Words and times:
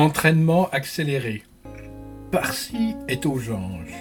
Entraînement 0.00 0.66
accéléré. 0.70 1.42
Parsi 2.32 2.94
est 3.06 3.26
aux 3.26 3.52
anges. 3.52 3.94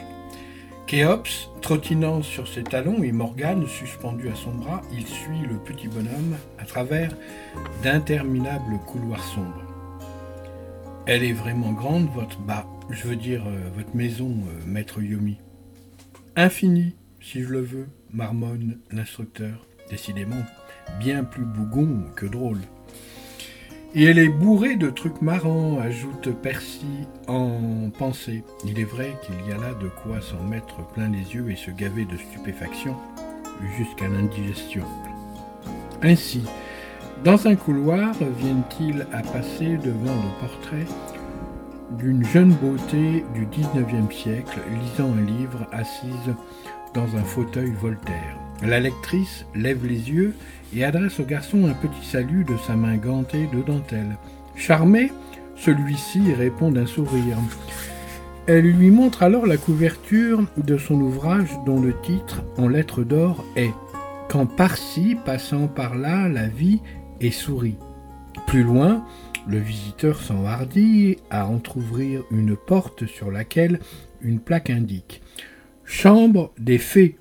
Kéops, 0.88 1.50
trottinant 1.62 2.22
sur 2.24 2.48
ses 2.48 2.64
talons 2.64 3.04
et 3.04 3.12
Morgane, 3.12 3.68
suspendu 3.68 4.30
à 4.30 4.36
son 4.36 4.52
bras, 4.52 4.82
il 4.94 5.06
suit 5.06 5.42
le 5.42 5.58
petit 5.58 5.90
bonhomme 5.90 6.38
à 6.58 6.64
travers 6.64 7.12
d'interminables 7.84 8.80
couloirs 8.88 9.26
sombres. 9.26 9.62
Elle 11.06 11.26
est 11.26 11.34
vraiment 11.34 11.74
grande, 11.74 12.08
votre 12.14 12.40
bas, 12.40 12.66
je 12.90 13.06
veux 13.06 13.18
dire 13.18 13.44
euh, 13.46 13.70
votre 13.76 13.94
maison, 13.94 14.30
euh, 14.30 14.66
maître 14.66 15.02
Yomi. 15.02 15.38
Infini, 16.38 16.96
si 17.20 17.42
je 17.42 17.50
le 17.50 17.60
veux, 17.60 17.90
marmonne 18.14 18.80
l'instructeur, 18.90 19.68
décidément 19.90 20.46
bien 20.98 21.26
plus 21.26 21.44
bougon 21.44 22.06
que 22.16 22.26
drôle. 22.26 22.62
Et 23.96 24.04
elle 24.04 24.20
est 24.20 24.30
bourrée 24.30 24.76
de 24.76 24.92
trucs 24.92 25.20
marrants, 25.22 25.80
ajoute 25.80 26.32
Percy 26.44 27.08
en 27.28 27.90
pensée. 27.98 28.44
Il 28.64 28.80
est 28.80 28.84
vrai 28.84 29.16
qu'il 29.24 29.36
y 29.48 29.52
a 29.52 29.58
là 29.58 29.74
de 29.82 29.90
quoi 29.90 30.22
s'en 30.22 30.44
mettre 30.44 30.76
plein 30.94 31.10
les 31.10 31.34
yeux 31.34 31.50
et 31.50 31.56
se 31.56 31.72
gaver 31.72 32.06
de 32.06 32.16
stupéfaction 32.16 32.96
jusqu'à 33.78 34.08
l'indigestion. 34.08 34.84
Ainsi, 36.04 36.44
dans 37.24 37.48
un 37.48 37.56
couloir, 37.56 38.14
viennent-ils 38.38 39.08
à 39.12 39.24
passer 39.24 39.78
devant 39.78 40.16
le 40.16 40.40
portrait 40.40 40.86
d'une 41.98 42.24
jeune 42.24 42.54
beauté 42.54 43.26
du 43.34 43.48
XIXe 43.48 44.16
siècle 44.16 44.60
lisant 44.84 45.12
un 45.14 45.26
livre 45.26 45.68
assise 45.72 46.36
dans 46.94 47.16
un 47.16 47.24
fauteuil 47.24 47.72
Voltaire. 47.72 48.38
La 48.62 48.80
lectrice 48.80 49.46
lève 49.56 49.86
les 49.86 50.10
yeux 50.12 50.34
et 50.76 50.84
adresse 50.84 51.20
au 51.20 51.24
garçon 51.24 51.66
un 51.66 51.74
petit 51.74 52.06
salut 52.06 52.44
de 52.44 52.58
sa 52.68 52.76
main 52.76 52.98
gantée 52.98 53.48
de 53.54 53.62
dentelle. 53.62 54.18
Charmé, 54.56 55.12
celui-ci 55.56 56.34
répond 56.34 56.72
d'un 56.72 56.86
sourire. 56.86 57.38
Elle 58.48 58.66
lui 58.66 58.90
montre 58.90 59.24
alors 59.24 59.46
la 59.46 59.58
couverture 59.58 60.44
de 60.58 60.78
son 60.78 60.96
ouvrage 60.96 61.50
dont 61.66 61.80
le 61.80 61.94
titre, 62.02 62.44
en 62.58 62.68
lettres 62.68 63.04
d'or, 63.04 63.46
est 63.56 63.74
Quand 64.30 64.46
par-ci, 64.46 65.16
passant 65.26 65.68
par 65.68 65.96
là, 65.96 66.28
la 66.28 66.48
vie 66.48 66.82
est 67.22 67.32
souris. 67.32 67.78
Plus 68.48 68.64
loin, 68.64 69.06
le 69.48 69.60
visiteur 69.60 70.20
s'enhardit 70.20 71.18
à 71.30 71.48
entr'ouvrir 71.48 72.24
une 72.32 72.56
porte 72.56 73.06
sur 73.06 73.32
laquelle 73.32 73.80
une 74.22 74.40
plaque 74.40 74.70
indique 74.70 75.22
Chambre 75.86 76.52
des 76.60 76.78
fées. 76.78 77.18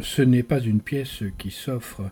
Ce 0.00 0.22
n'est 0.22 0.42
pas 0.42 0.60
une 0.60 0.80
pièce 0.80 1.22
qui 1.38 1.50
s'offre 1.50 2.02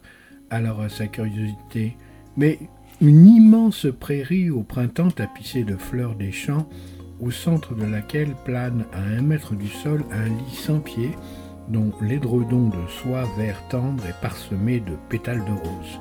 alors 0.50 0.80
à 0.80 0.88
sa 0.88 1.06
curiosité, 1.06 1.96
mais 2.36 2.58
une 3.00 3.26
immense 3.26 3.86
prairie 3.98 4.50
au 4.50 4.62
printemps 4.62 5.10
tapissée 5.10 5.64
de 5.64 5.76
fleurs 5.76 6.14
des 6.14 6.32
champs, 6.32 6.68
au 7.20 7.30
centre 7.30 7.74
de 7.74 7.84
laquelle 7.84 8.34
plane 8.44 8.86
à 8.92 9.00
un 9.00 9.22
mètre 9.22 9.54
du 9.54 9.68
sol 9.68 10.04
un 10.10 10.28
lit 10.28 10.54
sans 10.54 10.80
pied, 10.80 11.10
dont 11.68 11.92
l'édredon 12.00 12.68
de 12.68 12.88
soie 12.88 13.28
vert 13.36 13.62
tendre 13.68 14.04
est 14.06 14.20
parsemé 14.20 14.80
de 14.80 14.92
pétales 15.08 15.44
de 15.44 15.52
rose. 15.52 16.00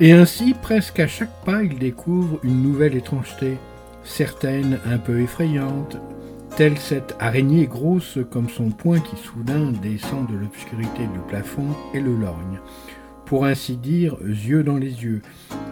Et 0.00 0.12
ainsi, 0.12 0.54
presque 0.54 1.00
à 1.00 1.06
chaque 1.06 1.44
pas, 1.44 1.62
il 1.62 1.78
découvre 1.78 2.40
une 2.42 2.62
nouvelle 2.62 2.96
étrangeté, 2.96 3.58
certaine 4.02 4.78
un 4.86 4.98
peu 4.98 5.20
effrayante, 5.20 5.98
telle 6.56 6.78
cette 6.78 7.16
araignée 7.18 7.66
grosse 7.66 8.18
comme 8.30 8.48
son 8.48 8.70
poing 8.70 9.00
qui 9.00 9.16
soudain 9.16 9.72
descend 9.82 10.26
de 10.28 10.36
l'obscurité 10.36 11.02
du 11.12 11.18
plafond 11.28 11.68
et 11.94 12.00
le 12.00 12.14
lorgne 12.14 12.60
pour 13.30 13.44
ainsi 13.44 13.76
dire, 13.76 14.16
yeux 14.24 14.64
dans 14.64 14.76
les 14.76 15.04
yeux. 15.04 15.22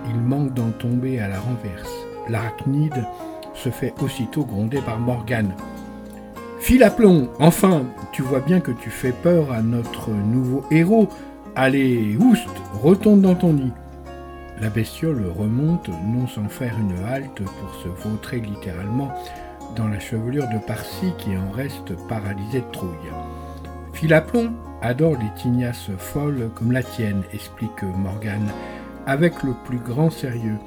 Il 0.08 0.20
manque 0.20 0.54
d'en 0.54 0.70
tomber 0.70 1.18
à 1.18 1.26
la 1.26 1.40
renverse. 1.40 1.90
L'arachnide 2.28 3.04
se 3.52 3.68
fait 3.68 3.92
aussitôt 4.00 4.44
gronder 4.44 4.80
par 4.80 5.00
Morgane. 5.00 5.56
File 6.60 6.84
à 6.84 6.90
plomb, 6.92 7.28
enfin, 7.40 7.82
tu 8.12 8.22
vois 8.22 8.38
bien 8.38 8.60
que 8.60 8.70
tu 8.70 8.90
fais 8.90 9.10
peur 9.10 9.50
à 9.50 9.60
notre 9.60 10.10
nouveau 10.10 10.62
héros. 10.70 11.08
Allez, 11.56 12.16
oust, 12.20 12.46
retourne 12.80 13.22
dans 13.22 13.34
ton 13.34 13.54
nid. 13.54 13.72
La 14.60 14.70
bestiole 14.70 15.24
remonte, 15.36 15.88
non 15.88 16.28
sans 16.28 16.48
faire 16.48 16.76
une 16.78 17.04
halte 17.08 17.42
pour 17.42 17.74
se 17.82 17.88
vautrer 17.88 18.38
littéralement 18.38 19.12
dans 19.76 19.88
la 19.88 20.00
chevelure 20.00 20.48
de 20.48 20.58
Parsi 20.58 21.12
qui 21.18 21.36
en 21.36 21.50
reste 21.50 21.94
paralysé 22.08 22.60
de 22.60 22.72
trouille. 22.72 24.22
Plomb, 24.26 24.52
adore 24.80 25.14
les 25.14 25.40
tignasses 25.40 25.90
folles 25.98 26.50
comme 26.54 26.72
la 26.72 26.82
tienne, 26.82 27.22
explique 27.32 27.82
Morgane, 27.82 28.50
avec 29.06 29.42
le 29.42 29.52
plus 29.64 29.78
grand 29.78 30.10
sérieux. 30.10 30.58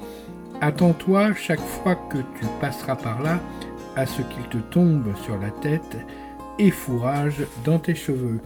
Attends-toi 0.60 1.34
chaque 1.34 1.60
fois 1.60 1.94
que 1.94 2.18
tu 2.18 2.46
passeras 2.60 2.96
par 2.96 3.22
là 3.22 3.40
à 3.96 4.06
ce 4.06 4.22
qu'il 4.22 4.44
te 4.50 4.58
tombe 4.58 5.14
sur 5.24 5.38
la 5.38 5.50
tête 5.50 5.96
et 6.58 6.70
fourrage 6.70 7.46
dans 7.64 7.78
tes 7.78 7.94
cheveux. 7.94 8.40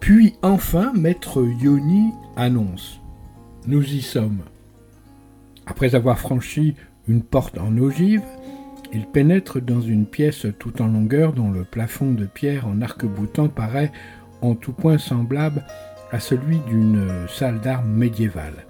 Puis 0.00 0.36
enfin, 0.42 0.92
maître 0.94 1.42
Yoni 1.42 2.12
annonce 2.36 3.00
Nous 3.66 3.82
y 3.82 4.02
sommes. 4.02 4.42
Après 5.66 5.94
avoir 5.94 6.18
franchi 6.18 6.74
une 7.08 7.22
porte 7.22 7.58
en 7.58 7.76
ogive, 7.78 8.22
il 8.92 9.06
pénètre 9.06 9.60
dans 9.60 9.80
une 9.80 10.06
pièce 10.06 10.46
tout 10.58 10.82
en 10.82 10.86
longueur 10.86 11.32
dont 11.32 11.50
le 11.50 11.64
plafond 11.64 12.12
de 12.12 12.26
pierre 12.26 12.66
en 12.66 12.80
arc-boutant 12.80 13.48
paraît 13.48 13.92
en 14.42 14.54
tout 14.54 14.72
point 14.72 14.98
semblable 14.98 15.64
à 16.12 16.20
celui 16.20 16.58
d'une 16.68 17.08
salle 17.28 17.60
d'armes 17.60 17.90
médiévale. 17.90 18.66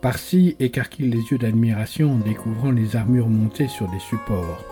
Parsi 0.00 0.56
écarquille 0.60 1.10
les 1.10 1.22
yeux 1.30 1.38
d'admiration 1.38 2.12
en 2.12 2.18
découvrant 2.18 2.70
les 2.70 2.96
armures 2.96 3.28
montées 3.28 3.68
sur 3.68 3.88
des 3.90 3.98
supports. 3.98 4.64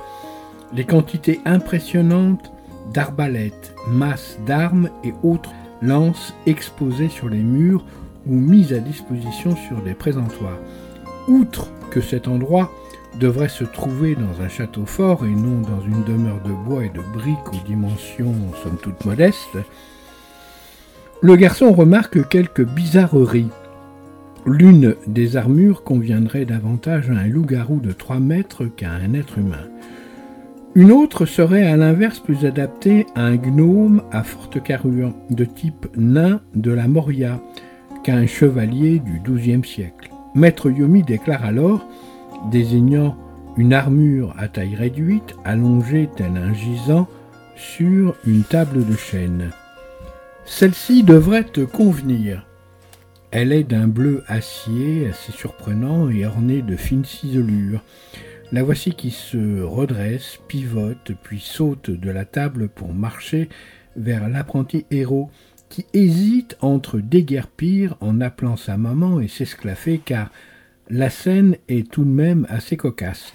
Les 0.75 0.85
quantités 0.85 1.41
impressionnantes 1.45 2.53
d'arbalètes, 2.93 3.75
masses 3.89 4.39
d'armes 4.47 4.91
et 5.05 5.13
autres 5.23 5.53
lances 5.81 6.35
exposées 6.47 7.09
sur 7.09 7.29
les 7.29 7.43
murs 7.43 7.85
ou 8.27 8.35
mises 8.35 8.73
à 8.73 8.79
disposition 8.79 9.57
sur 9.57 9.83
des 9.83 9.95
présentoirs. 9.95 10.59
Outre 11.29 11.71
que 11.91 12.01
cet 12.01 12.29
endroit 12.29 12.71
devrait 13.19 13.49
se 13.49 13.65
trouver 13.65 14.15
dans 14.15 14.43
un 14.43 14.49
château 14.49 14.87
fort 14.87 15.25
et 15.25 15.31
non 15.31 15.61
dans 15.61 15.81
une 15.81 16.05
demeure 16.05 16.41
de 16.43 16.53
bois 16.53 16.85
et 16.85 16.89
de 16.89 17.01
briques 17.13 17.53
aux 17.53 17.67
dimensions 17.67 18.35
somme 18.63 18.79
toute 18.83 19.05
modestes, 19.05 19.59
le 21.21 21.37
garçon 21.37 21.73
remarque 21.73 22.29
quelques 22.29 22.65
bizarreries. 22.65 23.51
L'une 24.45 24.97
des 25.07 25.37
armures 25.37 25.85
conviendrait 25.85 26.45
davantage 26.45 27.11
à 27.11 27.13
un 27.13 27.29
loup-garou 27.29 27.79
de 27.79 27.93
3 27.93 28.19
mètres 28.19 28.65
qu'à 28.65 28.91
un 28.91 29.15
être 29.15 29.39
humain. 29.39 29.69
Une 30.75 30.91
autre 30.91 31.27
serait 31.27 31.65
à 31.65 31.77
l'inverse 31.77 32.19
plus 32.19 32.45
adaptée 32.45 33.07
à 33.15 33.25
un 33.25 33.37
gnome 33.37 34.03
à 34.11 34.25
forte 34.25 34.61
carrure, 34.63 35.13
de 35.31 35.45
type 35.45 35.87
nain 35.97 36.41
de 36.57 36.73
la 36.73 36.89
Moria, 36.89 37.41
qu'à 38.03 38.17
un 38.17 38.27
chevalier 38.27 38.99
du 38.99 39.21
XIIe 39.21 39.65
siècle. 39.65 40.11
Maître 40.35 40.71
Yomi 40.71 41.03
déclare 41.03 41.45
alors, 41.45 41.87
désignant 42.51 43.17
une 43.57 43.73
armure 43.73 44.35
à 44.39 44.49
taille 44.49 44.75
réduite 44.75 45.35
allongée 45.45 46.09
tel 46.17 46.37
un 46.37 46.55
gisant 46.55 47.09
sur 47.57 48.15
une 48.27 48.43
table 48.43 48.87
de 48.87 48.97
chêne. 48.97 49.51
Celle-ci 50.45 51.03
devrait 51.03 51.45
te 51.45 51.61
convenir. 51.61 52.47
Elle 53.31 53.53
est 53.53 53.65
d'un 53.65 53.89
bleu 53.89 54.25
acier 54.27 55.09
assez 55.09 55.33
surprenant 55.33 56.11
et 56.11 56.27
ornée 56.27 56.63
de 56.63 56.77
fines 56.77 57.05
ciselures. 57.05 57.83
La 58.51 58.63
voici 58.63 58.93
qui 58.93 59.11
se 59.11 59.63
redresse, 59.63 60.39
pivote, 60.49 61.13
puis 61.23 61.41
saute 61.41 61.91
de 61.91 62.11
la 62.11 62.25
table 62.25 62.69
pour 62.69 62.93
marcher 62.93 63.49
vers 63.97 64.29
l'apprenti 64.29 64.85
héros, 64.91 65.31
qui 65.71 65.87
hésite 65.95 66.59
entre 66.61 66.99
déguerpir 66.99 67.97
en 68.01 68.21
appelant 68.21 68.59
sa 68.59 68.77
maman 68.77 69.21
et 69.21 69.29
s'esclaffer, 69.29 69.99
car 70.05 70.31
la 70.93 71.09
scène 71.09 71.57
est 71.69 71.91
tout 71.91 72.05
de 72.05 72.11
même 72.11 72.47
assez 72.51 72.77
cocasse. 72.77 73.33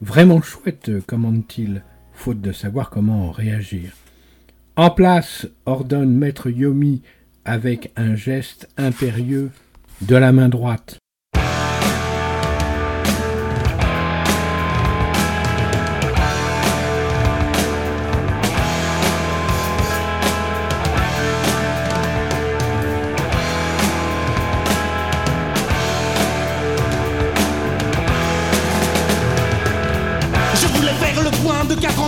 Vraiment 0.00 0.42
chouette, 0.42 0.90
commande-t-il, 1.06 1.84
faute 2.12 2.40
de 2.40 2.50
savoir 2.50 2.90
comment 2.90 3.30
réagir. 3.30 3.92
En 4.74 4.90
place, 4.90 5.46
ordonne 5.64 6.12
maître 6.12 6.50
Yomi 6.50 7.02
avec 7.44 7.92
un 7.94 8.16
geste 8.16 8.68
impérieux 8.76 9.50
de 10.00 10.16
la 10.16 10.32
main 10.32 10.48
droite. 10.48 10.98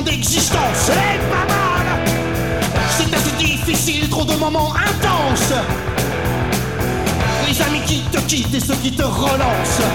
C'est 0.07 0.53
pas 1.31 1.47
mal. 1.49 1.87
C'est 2.91 3.15
assez 3.15 3.33
difficile, 3.39 4.09
trop 4.09 4.25
de 4.25 4.35
moments 4.35 4.73
intenses. 4.75 5.53
Les 7.47 7.63
amis 7.63 7.81
qui 7.87 8.01
te 8.13 8.19
quittent 8.21 8.55
et 8.55 8.61
ceux 8.61 8.77
qui 8.77 8.93
te 8.93 9.03
relancent. 9.03 9.87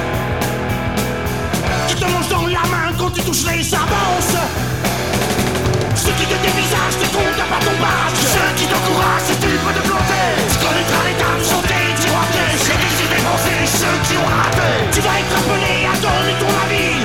Qui 1.88 1.96
te 1.96 2.06
mangent 2.06 2.30
dans 2.30 2.48
la 2.48 2.66
main 2.70 2.92
quand 2.98 3.12
tu 3.12 3.22
touches 3.22 3.46
les 3.46 3.74
avances. 3.74 4.38
Ceux 5.96 6.12
qui 6.12 6.26
te 6.26 6.38
dévisagent, 6.42 7.00
tu 7.02 7.08
comptes 7.10 7.50
pas 7.50 7.60
ton 7.66 7.76
badge. 7.82 8.20
Ceux 8.34 8.52
qui 8.58 8.66
t'encouragent 8.66 9.28
si 9.28 9.36
tu 9.36 9.48
peux 9.48 9.74
te 9.74 9.88
planter. 9.88 10.30
Tu 10.52 10.58
connaîtras 10.58 11.04
les 11.08 11.18
dames 11.22 11.44
chanter, 11.44 11.86
tu 12.02 12.10
rater. 12.10 12.50
Ceux 12.58 12.78
qui 12.82 12.90
s'y 12.98 13.08
défoncés, 13.10 13.66
ceux 13.80 13.98
qui 14.08 14.18
ont 14.18 14.30
raté. 14.30 14.70
Tu 14.92 15.00
vas 15.02 15.20
être 15.20 15.36
appelé 15.38 15.86
à 15.86 15.96
donner 16.02 16.36
ton 16.40 16.52
avis. 16.66 16.99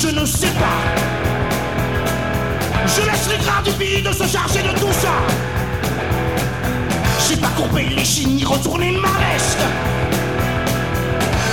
Je 0.00 0.08
ne 0.08 0.24
sais 0.24 0.52
pas. 0.62 0.80
Je 2.86 3.02
laisse 3.02 3.28
les 3.30 3.44
gras 3.44 3.62
du 3.62 3.72
vide 3.72 4.12
se 4.12 4.26
charger 4.28 4.62
de 4.62 4.78
tout 4.78 4.92
ça. 4.92 5.14
J'ai 7.26 7.36
pas 7.36 7.48
courbé 7.56 7.88
les 7.96 8.04
chines 8.04 8.36
ni 8.36 8.44
retourné 8.44 8.92
ma 8.92 9.08
veste. 9.08 9.58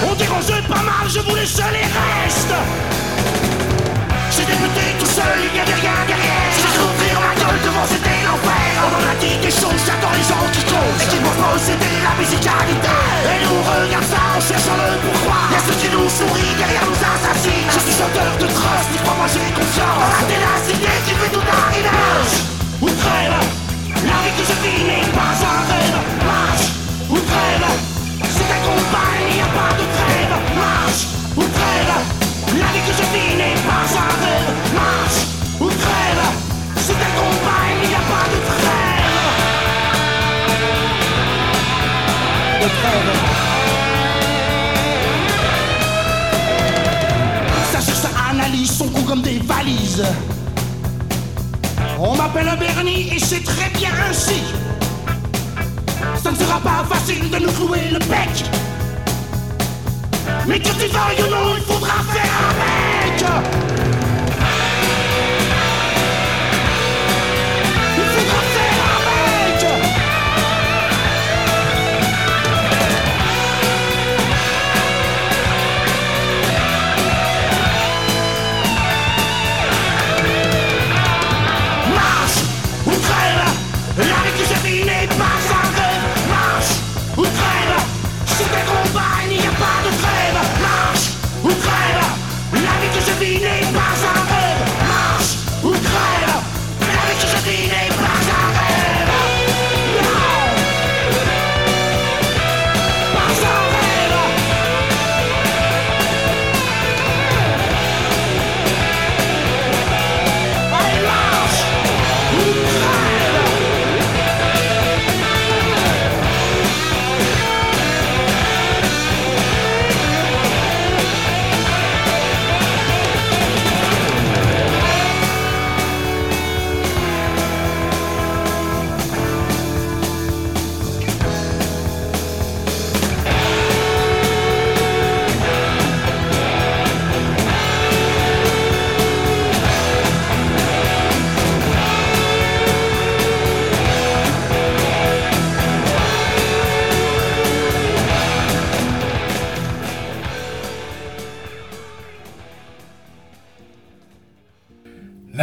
On 0.07 0.13
dérange 0.13 0.61
pas 0.67 0.83
mal, 0.83 1.09
je 1.09 1.19
voulais 1.21 1.45
laisse 1.45 1.71
les 1.71 1.79
restes. 1.79 2.55
J'ai 4.31 4.45
débuté 4.45 4.81
tout 4.99 5.07
seul, 5.07 5.39
il 5.47 5.53
n'y 5.53 5.59
avait 5.59 5.73
rien 5.73 5.97
derrière. 6.05 6.51
J'ai 6.55 6.79
ouvrir 6.79 7.19
ma 7.21 7.33
gueule 7.41 7.61
devant, 7.63 7.85
c'était 7.87 8.25
l'enfer. 8.25 8.44
On 8.85 9.03
a 9.09 9.15
dit 9.17 9.37
des 9.41 9.49
choses, 9.49 9.81
j'attends 9.85 10.13
les 10.13 10.25
gens 10.25 10.45
qui 10.53 10.63
causent. 10.63 11.01
Et 11.01 11.07
qui 11.09 11.19
m'ont 11.19 11.37
possédé 11.41 11.89
la 12.05 12.13
musicalité. 12.19 12.93
Et 13.25 13.39
nous 13.45 13.61
regarde 13.65 14.05
ça 14.05 14.21
en 14.37 14.41
cherchant 14.41 14.77
le 14.77 14.97
pourquoi. 15.01 15.37
Y'a 15.51 15.59
ceux 15.65 15.77
qui 15.81 15.89
nous 15.89 16.09
sourient, 16.09 16.55
derrière 16.57 16.85
nous 16.85 17.01
assassinent. 17.01 17.69
Je 17.73 17.79
suis 17.79 17.95
chanteur 17.97 18.31
de 18.37 18.47
trust, 18.47 18.87
dis 18.91 18.99
crois 18.99 19.15
moi 19.17 19.27
j'ai 19.27 19.49
confiance. 19.57 20.44
M'appelle 52.43 52.59
Bernie 52.59 53.13
et 53.15 53.19
c'est 53.19 53.43
très 53.43 53.69
bien 53.69 53.89
ainsi. 54.09 54.41
Ça 56.21 56.31
ne 56.31 56.35
sera 56.35 56.59
pas 56.59 56.83
facile 56.89 57.29
de 57.29 57.37
nous 57.37 57.51
clouer 57.51 57.89
le 57.91 57.99
bec. 57.99 58.45
Mais 60.47 60.59
que 60.59 60.67
tu 60.67 60.87
veuilles 60.87 61.27
ou 61.27 61.31
non, 61.31 61.55
il 61.55 61.63
faudra 61.63 61.93
faire 62.13 62.31
avec. 62.49 63.84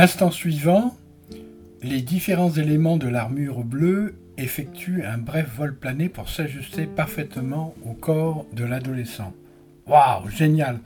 L'instant 0.02 0.32
suivant, 0.32 0.96
les 1.80 2.02
différents 2.02 2.50
éléments 2.50 2.96
de 2.96 3.06
l'armure 3.06 3.62
bleue 3.62 4.16
effectuent 4.36 5.04
un 5.04 5.18
bref 5.18 5.48
vol 5.56 5.76
plané 5.76 6.08
pour 6.08 6.28
s'ajuster 6.28 6.86
parfaitement 6.86 7.76
au 7.86 7.92
corps 7.92 8.44
de 8.52 8.64
l'adolescent. 8.64 9.32
Waouh, 9.86 10.28
génial 10.28 10.80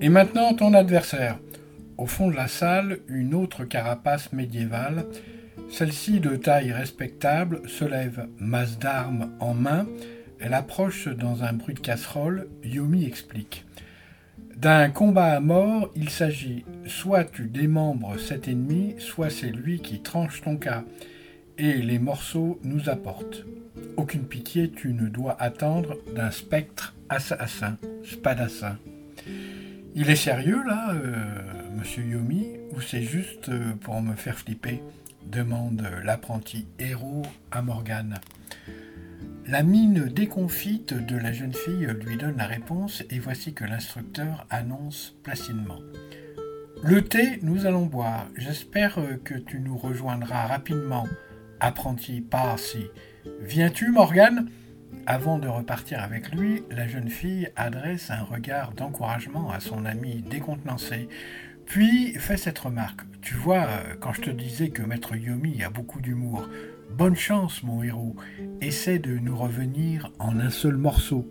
Et 0.00 0.08
maintenant 0.08 0.54
ton 0.54 0.74
adversaire. 0.74 1.40
Au 1.98 2.06
fond 2.06 2.30
de 2.30 2.36
la 2.36 2.46
salle, 2.46 3.00
une 3.08 3.34
autre 3.34 3.64
carapace 3.64 4.32
médiévale, 4.32 5.06
celle-ci 5.68 6.20
de 6.20 6.36
taille 6.36 6.70
respectable, 6.70 7.68
se 7.68 7.84
lève, 7.84 8.28
masse 8.38 8.78
d'armes 8.78 9.32
en 9.40 9.54
main. 9.54 9.88
Elle 10.38 10.54
approche 10.54 11.08
dans 11.08 11.42
un 11.42 11.52
bruit 11.52 11.74
de 11.74 11.80
casserole. 11.80 12.46
Yomi 12.62 13.06
explique. 13.06 13.64
D'un 14.56 14.90
combat 14.90 15.32
à 15.32 15.40
mort, 15.40 15.90
il 15.96 16.08
s'agit 16.10 16.64
soit 16.86 17.24
tu 17.24 17.46
démembres 17.48 18.18
cet 18.18 18.48
ennemi, 18.48 18.94
soit 18.98 19.30
c'est 19.30 19.50
lui 19.50 19.80
qui 19.80 20.00
tranche 20.00 20.42
ton 20.42 20.56
cas. 20.56 20.84
Et 21.58 21.74
les 21.74 21.98
morceaux 21.98 22.60
nous 22.62 22.88
apportent. 22.88 23.44
Aucune 23.96 24.24
pitié 24.24 24.70
tu 24.70 24.92
ne 24.92 25.08
dois 25.08 25.36
attendre 25.40 25.96
d'un 26.14 26.30
spectre 26.30 26.94
assassin, 27.08 27.76
spadassin. 28.04 28.78
Il 29.94 30.08
est 30.08 30.16
sérieux 30.16 30.62
là, 30.66 30.94
euh, 30.94 31.24
monsieur 31.76 32.04
Yomi, 32.04 32.46
ou 32.72 32.80
c'est 32.80 33.02
juste 33.02 33.50
euh, 33.50 33.72
pour 33.80 34.00
me 34.00 34.14
faire 34.14 34.38
flipper? 34.38 34.80
demande 35.26 35.88
l'apprenti 36.04 36.66
héros 36.78 37.22
à 37.50 37.62
Morgane. 37.62 38.18
La 39.46 39.64
mine 39.64 40.04
déconfite 40.04 40.94
de 40.94 41.16
la 41.16 41.32
jeune 41.32 41.52
fille 41.52 41.88
lui 42.06 42.16
donne 42.16 42.36
la 42.36 42.46
réponse 42.46 43.02
et 43.10 43.18
voici 43.18 43.54
que 43.54 43.64
l'instructeur 43.64 44.46
annonce 44.50 45.16
placidement. 45.24 45.80
Le 46.84 47.02
thé, 47.02 47.40
nous 47.42 47.66
allons 47.66 47.86
boire. 47.86 48.28
J'espère 48.36 48.98
que 49.24 49.34
tu 49.34 49.58
nous 49.58 49.76
rejoindras 49.76 50.46
rapidement, 50.46 51.08
apprenti 51.58 52.20
Parsi. 52.20 52.86
Viens-tu, 53.40 53.90
Morgane? 53.90 54.48
Avant 55.06 55.40
de 55.40 55.48
repartir 55.48 56.00
avec 56.00 56.32
lui, 56.32 56.62
la 56.70 56.86
jeune 56.86 57.08
fille 57.08 57.48
adresse 57.56 58.10
un 58.10 58.22
regard 58.22 58.72
d'encouragement 58.72 59.50
à 59.50 59.58
son 59.58 59.84
ami 59.84 60.22
décontenancé, 60.22 61.08
puis 61.66 62.14
fait 62.14 62.36
cette 62.36 62.60
remarque. 62.60 63.00
Tu 63.20 63.34
vois, 63.34 63.66
quand 64.00 64.12
je 64.12 64.20
te 64.20 64.30
disais 64.30 64.68
que 64.68 64.82
Maître 64.82 65.16
Yomi 65.16 65.64
a 65.64 65.70
beaucoup 65.70 66.00
d'humour, 66.00 66.48
Bonne 66.96 67.16
chance, 67.16 67.62
mon 67.62 67.82
héros. 67.82 68.14
Essaie 68.60 68.98
de 68.98 69.18
nous 69.18 69.36
revenir 69.36 70.12
en 70.18 70.38
un 70.38 70.50
seul 70.50 70.76
morceau. 70.76 71.26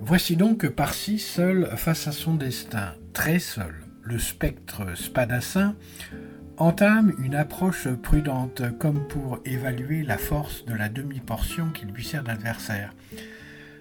Voici 0.00 0.36
donc 0.36 0.68
Parsi 0.68 1.18
seul 1.18 1.68
face 1.76 2.06
à 2.06 2.12
son 2.12 2.34
destin, 2.34 2.94
très 3.12 3.40
seul. 3.40 3.74
Le 4.02 4.18
spectre 4.18 4.96
spadassin 4.96 5.74
entame 6.56 7.14
une 7.18 7.34
approche 7.34 7.88
prudente, 7.88 8.62
comme 8.78 9.06
pour 9.08 9.40
évaluer 9.44 10.04
la 10.04 10.18
force 10.18 10.64
de 10.64 10.74
la 10.74 10.88
demi-portion 10.88 11.70
qui 11.70 11.86
lui 11.86 12.04
sert 12.04 12.22
d'adversaire. 12.22 12.94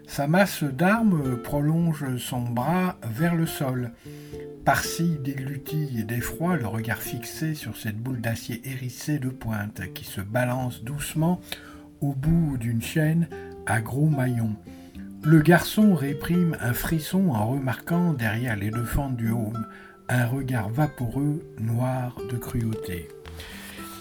Sa 0.08 0.27
masse 0.27 0.63
d'armes 0.63 1.38
prolonge 1.38 2.17
son 2.17 2.41
bras 2.41 2.98
vers 3.03 3.36
le 3.36 3.46
sol. 3.46 3.91
Parsi 4.65 5.17
déglutit 5.20 5.89
et 6.00 6.03
d'effroi, 6.03 6.55
le 6.55 6.67
regard 6.67 7.01
fixé 7.01 7.53
sur 7.53 7.75
cette 7.75 7.98
boule 7.98 8.22
d'acier 8.22 8.62
hérissée 8.63 9.20
de 9.20 9.27
pointe 9.27 9.82
qui 9.93 10.05
se 10.05 10.22
balance 10.22 10.84
doucement 10.84 11.41
au 12.00 12.13
bout 12.13 12.58
d'une 12.58 12.82
chaîne 12.82 13.27
à 13.65 13.82
gros 13.82 14.08
maillons. 14.08 14.55
Le 15.22 15.41
garçon 15.41 15.96
réprime 15.96 16.55
un 16.62 16.74
frisson 16.74 17.29
en 17.29 17.48
remarquant 17.48 18.13
derrière 18.13 18.55
les 18.55 18.72
deux 18.72 18.86
fentes 18.86 19.17
du 19.17 19.32
haume 19.32 19.65
un 20.08 20.25
regard 20.27 20.70
vaporeux, 20.70 21.43
noir 21.60 22.15
de 22.32 22.38
cruauté. 22.38 23.10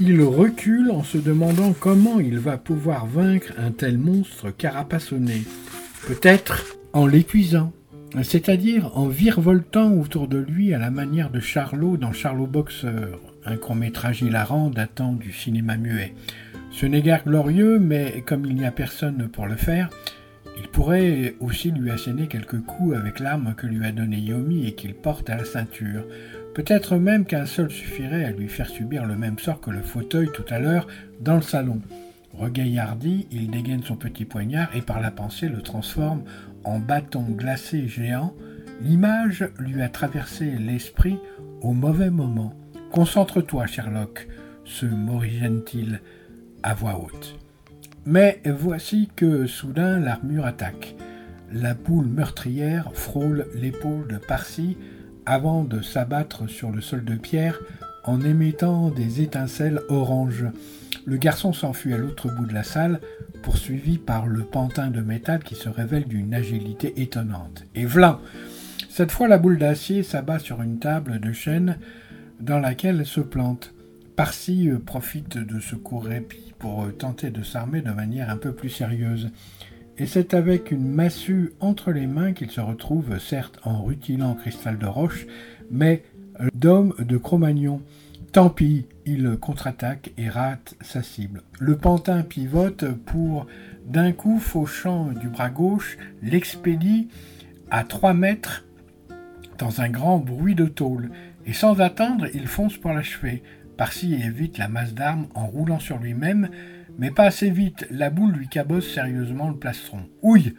Il 0.00 0.22
recule 0.22 0.90
en 0.90 1.02
se 1.02 1.18
demandant 1.18 1.74
comment 1.78 2.20
il 2.20 2.38
va 2.38 2.56
pouvoir 2.56 3.06
vaincre 3.06 3.52
un 3.58 3.70
tel 3.70 3.98
monstre 3.98 4.50
carapassonné. 4.50 5.42
Peut-être 6.06 6.76
en 6.92 7.06
l'épuisant, 7.06 7.72
c'est-à-dire 8.22 8.96
en 8.96 9.06
virevoltant 9.06 9.92
autour 9.94 10.28
de 10.28 10.36
lui 10.36 10.74
à 10.74 10.78
la 10.78 10.90
manière 10.90 11.30
de 11.30 11.40
Charlot 11.40 11.96
dans 11.96 12.12
Charlot 12.12 12.46
Boxer, 12.46 13.18
un 13.44 13.56
court-métrage 13.56 14.22
hilarant 14.22 14.70
datant 14.70 15.12
du 15.12 15.32
cinéma 15.32 15.76
muet. 15.76 16.14
Ce 16.70 16.86
n'est 16.86 17.02
guère 17.02 17.24
glorieux, 17.24 17.78
mais 17.78 18.22
comme 18.26 18.44
il 18.44 18.54
n'y 18.54 18.66
a 18.66 18.70
personne 18.70 19.28
pour 19.28 19.46
le 19.46 19.56
faire, 19.56 19.88
il 20.58 20.68
pourrait 20.68 21.34
aussi 21.40 21.70
lui 21.70 21.90
asséner 21.90 22.26
quelques 22.26 22.60
coups 22.60 22.96
avec 22.96 23.18
l'arme 23.18 23.54
que 23.56 23.66
lui 23.66 23.84
a 23.84 23.92
donnée 23.92 24.18
Yomi 24.18 24.66
et 24.66 24.72
qu'il 24.72 24.94
porte 24.94 25.30
à 25.30 25.36
la 25.36 25.44
ceinture. 25.44 26.04
Peut-être 26.54 26.96
même 26.96 27.24
qu'un 27.24 27.46
seul 27.46 27.70
suffirait 27.70 28.24
à 28.24 28.32
lui 28.32 28.48
faire 28.48 28.68
subir 28.68 29.06
le 29.06 29.16
même 29.16 29.38
sort 29.38 29.60
que 29.60 29.70
le 29.70 29.80
fauteuil 29.80 30.28
tout 30.34 30.44
à 30.50 30.58
l'heure 30.58 30.86
dans 31.20 31.36
le 31.36 31.42
salon. 31.42 31.80
Regaillardi, 32.34 33.26
il 33.30 33.50
dégaine 33.50 33.82
son 33.82 33.96
petit 33.96 34.24
poignard 34.24 34.74
et 34.74 34.80
par 34.80 35.00
la 35.00 35.10
pensée 35.10 35.48
le 35.48 35.62
transforme 35.62 36.22
en 36.64 36.78
bâton 36.78 37.22
glacé 37.22 37.88
géant. 37.88 38.34
L'image 38.80 39.48
lui 39.58 39.82
a 39.82 39.88
traversé 39.88 40.46
l'esprit 40.58 41.18
au 41.60 41.72
mauvais 41.72 42.10
moment. 42.10 42.54
Concentre-toi, 42.90 43.66
Sherlock, 43.66 44.28
se 44.64 44.86
morigène-t-il 44.86 46.00
à 46.62 46.74
voix 46.74 46.98
haute. 46.98 47.38
Mais 48.04 48.42
voici 48.44 49.08
que 49.14 49.46
soudain 49.46 49.98
l'armure 49.98 50.46
attaque. 50.46 50.96
La 51.52 51.74
boule 51.74 52.06
meurtrière 52.06 52.90
frôle 52.94 53.46
l'épaule 53.54 54.08
de 54.08 54.16
Parsi 54.16 54.76
avant 55.26 55.64
de 55.64 55.80
s'abattre 55.80 56.48
sur 56.48 56.70
le 56.70 56.80
sol 56.80 57.04
de 57.04 57.14
pierre 57.14 57.60
en 58.04 58.20
émettant 58.20 58.90
des 58.90 59.20
étincelles 59.20 59.80
oranges. 59.88 60.46
Le 61.04 61.16
garçon 61.16 61.52
s'enfuit 61.52 61.94
à 61.94 61.98
l'autre 61.98 62.28
bout 62.34 62.46
de 62.46 62.54
la 62.54 62.62
salle, 62.62 63.00
poursuivi 63.42 63.98
par 63.98 64.26
le 64.26 64.44
pantin 64.44 64.88
de 64.88 65.00
métal 65.00 65.42
qui 65.42 65.54
se 65.54 65.68
révèle 65.68 66.04
d'une 66.04 66.34
agilité 66.34 67.02
étonnante. 67.02 67.64
Et 67.74 67.84
v'là 67.84 68.20
Cette 68.88 69.10
fois, 69.10 69.28
la 69.28 69.38
boule 69.38 69.58
d'acier 69.58 70.02
s'abat 70.02 70.38
sur 70.38 70.62
une 70.62 70.78
table 70.78 71.20
de 71.20 71.32
chêne 71.32 71.78
dans 72.40 72.58
laquelle 72.58 73.00
elle 73.00 73.06
se 73.06 73.20
plante. 73.20 73.74
Parsi 74.16 74.68
euh, 74.68 74.78
profite 74.78 75.38
de 75.38 75.58
ce 75.58 75.74
court 75.74 76.04
répit 76.04 76.52
pour 76.58 76.84
euh, 76.84 76.90
tenter 76.90 77.30
de 77.30 77.42
s'armer 77.42 77.80
de 77.80 77.90
manière 77.90 78.30
un 78.30 78.36
peu 78.36 78.52
plus 78.52 78.68
sérieuse. 78.68 79.30
Et 79.98 80.06
c'est 80.06 80.34
avec 80.34 80.70
une 80.70 80.88
massue 80.88 81.52
entre 81.60 81.92
les 81.92 82.06
mains 82.06 82.32
qu'il 82.32 82.50
se 82.50 82.60
retrouve, 82.60 83.18
certes 83.18 83.58
en 83.64 83.82
rutilant 83.82 84.34
cristal 84.34 84.78
de 84.78 84.86
roche, 84.86 85.26
mais 85.70 86.02
euh, 86.40 86.48
d'homme 86.54 86.94
de 86.98 87.16
Cro-Magnon. 87.16 87.80
Tant 88.32 88.48
pis, 88.48 88.86
il 89.04 89.36
contre-attaque 89.36 90.12
et 90.16 90.30
rate 90.30 90.74
sa 90.80 91.02
cible. 91.02 91.42
Le 91.60 91.76
pantin 91.76 92.22
pivote 92.22 92.90
pour, 92.90 93.46
d'un 93.84 94.12
coup 94.12 94.38
fauchant 94.38 95.08
du 95.12 95.28
bras 95.28 95.50
gauche, 95.50 95.98
l'expédie 96.22 97.08
à 97.70 97.84
3 97.84 98.14
mètres 98.14 98.64
dans 99.58 99.82
un 99.82 99.90
grand 99.90 100.16
bruit 100.16 100.54
de 100.54 100.64
tôle, 100.64 101.10
et 101.44 101.52
sans 101.52 101.82
attendre, 101.82 102.26
il 102.32 102.46
fonce 102.46 102.78
pour 102.78 102.94
l'achever. 102.94 103.42
Parsi 103.76 104.14
évite 104.14 104.56
la 104.56 104.68
masse 104.68 104.94
d'armes 104.94 105.28
en 105.34 105.46
roulant 105.46 105.78
sur 105.78 105.98
lui-même, 105.98 106.48
mais 106.98 107.10
pas 107.10 107.24
assez 107.24 107.50
vite, 107.50 107.86
la 107.90 108.08
boule 108.08 108.32
lui 108.32 108.48
cabosse 108.48 108.94
sérieusement 108.94 109.50
le 109.50 109.56
plastron. 109.56 110.08
Ouille 110.22 110.54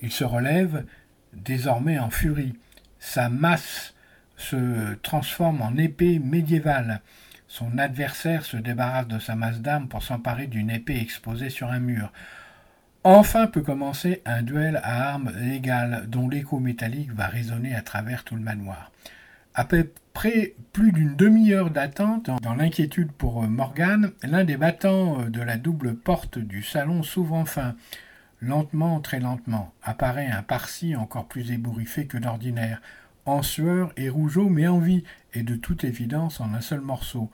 Il 0.00 0.12
se 0.12 0.24
relève, 0.24 0.86
désormais 1.34 1.98
en 1.98 2.08
furie. 2.08 2.54
Sa 2.98 3.28
masse 3.28 3.94
se 4.38 4.94
transforme 4.94 5.60
en 5.60 5.76
épée 5.76 6.18
médiévale. 6.18 7.02
Son 7.48 7.76
adversaire 7.76 8.44
se 8.44 8.56
débarrasse 8.56 9.08
de 9.08 9.18
sa 9.18 9.34
masse 9.34 9.60
d'armes 9.60 9.88
pour 9.88 10.02
s'emparer 10.02 10.46
d'une 10.46 10.70
épée 10.70 10.98
exposée 10.98 11.50
sur 11.50 11.70
un 11.70 11.80
mur. 11.80 12.12
Enfin 13.04 13.46
peut 13.46 13.62
commencer 13.62 14.22
un 14.24 14.42
duel 14.42 14.80
à 14.82 15.10
armes 15.10 15.32
égales 15.42 16.04
dont 16.08 16.28
l'écho 16.28 16.58
métallique 16.60 17.12
va 17.12 17.26
résonner 17.26 17.74
à 17.74 17.82
travers 17.82 18.24
tout 18.24 18.36
le 18.36 18.42
manoir. 18.42 18.90
À 19.54 19.64
peu 19.64 19.90
près 20.12 20.54
plus 20.72 20.92
d'une 20.92 21.16
demi-heure 21.16 21.70
d'attente, 21.70 22.30
dans 22.42 22.54
l'inquiétude 22.54 23.10
pour 23.12 23.42
Morgane, 23.42 24.12
l'un 24.22 24.44
des 24.44 24.56
battants 24.56 25.28
de 25.28 25.40
la 25.40 25.56
double 25.56 25.96
porte 25.96 26.38
du 26.38 26.62
salon 26.62 27.02
s'ouvre 27.02 27.34
enfin. 27.34 27.74
Lentement, 28.40 29.00
très 29.00 29.18
lentement, 29.18 29.72
apparaît 29.82 30.30
un 30.30 30.42
Parsi 30.42 30.94
encore 30.94 31.26
plus 31.26 31.50
ébouriffé 31.50 32.06
que 32.06 32.18
d'ordinaire 32.18 32.80
en 33.26 33.42
sueur 33.42 33.92
et 33.96 34.08
rougeau, 34.08 34.48
mais 34.48 34.66
en 34.66 34.78
vie, 34.78 35.04
et 35.34 35.42
de 35.42 35.56
toute 35.56 35.84
évidence 35.84 36.40
en 36.40 36.54
un 36.54 36.60
seul 36.60 36.80
morceau. 36.80 37.30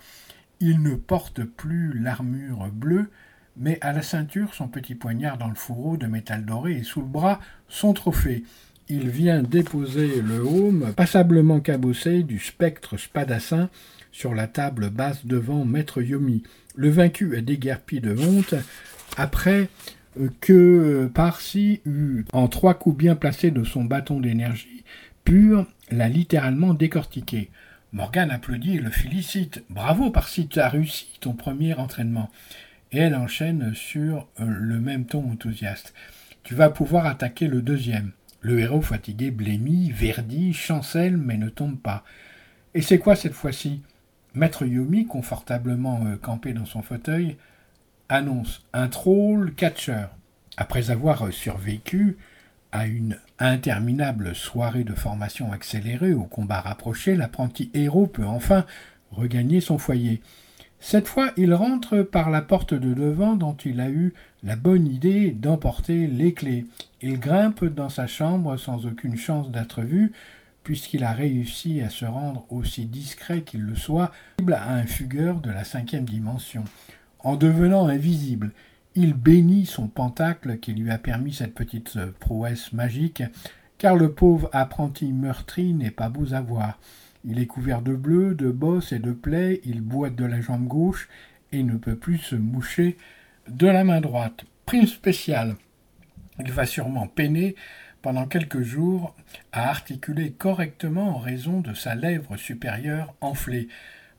Il 0.61 0.83
ne 0.83 0.95
porte 0.95 1.45
plus 1.45 1.99
l'armure 1.99 2.69
bleue, 2.73 3.11
mais 3.57 3.79
à 3.81 3.93
la 3.93 4.03
ceinture 4.03 4.55
son 4.55 4.69
petit 4.69 4.95
poignard 4.95 5.39
dans 5.39 5.49
le 5.49 5.55
fourreau 5.55 5.97
de 5.97 6.07
métal 6.07 6.45
doré 6.45 6.73
et 6.79 6.83
sous 6.83 7.01
le 7.01 7.07
bras 7.07 7.41
son 7.69 7.93
trophée. 7.93 8.45
Il 8.89 9.09
vient 9.09 9.43
déposer 9.43 10.21
le 10.21 10.45
haume 10.45 10.93
passablement 10.95 11.61
cabossé 11.61 12.23
du 12.23 12.39
spectre 12.39 12.99
spadassin 12.99 13.71
sur 14.13 14.35
la 14.35 14.47
table 14.47 14.91
basse 14.91 15.25
devant 15.25 15.65
Maître 15.65 16.03
Yomi. 16.03 16.43
Le 16.77 16.91
vaincu 16.91 17.37
est 17.37 17.43
déguerpi 17.43 18.01
de 18.01 18.17
honte 18.17 18.55
après 19.17 19.69
que 20.41 21.11
Parsi 21.13 21.81
eut, 21.87 22.25
en 22.33 22.49
trois 22.49 22.75
coups 22.75 22.97
bien 22.97 23.17
placés 23.17 23.51
de 23.51 23.65
son 23.65 23.85
bâton 23.85 24.21
d'énergie 24.21 24.85
pure, 25.25 25.67
l'a 25.91 26.09
littéralement 26.09 26.75
décortiqué. 26.75 27.51
Morgane 27.93 28.31
applaudit 28.31 28.77
et 28.77 28.81
le 28.81 28.91
félicite. 28.91 29.65
Bravo, 29.71 30.11
Parsi, 30.11 30.49
tu 30.49 30.59
as 30.59 30.69
réussi 30.69 31.07
ton 31.21 31.33
premier 31.33 31.75
entraînement. 31.75 32.31
Et 32.93 32.99
elle 32.99 33.15
enchaîne 33.15 33.75
sur 33.75 34.29
euh, 34.41 34.47
le 34.47 34.81
même 34.81 35.07
ton 35.07 35.31
enthousiaste. 35.31 35.95
Tu 36.43 36.55
vas 36.55 36.71
pouvoir 36.71 37.07
attaquer 37.07 37.47
le 37.47 37.63
deuxième. 37.63 38.13
Le 38.41 38.59
héros 38.59 38.83
fatigué 38.83 39.31
blêmit, 39.31 39.91
verdit, 39.91 40.53
chancelle, 40.53 41.17
mais 41.17 41.37
ne 41.37 41.49
tombe 41.49 41.79
pas. 41.79 42.05
Et 42.75 42.83
c'est 42.83 42.99
quoi 42.99 43.17
cette 43.17 43.33
fois-ci? 43.33 43.81
Maître 44.35 44.67
Yomi, 44.67 45.07
confortablement 45.07 46.05
euh, 46.05 46.17
campé 46.17 46.53
dans 46.53 46.67
son 46.67 46.83
fauteuil, 46.83 47.37
annonce 48.09 48.67
un 48.73 48.89
troll 48.89 49.55
catcher. 49.55 50.07
Après 50.57 50.91
avoir 50.91 51.27
euh, 51.27 51.31
survécu 51.31 52.17
À 52.75 52.87
une 52.87 53.19
interminable 53.39 54.35
soirée 54.35 54.83
de 54.83 54.95
formation 54.95 55.53
accélérée 55.53 56.13
au 56.13 56.25
combat 56.25 56.61
rapproché, 56.61 57.15
l'apprenti 57.15 57.71
héros 57.73 58.09
peut 58.09 58.27
enfin 58.27 58.67
regagner 59.13 59.61
son 59.61 59.79
foyer. 59.79 60.21
Cette 60.81 61.07
fois, 61.07 61.31
il 61.37 61.55
rentre 61.55 62.03
par 62.03 62.31
la 62.31 62.43
porte 62.43 62.75
de 62.75 62.93
devant 62.93 63.37
dont 63.37 63.55
il 63.65 63.79
a 63.81 63.89
eu 63.91 64.13
la 64.43 64.57
bonne 64.57 64.89
idée 64.89 65.31
d'emporter 65.31 66.09
les 66.09 66.35
clés. 66.35 66.67
Il 67.01 67.21
grimpe 67.21 67.65
dans 67.65 67.91
sa 67.91 68.09
chambre 68.09 68.57
sans 68.57 68.87
aucune 68.87 69.17
chance 69.17 69.53
d'être 69.53 69.83
vu, 69.83 70.11
puisqu'il 70.65 71.05
a 71.05 71.13
réussi 71.13 71.81
à 71.81 71.91
se 71.91 72.05
rendre 72.05 72.45
aussi 72.51 72.87
discret 72.87 73.43
qu'il 73.43 73.61
le 73.61 73.77
soit 73.77 74.11
à 74.53 74.75
un 74.75 74.87
fugueur 74.87 75.37
de 75.39 75.51
la 75.51 75.63
cinquième 75.63 76.07
dimension. 76.07 76.65
En 77.21 77.37
devenant 77.37 77.87
invisible, 77.87 78.51
il 78.95 79.15
bénit 79.15 79.67
son 79.67 79.89
pentacle 79.89 80.59
qui 80.59 80.73
lui 80.73 80.91
a 80.91 80.99
permis 80.99 81.33
cette 81.33 81.55
petite 81.55 81.99
prouesse 82.21 82.73
magique, 82.73 83.25
car 83.79 83.97
le 83.97 84.13
pauvre 84.13 84.49
apprenti 84.53 85.13
meurtri 85.13 85.75
n'est 85.75 85.91
pas 85.91 86.09
beau 86.09 86.33
à 86.33 86.41
voir. 86.41 86.79
Il 87.25 87.39
est 87.39 87.47
couvert 87.47 87.83
de 87.83 87.95
bleu, 87.95 88.35
de 88.35 88.51
bosses 88.51 88.93
et 88.93 88.99
de 88.99 89.13
plaies, 89.13 89.61
il 89.65 89.81
boite 89.81 90.15
de 90.15 90.25
la 90.25 90.41
jambe 90.41 90.67
gauche 90.67 91.09
et 91.53 91.63
ne 91.63 91.77
peut 91.77 91.97
plus 91.97 92.19
se 92.19 92.37
moucher 92.37 92.97
de 93.49 93.67
la 93.67 93.83
main 93.83 94.01
droite. 94.01 94.45
Prime 94.67 94.87
spéciale. 94.87 95.57
Il 96.39 96.53
va 96.53 96.67
sûrement 96.67 97.07
peiner 97.07 97.57
pendant 98.03 98.27
quelques 98.27 98.63
jours 98.63 99.15
à 99.53 99.71
articuler 99.71 100.33
correctement 100.33 101.17
en 101.17 101.19
raison 101.19 101.61
de 101.61 101.75
sa 101.75 101.95
lèvre 101.95 102.37
supérieure 102.37 103.15
enflée. 103.21 103.69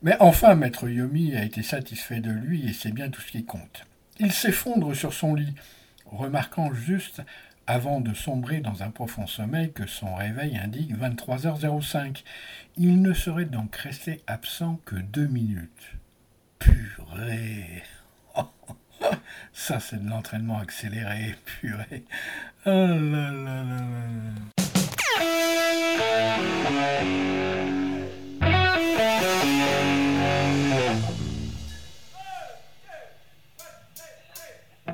Mais 0.02 0.16
enfin, 0.20 0.56
maître 0.56 0.90
Yomi 0.90 1.36
a 1.36 1.44
été 1.44 1.62
satisfait 1.64 2.20
de 2.20 2.32
lui 2.32 2.68
et 2.68 2.74
c'est 2.74 2.92
bien 2.92 3.10
tout 3.10 3.22
ce 3.22 3.32
qui 3.32 3.46
compte. 3.46 3.86
Il 4.20 4.32
s'effondre 4.32 4.96
sur 4.96 5.14
son 5.14 5.36
lit, 5.36 5.54
remarquant 6.06 6.74
juste 6.74 7.22
avant 7.68 8.00
de 8.00 8.14
sombrer 8.14 8.60
dans 8.60 8.84
un 8.84 8.92
profond 8.92 9.28
sommeil 9.28 9.74
que 9.74 9.88
son 9.88 10.16
réveil 10.16 10.58
indique 10.58 10.96
23h05. 10.96 12.24
Il 12.78 13.02
ne 13.02 13.14
serait 13.14 13.46
donc 13.46 13.76
resté 13.76 14.22
absent 14.28 14.80
que 14.86 14.96
deux 14.96 15.28
minutes. 15.28 15.96
Purée 16.60 17.84
Ça, 19.54 19.80
c'est 19.80 20.04
de 20.04 20.10
l'entraînement 20.10 20.60
accéléré, 20.60 21.36
purée. 21.46 22.04
Oh 22.66 22.70
là 22.70 23.32
là 23.32 23.64
là 23.64 23.82
Je 34.88 34.92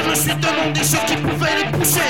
me 0.00 0.14
suis 0.16 0.34
demandé 0.34 0.82
ce 0.82 0.96
qui 1.06 1.16
pouvait 1.16 1.54
les 1.58 1.70
pousser. 1.70 2.00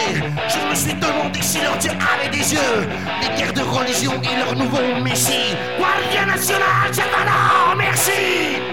Je 0.49 0.67
me 0.67 0.75
suis 0.75 0.95
demandé 0.95 1.43
si 1.43 1.61
leur 1.61 1.77
Dieu 1.77 1.91
avait 1.91 2.31
des 2.31 2.55
yeux. 2.55 2.89
Les 3.21 3.29
guerres 3.37 3.53
de 3.53 3.61
religion 3.61 4.13
et 4.23 4.39
leur 4.39 4.57
nouveau 4.57 4.79
messie. 5.03 5.55
Guardia 5.79 6.25
nationale, 6.25 6.91
non, 7.27 7.77
merci. 7.77 8.13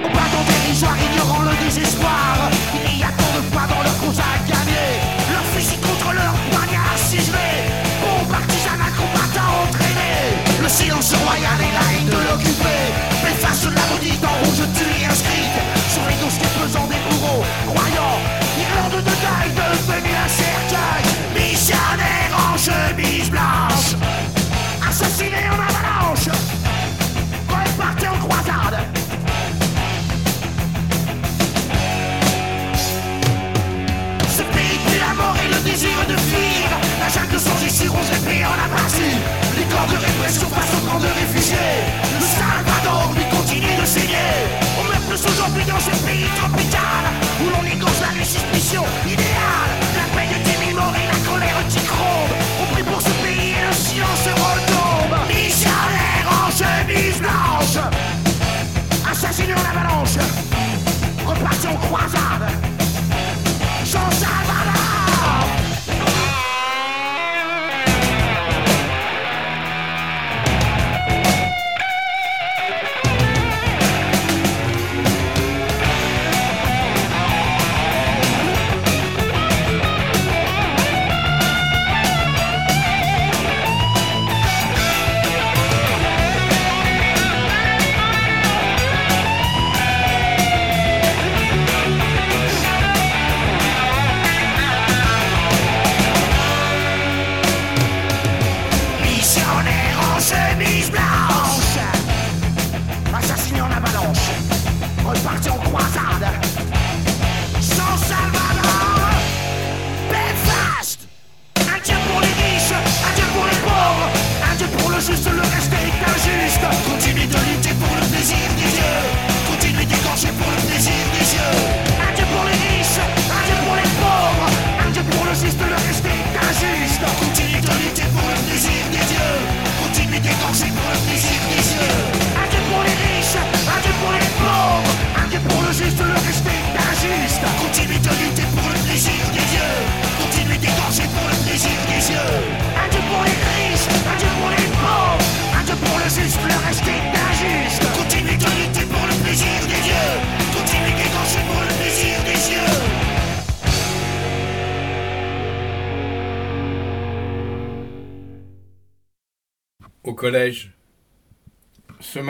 Au 0.06 0.08
bâton 0.08 0.46
dérisoire, 0.48 0.96
ignorant 1.12 1.42
le 1.42 1.66
désespoir. 1.66 2.50
Il 2.86 3.00
y 3.00 3.04
a 3.04 3.08
tant 3.08 3.34
de 3.36 3.42
dans 3.52 3.84
leur 3.84 3.98
cause 4.00 4.20
à 4.20 4.38
gagner. 4.48 5.02
Leur 5.34 5.44
fusil 5.54 5.78
contre 5.82 6.14
leur. 6.14 6.41
Partisan 8.42 8.78
combattant 8.98 9.52
entraîné. 9.68 10.36
Le 10.62 10.70
silence 10.70 11.14
royal 11.26 11.60
et 11.60 11.74
la 11.78 11.86
haine 11.94 12.10
de 12.10 12.22
l'occupé. 12.28 12.78
Efface 13.30 13.66
la 13.66 13.86
maudite 13.94 14.24
en 14.24 14.36
rouge, 14.44 14.64
tu 14.76 14.84
es 14.84 15.06
inscrite. 15.06 15.58
Sur 15.94 16.04
les 16.10 16.18
dossiers 16.24 16.52
pesants 16.58 16.88
des 16.88 17.02
bourreaux, 17.06 17.44
croyants. 17.68 18.20
Irlande 18.58 19.04
de 19.04 19.16
taille 19.24 19.54
devenue 19.56 20.16
un 20.16 20.30
cercueil. 20.42 21.04
Missionnaire 21.36 22.32
en 22.34 22.58
chemise 22.58 23.30
blanche. 23.30 23.96
Assassiné 24.88 25.44
en 25.50 25.60
avalanche. 25.60 26.61
Les 39.58 39.64
corps 39.64 39.88
de 39.88 39.96
répression 39.96 40.48
face 40.50 40.72
aux 40.76 40.86
camps 40.88 41.00
de 41.00 41.08
réfugiés. 41.08 41.56
Le 42.20 42.26
Salvador 42.26 43.12
lui 43.16 43.24
continue 43.36 43.76
de 43.80 43.86
saigner. 43.86 44.36
On 44.80 44.84
meurt 44.84 45.04
plus 45.08 45.24
aujourd'hui 45.26 45.64
dans 45.66 45.80
ce 45.80 45.92
pays 46.06 46.28
tropical 46.36 47.04
Où 47.40 47.50
l'on 47.50 47.64
égorge 47.66 48.02
la 48.02 48.24
suspicion 48.24 48.84
idéale. 49.06 49.72
La 49.96 50.06
paix 50.16 50.28
de 50.28 50.40
10 50.44 50.76
000 50.76 50.80
morts 50.80 50.96
et 50.96 51.08
la 51.08 51.20
colère 51.30 51.64
qui 51.70 51.80
gronde 51.88 52.34
On 52.62 52.74
prie 52.74 52.84
pour 52.84 53.02
ce 53.02 53.14
pays 53.24 53.56
et 53.56 53.64
le 53.68 53.74
silence 53.74 54.28
retombe. 54.28 55.16
Missionnaire 55.28 56.28
en 56.28 56.52
chemise 56.52 57.20
blanche. 57.20 57.80
Assassiné 59.10 59.54
en 59.54 59.80
avalanche 59.80 60.18
Reparti 61.26 61.68
en 61.68 61.76
croisade 61.76 62.31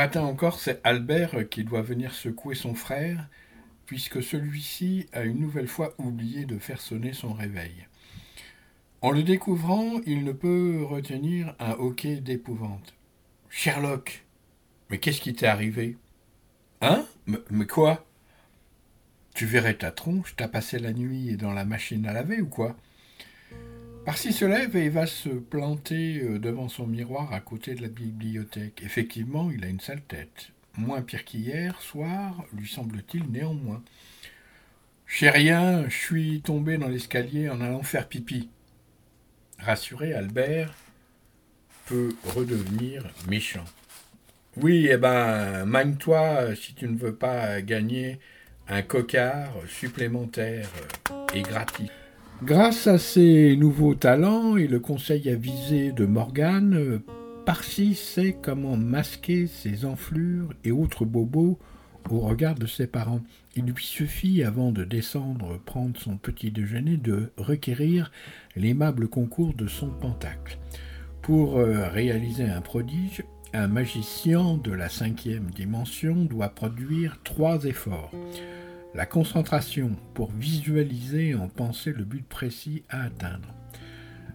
matin 0.02 0.24
encore, 0.24 0.60
c'est 0.60 0.82
Albert 0.84 1.48
qui 1.48 1.64
doit 1.64 1.84
venir 1.84 2.16
secouer 2.16 2.56
son 2.56 2.74
frère, 2.74 3.30
puisque 3.86 4.24
celui-ci 4.24 5.06
a 5.14 5.22
une 5.22 5.40
nouvelle 5.40 5.68
fois 5.68 5.94
oublié 6.00 6.46
de 6.46 6.58
faire 6.58 6.82
sonner 6.82 7.14
son 7.14 7.34
réveil. 7.34 7.86
En 9.02 9.12
le 9.12 9.22
découvrant, 9.22 10.02
il 10.08 10.24
ne 10.24 10.32
peut 10.32 10.84
retenir 10.84 11.54
un 11.60 11.74
hoquet 11.74 12.16
d'épouvante. 12.16 12.96
Sherlock, 13.48 14.26
mais 14.90 14.98
qu'est-ce 14.98 15.22
qui 15.22 15.36
t'est 15.36 15.46
arrivé? 15.46 15.98
Hein? 16.82 17.06
Mais, 17.28 17.38
mais 17.52 17.68
quoi? 17.68 18.04
Tu 19.36 19.46
verrais 19.46 19.76
ta 19.76 19.92
tronche, 19.92 20.34
t'as 20.36 20.48
passé 20.48 20.80
la 20.80 20.94
nuit 20.94 21.38
dans 21.38 21.54
la 21.54 21.64
machine 21.64 22.08
à 22.08 22.14
laver 22.14 22.42
ou 22.42 22.48
quoi? 22.48 22.76
Parsi 24.06 24.34
se 24.34 24.46
lève 24.46 24.76
et 24.76 24.90
va 24.90 25.06
se 25.06 25.30
planter 25.30 26.22
euh, 26.24 26.40
devant 26.40 26.70
son 26.70 26.88
miroir 26.88 27.32
à 27.34 27.40
côté 27.40 27.76
de 27.76 27.84
la 27.84 27.88
bibliothèque. 27.88 28.82
Effectivement, 28.84 29.52
il 29.52 29.64
a 29.64 29.68
une 29.68 29.80
sale 29.80 30.02
tête. 30.02 30.50
Moins 30.76 31.04
pire 31.04 31.24
qu'hier 31.24 31.80
soir, 31.82 32.44
lui 32.52 32.68
semble-t-il 32.68 33.30
néanmoins. 33.30 33.84
Chez 35.06 35.30
rien, 35.30 35.88
je 35.88 35.96
suis 35.96 36.42
tombé 36.42 36.80
dans 36.80 36.88
l'escalier 36.88 37.48
en 37.50 37.62
allant 37.62 37.84
faire 37.84 38.08
pipi. 38.08 38.50
Rassuré, 39.60 40.14
Albert 40.14 40.74
peut 41.86 42.16
redevenir 42.34 43.04
méchant. 43.30 43.66
Oui, 44.58 44.88
eh 44.90 44.98
ben, 44.98 45.66
magne-toi 45.66 46.56
si 46.56 46.74
tu 46.74 46.88
ne 46.88 46.98
veux 46.98 47.14
pas 47.14 47.62
gagner 47.62 48.20
un 48.68 48.82
cocard 48.82 49.54
supplémentaire 49.68 50.70
et 51.36 51.44
gratis. 51.44 51.92
Grâce 52.44 52.88
à 52.88 52.98
ses 52.98 53.56
nouveaux 53.56 53.94
talents 53.94 54.58
et 54.58 54.66
le 54.66 54.80
conseil 54.80 55.30
avisé 55.30 55.92
de 55.92 56.08
Morgane, 56.08 57.00
Parsi 57.46 57.94
sait 57.94 58.36
comment 58.42 58.76
masquer 58.76 59.46
ses 59.46 59.86
enflures 59.86 60.52
et 60.64 60.72
autres 60.72 61.06
bobos 61.06 61.60
au 62.10 62.20
regard 62.20 62.56
de 62.56 62.66
ses 62.66 62.88
parents. 62.88 63.22
Il 63.56 63.66
lui 63.66 63.84
suffit, 63.84 64.44
avant 64.44 64.72
de 64.72 64.84
descendre 64.84 65.60
prendre 65.66 66.00
son 66.00 66.18
petit 66.18 66.50
déjeuner, 66.50 66.98
de 66.98 67.32
requérir 67.38 68.12
l'aimable 68.56 69.08
concours 69.08 69.54
de 69.54 69.68
son 69.68 69.90
pentacle. 69.90 70.58
Pour 71.22 71.58
euh, 71.58 71.90
réaliser 71.90 72.46
un 72.46 72.62
prodige, 72.62 73.24
un 73.54 73.68
magicien 73.68 74.58
de 74.58 74.72
la 74.72 74.90
cinquième 74.90 75.52
dimension 75.52 76.26
doit 76.26 76.50
produire 76.50 77.20
trois 77.24 77.66
efforts. 77.66 78.12
La 78.94 79.06
concentration 79.06 79.92
pour 80.14 80.32
visualiser 80.32 81.34
en 81.34 81.48
penser 81.48 81.94
le 81.94 82.04
but 82.04 82.28
précis 82.28 82.84
à 82.90 83.04
atteindre. 83.04 83.54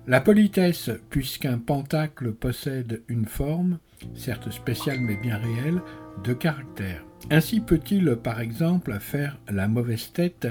La 0.06 0.20
politesse, 0.20 0.90
puisqu'un 1.10 1.58
pentacle 1.58 2.32
possède 2.32 3.02
une 3.08 3.26
forme, 3.26 3.78
certes 4.14 4.50
spéciale 4.50 5.00
mais 5.00 5.16
bien 5.16 5.36
réelle, 5.36 5.82
de 6.24 6.32
caractère. 6.32 7.04
Ainsi 7.30 7.60
peut-il, 7.60 8.16
par 8.16 8.40
exemple, 8.40 8.98
faire 9.00 9.38
la 9.50 9.68
mauvaise 9.68 10.12
tête 10.12 10.48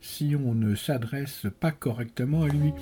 si 0.00 0.36
on 0.36 0.54
ne 0.54 0.74
s'adresse 0.74 1.46
pas 1.58 1.72
correctement 1.72 2.42
à 2.42 2.48
lui. 2.48 2.72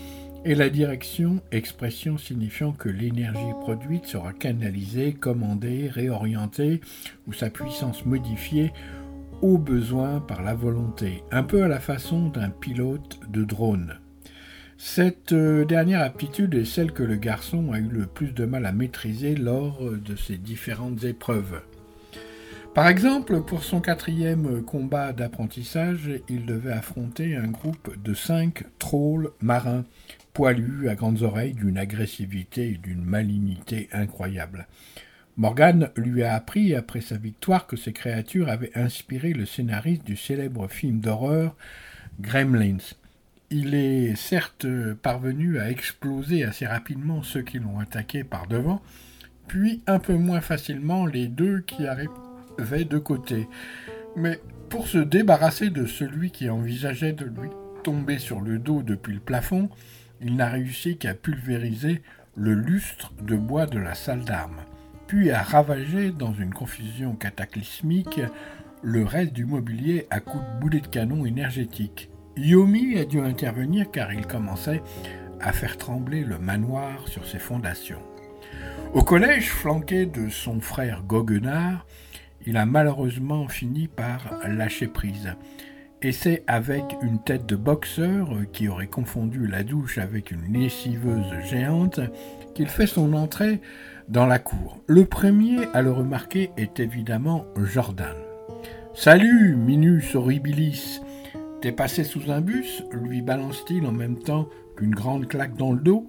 Et 0.45 0.55
la 0.55 0.69
direction, 0.69 1.41
expression 1.53 2.19
signifiant 2.19 2.73
que 2.73 2.89
l'énergie 2.89 3.53
produite 3.61 4.07
sera 4.07 4.33
canalisée, 4.33 5.15
commandée, 5.15 5.89
réorientée, 5.89 6.81
ou 7.27 7.33
sa 7.33 7.51
puissance 7.51 8.05
modifiée 8.05 8.73
au 9.43 9.59
besoin 9.59 10.21
par 10.21 10.43
la 10.43 10.55
volonté, 10.55 11.23
un 11.31 11.43
peu 11.43 11.63
à 11.63 11.69
la 11.69 11.81
façon 11.81 12.29
d'un 12.29 12.51
pilote 12.51 13.21
de 13.29 13.45
drone. 13.45 13.99
Cette 14.79 15.33
euh, 15.33 15.65
dernière 15.65 16.03
aptitude 16.03 16.55
est 16.55 16.65
celle 16.65 16.93
que 16.93 17.03
le 17.03 17.17
garçon 17.17 17.73
a 17.73 17.79
eu 17.79 17.89
le 17.89 18.07
plus 18.07 18.33
de 18.33 18.45
mal 18.45 18.67
à 18.67 18.73
maîtriser 18.73 19.35
lors 19.35 19.81
de 19.83 20.17
ses 20.17 20.37
différentes 20.37 21.05
épreuves. 21.05 21.63
Par 22.77 22.89
exemple, 22.89 23.41
pour 23.41 23.65
son 23.65 23.81
quatrième 23.81 24.63
combat 24.63 25.15
d'apprentissage, 25.15 26.11
il 26.29 26.45
devait 26.45 26.73
affronter 26.73 27.35
un 27.35 27.49
groupe 27.49 27.97
de 28.03 28.13
cinq 28.13 28.65
trolls 28.79 29.31
marins, 29.41 29.87
poilus 30.35 30.91
à 30.91 30.95
grandes 30.95 31.23
oreilles 31.23 31.55
d'une 31.55 31.79
agressivité 31.79 32.73
et 32.73 32.77
d'une 32.77 33.03
malignité 33.03 33.89
incroyables. 33.93 34.69
Morgan 35.39 35.91
lui 35.97 36.23
a 36.23 36.35
appris 36.35 36.75
après 36.75 37.03
sa 37.03 37.19
victoire 37.19 37.67
que 37.67 37.77
ces 37.77 37.93
créatures 37.93 38.49
avaient 38.49 38.75
inspiré 38.75 39.35
le 39.35 39.45
scénariste 39.45 40.03
du 40.05 40.17
célèbre 40.17 40.67
film 40.67 41.01
d'horreur 41.01 41.55
Gremlins. 42.21 42.79
Il 43.51 43.75
est 43.75 44.17
certes 44.17 44.67
parvenu 45.03 45.59
à 45.59 45.71
exploser 45.71 46.43
assez 46.43 46.67
rapidement 46.67 47.23
ceux 47.23 47.43
qui 47.43 47.59
l'ont 47.59 47.79
attaqué 47.79 48.25
par 48.25 48.47
devant, 48.47 48.81
puis 49.47 49.83
un 49.87 49.99
peu 49.99 50.15
moins 50.15 50.41
facilement 50.41 51.05
les 51.05 51.29
deux 51.29 51.61
qui 51.61 51.87
arrivaient 51.87 52.87
de 52.87 52.99
côté. 52.99 53.47
Mais 54.17 54.41
pour 54.71 54.89
se 54.89 54.99
débarrasser 54.99 55.69
de 55.69 55.85
celui 55.85 56.31
qui 56.31 56.49
envisageait 56.49 57.13
de 57.13 57.27
lui 57.27 57.51
tomber 57.85 58.19
sur 58.19 58.41
le 58.41 58.59
dos 58.59 58.83
depuis 58.83 59.13
le 59.13 59.21
plafond, 59.21 59.69
il 60.23 60.37
n'a 60.37 60.49
réussi 60.49 60.97
qu'à 60.97 61.13
pulvériser 61.13 62.01
le 62.37 62.55
lustre 62.55 63.13
de 63.21 63.37
bois 63.37 63.67
de 63.67 63.79
la 63.79 63.95
salle 63.95 64.25
d'armes 64.25 64.63
puis 65.07 65.31
a 65.31 65.43
ravagé 65.43 66.11
dans 66.11 66.33
une 66.35 66.53
confusion 66.53 67.15
cataclysmique 67.15 68.21
le 68.83 69.05
reste 69.05 69.33
du 69.33 69.45
mobilier 69.45 70.07
à 70.11 70.21
coups 70.21 70.45
de 70.45 70.61
boulets 70.61 70.81
de 70.81 70.87
canon 70.87 71.25
énergétiques. 71.25 72.11
Yomi 72.37 72.99
a 72.99 73.05
dû 73.05 73.21
intervenir 73.21 73.91
car 73.91 74.13
il 74.13 74.27
commençait 74.27 74.83
à 75.41 75.53
faire 75.53 75.77
trembler 75.77 76.23
le 76.23 76.39
manoir 76.39 77.09
sur 77.09 77.27
ses 77.27 77.39
fondations. 77.39 78.03
Au 78.95 79.03
collège, 79.03 79.49
flanqué 79.49 80.07
de 80.07 80.29
son 80.29 80.61
frère 80.61 81.03
Goguenard, 81.03 81.87
il 82.47 82.57
a 82.57 82.67
malheureusement 82.67 83.49
fini 83.49 83.89
par 83.89 84.39
lâcher 84.47 84.87
prise. 84.87 85.35
Et 86.03 86.13
c'est 86.13 86.45
avec 86.47 86.85
une 87.03 87.23
tête 87.23 87.47
de 87.47 87.57
boxeur 87.57 88.29
qui 88.53 88.69
aurait 88.69 88.87
confondu 88.87 89.47
la 89.47 89.65
douche 89.65 89.99
avec 89.99 90.31
une 90.31 90.53
lessiveuse 90.53 91.33
géante 91.51 92.01
qu'il 92.55 92.69
fait 92.69 92.87
son 92.87 93.15
entrée 93.15 93.61
dans 94.09 94.27
la 94.27 94.39
cour. 94.39 94.79
Le 94.87 95.05
premier 95.05 95.67
à 95.75 95.83
le 95.83 95.93
remarquer 95.93 96.51
est 96.57 96.81
évidemment 96.81 97.47
Jordan. 97.57 98.17
Salut, 98.95 99.57
Minus 99.57 100.15
horribilis. 100.15 101.01
T'es 101.61 101.73
passé 101.73 102.05
sous 102.05 102.31
un 102.31 102.41
bus 102.41 102.83
lui 102.93 103.23
balance-t-il 103.23 103.85
en 103.87 103.93
même 103.93 104.19
temps 104.19 104.49
qu'une 104.77 104.95
grande 104.95 105.27
claque 105.27 105.57
dans 105.57 105.73
le 105.73 105.81
dos? 105.81 106.07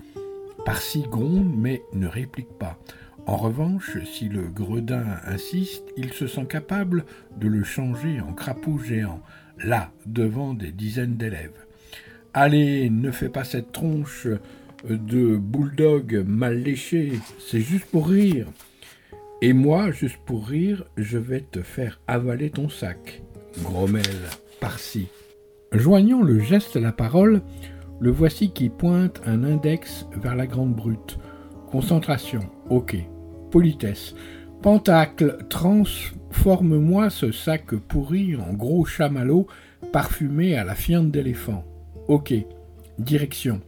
Parsi 0.66 1.04
gronde 1.04 1.54
mais 1.56 1.82
ne 1.94 2.08
réplique 2.08 2.58
pas. 2.60 2.78
En 3.26 3.36
revanche, 3.36 3.98
si 4.06 4.30
le 4.30 4.48
gredin 4.48 5.04
insiste, 5.26 5.84
il 5.98 6.14
se 6.14 6.28
sent 6.28 6.46
capable 6.46 7.06
de 7.38 7.48
le 7.48 7.64
changer 7.64 8.22
en 8.22 8.34
crapaud 8.34 8.78
géant, 8.78 9.22
là, 9.58 9.92
devant 10.06 10.54
des 10.54 10.72
dizaines 10.72 11.18
d'élèves. 11.18 11.66
Allez, 12.34 12.90
ne 12.90 13.12
fais 13.12 13.30
pas 13.30 13.44
cette 13.44 13.72
tronche 13.72 14.28
de 14.89 15.38
bulldog 15.38 16.23
mal 16.28 16.62
léché, 16.62 17.13
c'est 17.39 17.62
juste 17.62 17.86
pour 17.86 18.10
rire. 18.10 18.47
Et 19.41 19.54
moi, 19.54 19.91
juste 19.91 20.17
pour 20.26 20.47
rire, 20.47 20.86
je 20.97 21.17
vais 21.17 21.41
te 21.41 21.62
faire 21.62 22.00
avaler 22.08 22.50
ton 22.50 22.69
sac. 22.69 23.21
Grommel, 23.63 24.04
par-ci. 24.60 25.08
Joignant 25.71 26.21
le 26.21 26.39
geste 26.39 26.76
à 26.76 26.80
la 26.80 26.91
parole, 26.91 27.41
le 28.00 28.12
voici 28.12 28.52
qui 28.52 28.69
pointe 28.69 29.21
un 29.26 29.43
index 29.43 30.08
vers 30.15 30.36
la 30.36 30.47
grande 30.47 30.73
brute. 30.73 31.17
Concentration, 31.71 32.41
ok. 32.69 32.95
Politesse. 33.52 34.15
Pentacle, 34.62 35.38
transforme-moi 35.50 37.10
ce 37.10 37.32
sac 37.32 37.76
pourri 37.76 38.36
en 38.36 38.54
gros 38.54 38.86
chamallow 38.86 39.47
parfumé 39.91 40.56
à 40.56 40.63
la 40.63 40.76
fiente 40.76 41.12
d'éléphant. 41.12 41.63
Ok. 42.08 42.34
Direction. 42.97 43.62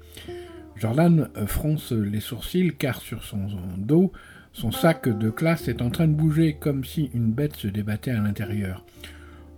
Jordan 0.79 1.29
fronce 1.45 1.91
les 1.91 2.21
sourcils 2.21 2.73
car 2.77 3.01
sur 3.01 3.23
son 3.23 3.47
dos, 3.77 4.11
son 4.53 4.71
sac 4.71 5.09
de 5.09 5.29
classe 5.29 5.67
est 5.67 5.81
en 5.81 5.89
train 5.89 6.07
de 6.07 6.13
bouger 6.13 6.57
comme 6.59 6.85
si 6.85 7.11
une 7.13 7.31
bête 7.31 7.55
se 7.55 7.67
débattait 7.67 8.11
à 8.11 8.21
l'intérieur. 8.21 8.85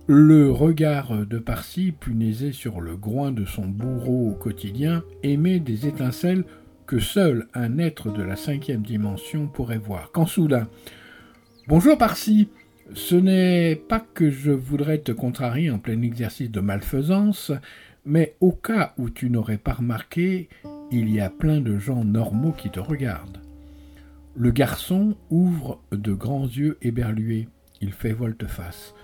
Le 0.08 0.50
regard 0.50 1.24
de 1.24 1.38
Parsi, 1.38 1.92
punaisé 1.92 2.50
sur 2.50 2.80
le 2.80 2.96
groin 2.96 3.30
de 3.30 3.44
son 3.44 3.66
bourreau 3.66 4.32
quotidien, 4.32 5.04
émet 5.22 5.60
des 5.60 5.86
étincelles 5.86 6.44
que 6.86 6.98
seul 6.98 7.46
un 7.54 7.78
être 7.78 8.12
de 8.12 8.22
la 8.22 8.34
cinquième 8.34 8.82
dimension 8.82 9.46
pourrait 9.46 9.78
voir. 9.78 10.10
Quand 10.12 10.26
soudain, 10.26 10.68
Bonjour 11.68 11.96
Parsi, 11.96 12.48
ce 12.92 13.14
n'est 13.14 13.76
pas 13.76 14.00
que 14.00 14.30
je 14.30 14.50
voudrais 14.50 14.98
te 14.98 15.12
contrarier 15.12 15.70
en 15.70 15.78
plein 15.78 16.02
exercice 16.02 16.50
de 16.50 16.58
malfaisance, 16.58 17.52
mais 18.04 18.34
au 18.40 18.50
cas 18.50 18.94
où 18.98 19.10
tu 19.10 19.30
n'aurais 19.30 19.58
pas 19.58 19.74
remarqué, 19.74 20.48
il 20.92 21.10
y 21.10 21.20
a 21.20 21.30
plein 21.30 21.60
de 21.60 21.78
gens 21.78 22.04
normaux 22.04 22.52
qui 22.52 22.70
te 22.70 22.78
regardent. 22.78 23.40
Le 24.34 24.50
garçon 24.50 25.16
ouvre 25.30 25.80
de 25.90 26.12
grands 26.12 26.46
yeux 26.46 26.78
éberlués. 26.82 27.48
Il 27.80 27.92
fait 27.92 28.12
volte-face. 28.12 28.94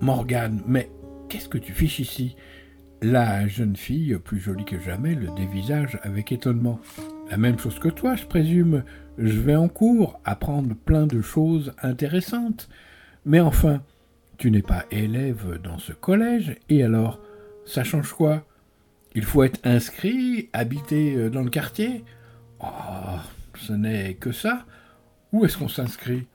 Morgane, 0.00 0.62
mais 0.66 0.90
qu'est-ce 1.28 1.48
que 1.48 1.58
tu 1.58 1.72
fiches 1.72 2.00
ici? 2.00 2.36
La 3.00 3.46
jeune 3.46 3.76
fille, 3.76 4.16
plus 4.22 4.38
jolie 4.38 4.64
que 4.64 4.78
jamais, 4.78 5.14
le 5.14 5.28
dévisage 5.36 5.98
avec 6.02 6.32
étonnement. 6.32 6.80
La 7.30 7.36
même 7.36 7.58
chose 7.58 7.78
que 7.78 7.88
toi, 7.88 8.14
je 8.14 8.26
présume. 8.26 8.84
Je 9.18 9.40
vais 9.40 9.56
en 9.56 9.68
cours, 9.68 10.20
apprendre 10.24 10.74
plein 10.74 11.06
de 11.06 11.20
choses 11.20 11.72
intéressantes. 11.82 12.68
Mais 13.24 13.40
enfin, 13.40 13.82
tu 14.38 14.50
n'es 14.50 14.62
pas 14.62 14.84
élève 14.90 15.60
dans 15.62 15.78
ce 15.78 15.92
collège, 15.92 16.56
et 16.68 16.82
alors, 16.82 17.20
ça 17.64 17.84
change 17.84 18.12
quoi? 18.12 18.44
Il 19.14 19.24
faut 19.24 19.42
être 19.42 19.60
inscrit, 19.64 20.48
habiter 20.52 21.14
euh, 21.14 21.30
dans 21.30 21.42
le 21.42 21.50
quartier 21.50 22.04
Oh, 22.60 23.18
ce 23.54 23.72
n'est 23.72 24.14
que 24.14 24.32
ça. 24.32 24.64
Où 25.32 25.44
est-ce 25.44 25.58
qu'on 25.58 25.68
s'inscrit? 25.68 26.26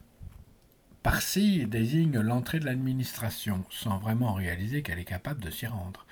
Parsi 1.01 1.65
désigne 1.65 2.19
l'entrée 2.19 2.59
de 2.59 2.65
l'administration, 2.65 3.63
sans 3.69 3.97
vraiment 3.97 4.33
réaliser 4.33 4.81
qu'elle 4.81 4.99
est 4.99 5.05
capable 5.05 5.41
de 5.41 5.49
s'y 5.49 5.65
rendre. 5.65 6.05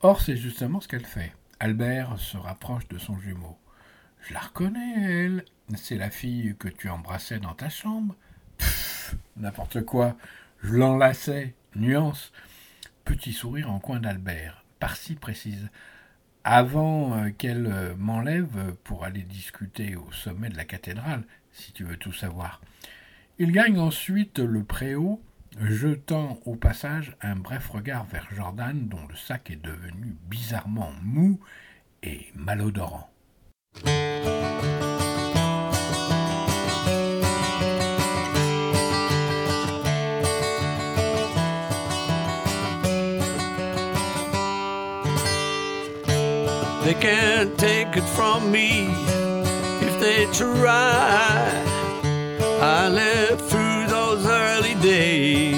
Or, 0.00 0.20
c'est 0.20 0.36
justement 0.36 0.80
ce 0.80 0.88
qu'elle 0.88 1.06
fait. 1.06 1.32
Albert 1.60 2.18
se 2.18 2.36
rapproche 2.36 2.88
de 2.88 2.98
son 2.98 3.18
jumeau. 3.20 3.56
Je 4.22 4.34
la 4.34 4.40
reconnais, 4.40 4.94
elle. 4.96 5.44
C'est 5.76 5.96
la 5.96 6.10
fille 6.10 6.56
que 6.58 6.68
tu 6.68 6.88
embrassais 6.88 7.38
dans 7.38 7.54
ta 7.54 7.68
chambre. 7.68 8.16
N'importe 9.36 9.82
quoi. 9.82 10.16
Je 10.62 10.74
l'enlaçais. 10.74 11.54
Nuance. 11.76 12.32
Petit 13.04 13.32
sourire 13.32 13.70
en 13.70 13.78
coin 13.78 14.00
d'Albert. 14.00 14.64
Parsi 14.80 15.14
précise. 15.14 15.68
Avant 16.44 17.16
euh, 17.16 17.30
qu'elle 17.30 17.66
euh, 17.66 17.94
m'enlève 17.96 18.74
pour 18.84 19.04
aller 19.04 19.22
discuter 19.22 19.94
au 19.96 20.10
sommet 20.12 20.48
de 20.48 20.56
la 20.56 20.64
cathédrale, 20.64 21.22
si 21.52 21.72
tu 21.72 21.84
veux 21.84 21.96
tout 21.96 22.12
savoir. 22.12 22.60
Il 23.38 23.52
gagne 23.52 23.78
ensuite 23.78 24.38
le 24.38 24.64
préau, 24.64 25.22
jetant 25.60 26.38
au 26.44 26.56
passage 26.56 27.16
un 27.20 27.36
bref 27.36 27.68
regard 27.68 28.04
vers 28.04 28.28
Jordan 28.34 28.88
dont 28.88 29.06
le 29.08 29.16
sac 29.16 29.50
est 29.50 29.62
devenu 29.62 30.16
bizarrement 30.28 30.92
mou 31.02 31.38
et 32.02 32.26
malodorant. 32.34 33.08
They 46.84 46.94
can't 46.94 47.56
take 47.56 47.96
it 47.96 48.08
from 48.16 48.50
me 48.50 48.88
if 49.86 50.00
they 50.00 50.26
try. 50.32 51.62
I 52.60 52.88
lived 52.88 53.42
through 53.42 53.86
those 53.86 54.26
early 54.26 54.74
days. 54.82 55.54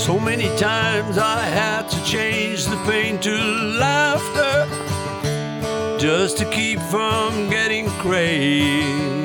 So 0.00 0.20
many 0.20 0.48
times 0.56 1.18
I 1.18 1.42
had 1.42 1.88
to 1.90 2.04
change 2.04 2.66
the 2.66 2.76
pain 2.86 3.18
to 3.20 3.34
laughter 3.86 4.68
just 5.98 6.38
to 6.38 6.44
keep 6.50 6.80
from 6.82 7.50
getting 7.50 7.88
crazy. 8.02 9.21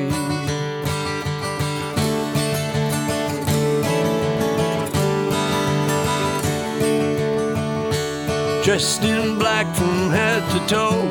Dressed 8.78 9.04
in 9.04 9.40
black 9.40 9.66
from 9.76 10.12
head 10.12 10.44
to 10.52 10.60
toe. 10.68 11.02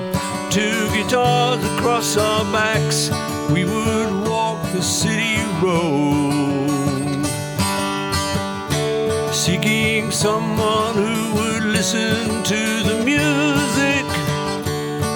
Two 0.51 0.89
guitars 0.95 1.59
across 1.73 2.17
our 2.17 2.45
backs, 2.53 3.11
we 3.51 3.65
would 3.65 4.29
walk 4.29 4.63
the 4.71 4.81
city 4.81 5.43
road. 5.61 7.27
Seeking 9.33 10.13
someone 10.13 10.95
who 10.95 11.35
would 11.39 11.65
listen 11.65 12.45
to 12.45 12.61
the 12.89 13.03
music 13.05 14.07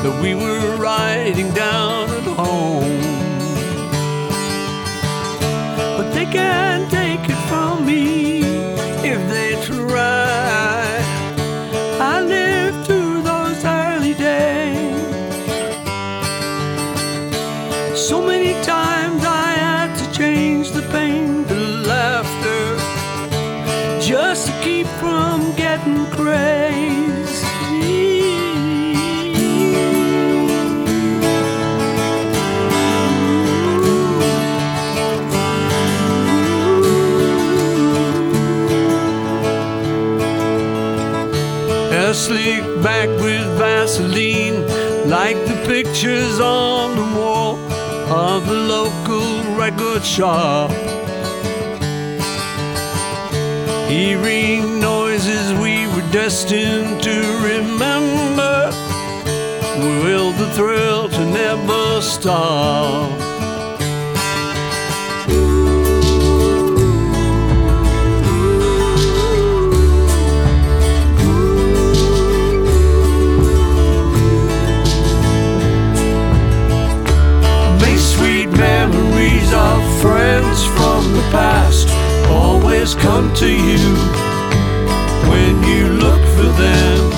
that 0.02 0.18
we 0.20 0.34
were 0.34 0.74
writing 0.76 1.52
down 1.54 2.10
at 2.10 2.24
home. 2.24 3.00
But 5.96 6.10
they 6.14 6.24
can't 6.24 6.59
record 49.70 50.04
shop. 50.04 50.70
Hearing 53.88 54.80
noises 54.80 55.52
we 55.60 55.86
were 55.88 56.08
destined 56.12 57.02
to 57.02 57.16
remember, 57.42 58.70
will 60.02 60.32
the 60.32 60.50
thrill 60.52 61.08
to 61.08 61.24
never 61.26 62.00
stop. 62.00 63.29
Always 82.80 82.94
come 82.94 83.34
to 83.34 83.46
you 83.46 83.94
when 85.28 85.62
you 85.64 85.86
look 85.98 86.22
for 86.34 86.48
them. 86.62 87.12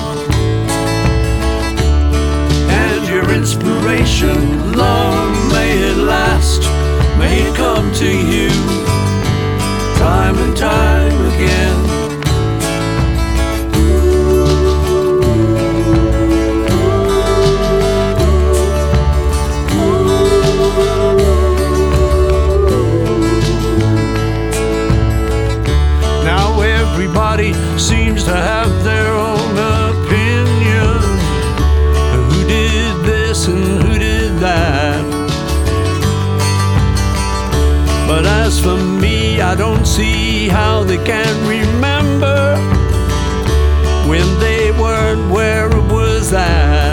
And 2.69 3.07
your 3.07 3.33
inspiration, 3.33 4.73
long 4.73 5.31
may 5.53 5.71
it 5.77 5.97
last, 5.97 6.63
may 7.17 7.43
it 7.47 7.55
come 7.55 7.93
to 7.93 8.09
you 8.09 8.49
time 9.97 10.35
and 10.37 10.57
time 10.57 11.33
again. 11.33 12.02
Seems 27.79 28.23
to 28.23 28.31
have 28.31 28.83
their 28.83 29.07
own 29.13 29.57
opinion. 29.89 30.99
Who 32.29 32.47
did 32.47 32.95
this 33.05 33.47
and 33.47 33.63
who 33.81 33.97
did 33.97 34.37
that? 34.39 35.03
But 38.07 38.25
as 38.25 38.59
for 38.59 38.77
me, 38.77 39.41
I 39.41 39.55
don't 39.55 39.85
see 39.85 40.47
how 40.47 40.83
they 40.83 41.03
can 41.03 41.33
remember 41.47 42.55
when 44.07 44.27
they 44.39 44.71
weren't 44.71 45.31
where 45.31 45.67
it 45.67 45.91
was 45.91 46.31
at. 46.33 46.92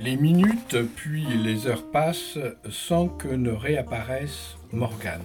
Les 0.00 0.16
minutes 0.16 0.76
puis 0.96 1.24
les 1.24 1.66
heures 1.66 1.90
passent 1.90 2.38
sans 2.68 3.08
que 3.08 3.28
ne 3.28 3.50
réapparaisse 3.50 4.56
Morgane. 4.72 5.22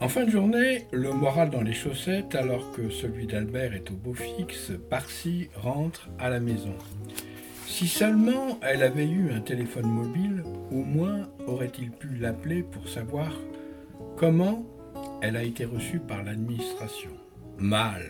En 0.00 0.08
fin 0.08 0.24
de 0.24 0.30
journée, 0.30 0.86
le 0.90 1.12
moral 1.12 1.50
dans 1.50 1.62
les 1.62 1.72
chaussettes 1.72 2.34
alors 2.34 2.72
que 2.72 2.90
celui 2.90 3.28
d'Albert 3.28 3.74
est 3.74 3.90
au 3.92 3.94
beau 3.94 4.14
fixe, 4.14 4.72
Parsi 4.90 5.48
rentre 5.54 6.08
à 6.18 6.28
la 6.28 6.40
maison. 6.40 6.74
Si 7.66 7.86
seulement 7.86 8.58
elle 8.60 8.82
avait 8.82 9.06
eu 9.06 9.30
un 9.30 9.40
téléphone 9.40 9.86
mobile, 9.86 10.42
au 10.72 10.82
moins 10.82 11.28
aurait-il 11.46 11.92
pu 11.92 12.16
l'appeler 12.16 12.64
pour 12.64 12.88
savoir 12.88 13.30
comment 14.16 14.66
elle 15.22 15.36
a 15.36 15.44
été 15.44 15.64
reçue 15.64 16.00
par 16.00 16.24
l'administration. 16.24 17.10
Mal, 17.58 18.02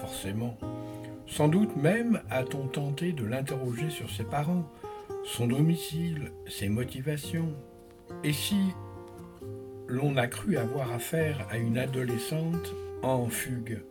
forcément. 0.00 0.56
Sans 1.32 1.48
doute 1.48 1.76
même 1.76 2.20
a-t-on 2.28 2.66
tenté 2.66 3.14
de 3.14 3.24
l'interroger 3.24 3.88
sur 3.88 4.10
ses 4.10 4.22
parents, 4.22 4.70
son 5.24 5.46
domicile, 5.46 6.30
ses 6.46 6.68
motivations. 6.68 7.54
Et 8.22 8.34
si 8.34 8.58
l'on 9.88 10.18
a 10.18 10.26
cru 10.26 10.58
avoir 10.58 10.92
affaire 10.92 11.46
à 11.50 11.56
une 11.56 11.78
adolescente 11.78 12.74
en 13.02 13.28
fugue 13.28 13.82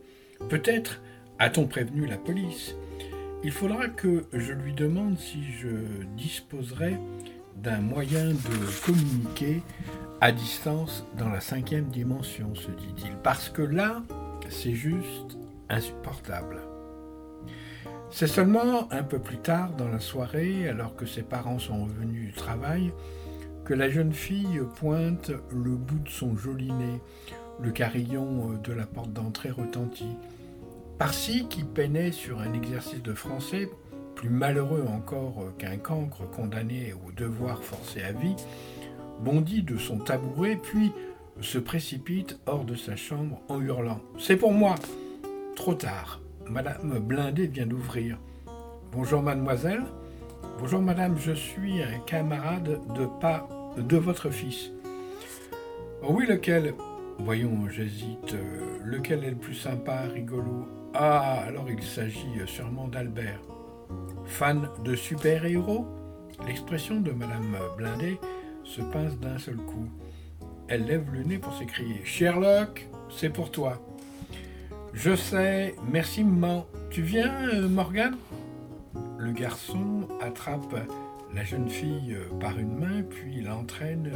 Peut-être 0.48 1.02
a-t-on 1.40 1.66
prévenu 1.66 2.06
la 2.06 2.16
police 2.16 2.76
Il 3.42 3.50
faudra 3.50 3.88
que 3.88 4.24
je 4.32 4.52
lui 4.52 4.72
demande 4.72 5.18
si 5.18 5.42
je 5.42 6.04
disposerai 6.16 6.96
d'un 7.56 7.80
moyen 7.80 8.28
de 8.28 8.86
communiquer 8.86 9.62
à 10.20 10.30
distance 10.30 11.04
dans 11.18 11.28
la 11.28 11.40
cinquième 11.40 11.86
dimension, 11.86 12.54
se 12.54 12.70
dit-il. 12.70 13.16
Parce 13.24 13.48
que 13.48 13.62
là, 13.62 14.04
c'est 14.48 14.74
juste 14.74 15.36
insupportable. 15.68 16.71
C'est 18.14 18.26
seulement 18.26 18.92
un 18.92 19.02
peu 19.02 19.18
plus 19.18 19.38
tard 19.38 19.70
dans 19.72 19.88
la 19.88 19.98
soirée, 19.98 20.68
alors 20.68 20.94
que 20.94 21.06
ses 21.06 21.22
parents 21.22 21.58
sont 21.58 21.84
revenus 21.84 22.26
du 22.26 22.32
travail, 22.34 22.92
que 23.64 23.72
la 23.72 23.88
jeune 23.88 24.12
fille 24.12 24.60
pointe 24.78 25.30
le 25.50 25.70
bout 25.70 25.98
de 25.98 26.08
son 26.10 26.36
joli 26.36 26.70
nez. 26.70 27.00
Le 27.58 27.70
carillon 27.70 28.58
de 28.62 28.72
la 28.72 28.84
porte 28.84 29.14
d'entrée 29.14 29.50
retentit. 29.50 30.16
Parsi, 30.98 31.48
qui 31.48 31.64
peinait 31.64 32.12
sur 32.12 32.40
un 32.40 32.52
exercice 32.52 33.02
de 33.02 33.14
français, 33.14 33.70
plus 34.14 34.30
malheureux 34.30 34.84
encore 34.86 35.46
qu'un 35.58 35.78
cancre 35.78 36.28
condamné 36.30 36.92
au 36.92 37.12
devoir 37.12 37.62
forcé 37.62 38.02
à 38.02 38.12
vie, 38.12 38.36
bondit 39.20 39.62
de 39.62 39.78
son 39.78 39.96
tabouret, 39.96 40.58
puis 40.62 40.92
se 41.40 41.58
précipite 41.58 42.38
hors 42.44 42.64
de 42.64 42.76
sa 42.76 42.94
chambre 42.94 43.40
en 43.48 43.60
hurlant⁇ 43.60 44.00
C'est 44.18 44.36
pour 44.36 44.52
moi!⁇ 44.52 44.74
Trop 45.56 45.74
tard. 45.74 46.21
Madame 46.52 46.98
Blindé 46.98 47.46
vient 47.46 47.64
d'ouvrir. 47.64 48.18
Bonjour 48.92 49.22
mademoiselle. 49.22 49.84
Bonjour 50.58 50.82
madame, 50.82 51.16
je 51.16 51.32
suis 51.32 51.82
un 51.82 51.98
camarade 52.00 52.78
de 52.94 53.06
pas 53.22 53.48
de 53.78 53.96
votre 53.96 54.28
fils. 54.28 54.70
Oh 56.02 56.08
oui, 56.10 56.26
lequel? 56.26 56.74
Voyons, 57.20 57.70
j'hésite. 57.70 58.36
Lequel 58.84 59.24
est 59.24 59.30
le 59.30 59.36
plus 59.36 59.54
sympa, 59.54 60.02
rigolo? 60.02 60.68
Ah, 60.92 61.42
alors 61.46 61.70
il 61.70 61.82
s'agit 61.82 62.42
sûrement 62.44 62.86
d'Albert. 62.86 63.40
Fan 64.26 64.68
de 64.84 64.94
super-héros? 64.94 65.86
L'expression 66.46 67.00
de 67.00 67.12
madame 67.12 67.56
Blindé 67.78 68.18
se 68.62 68.82
pince 68.82 69.18
d'un 69.18 69.38
seul 69.38 69.56
coup. 69.56 69.88
Elle 70.68 70.84
lève 70.84 71.10
le 71.14 71.22
nez 71.22 71.38
pour 71.38 71.54
s'écrier 71.54 72.02
Sherlock, 72.04 72.90
c'est 73.08 73.30
pour 73.30 73.50
toi. 73.50 73.80
Je 74.94 75.16
sais, 75.16 75.74
merci 75.90 76.22
maman. 76.22 76.66
Tu 76.90 77.00
viens, 77.00 77.48
euh, 77.48 77.66
Morgane? 77.66 78.16
Le 79.18 79.32
garçon 79.32 80.06
attrape 80.20 80.76
la 81.34 81.44
jeune 81.44 81.70
fille 81.70 82.14
euh, 82.14 82.28
par 82.38 82.58
une 82.58 82.76
main, 82.78 83.02
puis 83.02 83.40
l'entraîne 83.40 84.10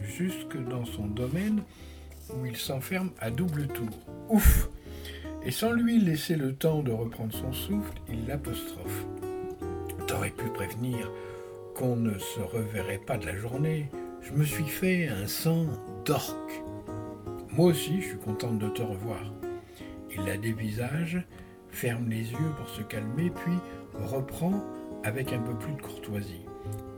jusque 0.00 0.62
dans 0.68 0.84
son 0.84 1.06
domaine 1.06 1.62
où 2.36 2.44
il 2.44 2.56
s'enferme 2.56 3.10
à 3.20 3.30
double 3.30 3.68
tour. 3.68 3.88
Ouf 4.28 4.68
Et 5.44 5.50
sans 5.50 5.72
lui 5.72 5.98
laisser 5.98 6.36
le 6.36 6.54
temps 6.54 6.82
de 6.82 6.92
reprendre 6.92 7.32
son 7.32 7.52
souffle, 7.52 7.94
il 8.10 8.26
l'apostrophe. 8.26 9.06
T'aurais 10.06 10.30
pu 10.30 10.50
prévenir 10.50 11.10
qu'on 11.74 11.96
ne 11.96 12.18
se 12.18 12.40
reverrait 12.40 13.00
pas 13.04 13.16
de 13.16 13.24
la 13.24 13.36
journée. 13.36 13.88
Je 14.20 14.32
me 14.32 14.44
suis 14.44 14.68
fait 14.68 15.08
un 15.08 15.26
sang 15.26 15.64
d'orque. 16.04 16.62
Moi 17.50 17.68
aussi, 17.68 18.02
je 18.02 18.08
suis 18.08 18.18
contente 18.18 18.58
de 18.58 18.68
te 18.68 18.82
revoir. 18.82 19.37
Il 20.18 20.26
la 20.26 20.36
dévisage, 20.36 21.22
ferme 21.70 22.08
les 22.08 22.30
yeux 22.32 22.52
pour 22.56 22.68
se 22.68 22.82
calmer, 22.82 23.30
puis 23.30 23.54
reprend 23.94 24.64
avec 25.04 25.32
un 25.32 25.38
peu 25.38 25.54
plus 25.54 25.74
de 25.74 25.80
courtoisie. 25.80 26.44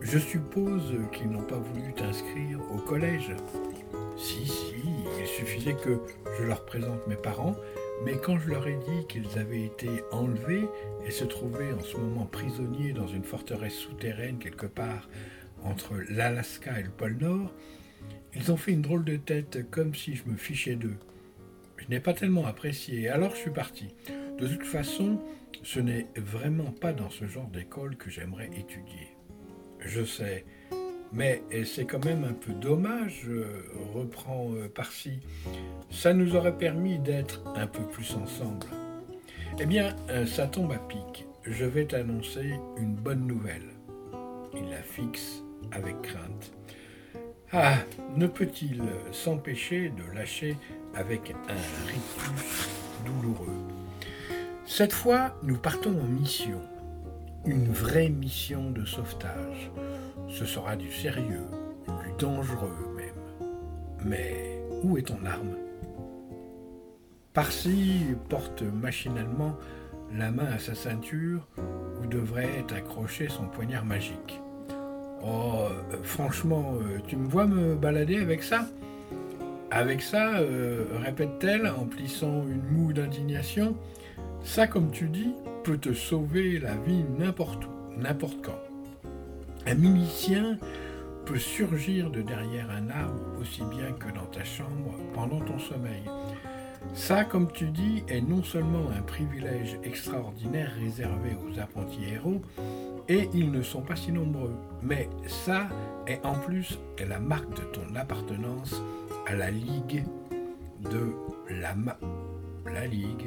Je 0.00 0.18
suppose 0.18 0.94
qu'ils 1.12 1.30
n'ont 1.30 1.42
pas 1.42 1.58
voulu 1.58 1.92
t'inscrire 1.92 2.60
au 2.72 2.78
collège. 2.78 3.32
Si, 4.16 4.46
si, 4.46 4.74
il 5.18 5.26
suffisait 5.26 5.74
que 5.74 6.00
je 6.38 6.44
leur 6.44 6.64
présente 6.64 7.06
mes 7.06 7.16
parents, 7.16 7.56
mais 8.04 8.16
quand 8.16 8.38
je 8.38 8.48
leur 8.48 8.66
ai 8.66 8.76
dit 8.76 9.06
qu'ils 9.08 9.38
avaient 9.38 9.64
été 9.64 9.88
enlevés 10.10 10.66
et 11.06 11.10
se 11.10 11.24
trouvaient 11.24 11.72
en 11.72 11.80
ce 11.80 11.96
moment 11.98 12.24
prisonniers 12.24 12.92
dans 12.92 13.06
une 13.06 13.24
forteresse 13.24 13.74
souterraine 13.74 14.38
quelque 14.38 14.66
part 14.66 15.08
entre 15.62 15.94
l'Alaska 16.08 16.80
et 16.80 16.84
le 16.84 16.90
pôle 16.90 17.18
Nord, 17.20 17.52
ils 18.34 18.50
ont 18.50 18.56
fait 18.56 18.72
une 18.72 18.82
drôle 18.82 19.04
de 19.04 19.16
tête 19.16 19.70
comme 19.70 19.94
si 19.94 20.14
je 20.14 20.24
me 20.24 20.36
fichais 20.36 20.76
d'eux. 20.76 20.96
Je 21.80 21.88
n'ai 21.88 22.00
pas 22.00 22.12
tellement 22.12 22.46
apprécié, 22.46 23.08
alors 23.08 23.32
je 23.32 23.40
suis 23.40 23.50
parti. 23.50 23.88
De 24.38 24.46
toute 24.46 24.66
façon, 24.66 25.20
ce 25.62 25.80
n'est 25.80 26.06
vraiment 26.16 26.70
pas 26.70 26.92
dans 26.92 27.10
ce 27.10 27.26
genre 27.26 27.48
d'école 27.48 27.96
que 27.96 28.10
j'aimerais 28.10 28.50
étudier. 28.56 29.16
Je 29.80 30.04
sais, 30.04 30.44
mais 31.12 31.42
c'est 31.64 31.86
quand 31.86 32.04
même 32.04 32.24
un 32.24 32.34
peu 32.34 32.52
dommage, 32.52 33.26
reprend 33.94 34.52
euh, 34.54 34.68
Parsi. 34.68 35.20
Ça 35.90 36.12
nous 36.12 36.36
aurait 36.36 36.56
permis 36.56 36.98
d'être 36.98 37.42
un 37.56 37.66
peu 37.66 37.82
plus 37.82 38.14
ensemble. 38.14 38.66
Eh 39.58 39.66
bien, 39.66 39.96
euh, 40.08 40.26
ça 40.26 40.46
tombe 40.46 40.72
à 40.72 40.78
pic. 40.78 41.26
Je 41.44 41.64
vais 41.64 41.86
t'annoncer 41.86 42.52
une 42.76 42.94
bonne 42.94 43.26
nouvelle. 43.26 43.70
Il 44.54 44.68
la 44.70 44.82
fixe 44.82 45.42
avec 45.72 46.00
crainte. 46.02 46.52
Ah, 47.52 47.78
ne 48.14 48.28
peut-il 48.28 48.80
s'empêcher 49.10 49.88
de 49.90 50.04
lâcher 50.14 50.56
avec 50.94 51.34
un 51.48 51.88
rictus 51.88 52.68
douloureux? 53.04 53.58
Cette 54.66 54.92
fois, 54.92 55.36
nous 55.42 55.56
partons 55.56 55.98
en 56.00 56.04
mission. 56.04 56.60
Une 57.44 57.72
vraie 57.72 58.08
mission 58.08 58.70
de 58.70 58.84
sauvetage. 58.84 59.72
Ce 60.28 60.44
sera 60.44 60.76
du 60.76 60.92
sérieux, 60.92 61.46
du 61.88 62.12
dangereux 62.20 62.94
même. 62.96 63.58
Mais 64.04 64.62
où 64.84 64.96
est 64.96 65.08
ton 65.08 65.24
arme? 65.26 65.56
Parsi 67.32 68.14
porte 68.28 68.62
machinalement 68.62 69.56
la 70.14 70.30
main 70.30 70.52
à 70.52 70.60
sa 70.60 70.76
ceinture 70.76 71.48
où 72.00 72.06
devrait 72.06 72.60
être 72.60 72.76
accroché 72.76 73.28
son 73.28 73.46
poignard 73.46 73.84
magique. 73.84 74.40
Oh, 75.22 75.66
euh, 75.70 75.96
franchement, 76.02 76.74
euh, 76.80 76.98
tu 77.06 77.16
me 77.16 77.28
vois 77.28 77.46
me 77.46 77.74
balader 77.74 78.18
avec 78.18 78.42
ça? 78.42 78.66
Avec 79.70 80.02
ça, 80.02 80.38
euh, 80.38 80.84
répète-t-elle 81.04 81.66
en 81.66 81.84
plissant 81.84 82.42
une 82.48 82.62
moue 82.72 82.92
d'indignation, 82.92 83.76
ça, 84.42 84.66
comme 84.66 84.90
tu 84.90 85.08
dis, 85.08 85.32
peut 85.62 85.78
te 85.78 85.92
sauver 85.92 86.58
la 86.58 86.74
vie 86.74 87.04
n'importe 87.18 87.64
où, 87.66 88.00
n'importe 88.00 88.38
quand. 88.42 88.58
Un 89.66 89.74
milicien 89.74 90.58
peut 91.26 91.38
surgir 91.38 92.10
de 92.10 92.22
derrière 92.22 92.70
un 92.70 92.88
arbre 92.88 93.20
aussi 93.40 93.62
bien 93.70 93.92
que 93.92 94.12
dans 94.14 94.26
ta 94.26 94.42
chambre 94.42 94.94
pendant 95.14 95.40
ton 95.40 95.58
sommeil. 95.58 96.02
Ça, 96.94 97.24
comme 97.24 97.52
tu 97.52 97.66
dis, 97.66 98.02
est 98.08 98.22
non 98.22 98.42
seulement 98.42 98.88
un 98.98 99.02
privilège 99.02 99.78
extraordinaire 99.84 100.72
réservé 100.80 101.36
aux 101.46 101.60
apprentis 101.60 102.04
héros, 102.10 102.40
et 103.10 103.28
ils 103.34 103.50
ne 103.50 103.60
sont 103.60 103.82
pas 103.82 103.96
si 103.96 104.12
nombreux, 104.12 104.54
mais 104.82 105.10
ça 105.26 105.68
est 106.06 106.24
en 106.24 106.34
plus 106.34 106.78
la 107.06 107.18
marque 107.18 107.50
de 107.56 107.64
ton 107.72 107.94
appartenance 107.96 108.80
à 109.26 109.34
la 109.34 109.50
Ligue 109.50 110.04
de 110.80 111.12
la 111.50 111.74
Ma... 111.74 111.98
La 112.72 112.86
Ligue. 112.86 113.26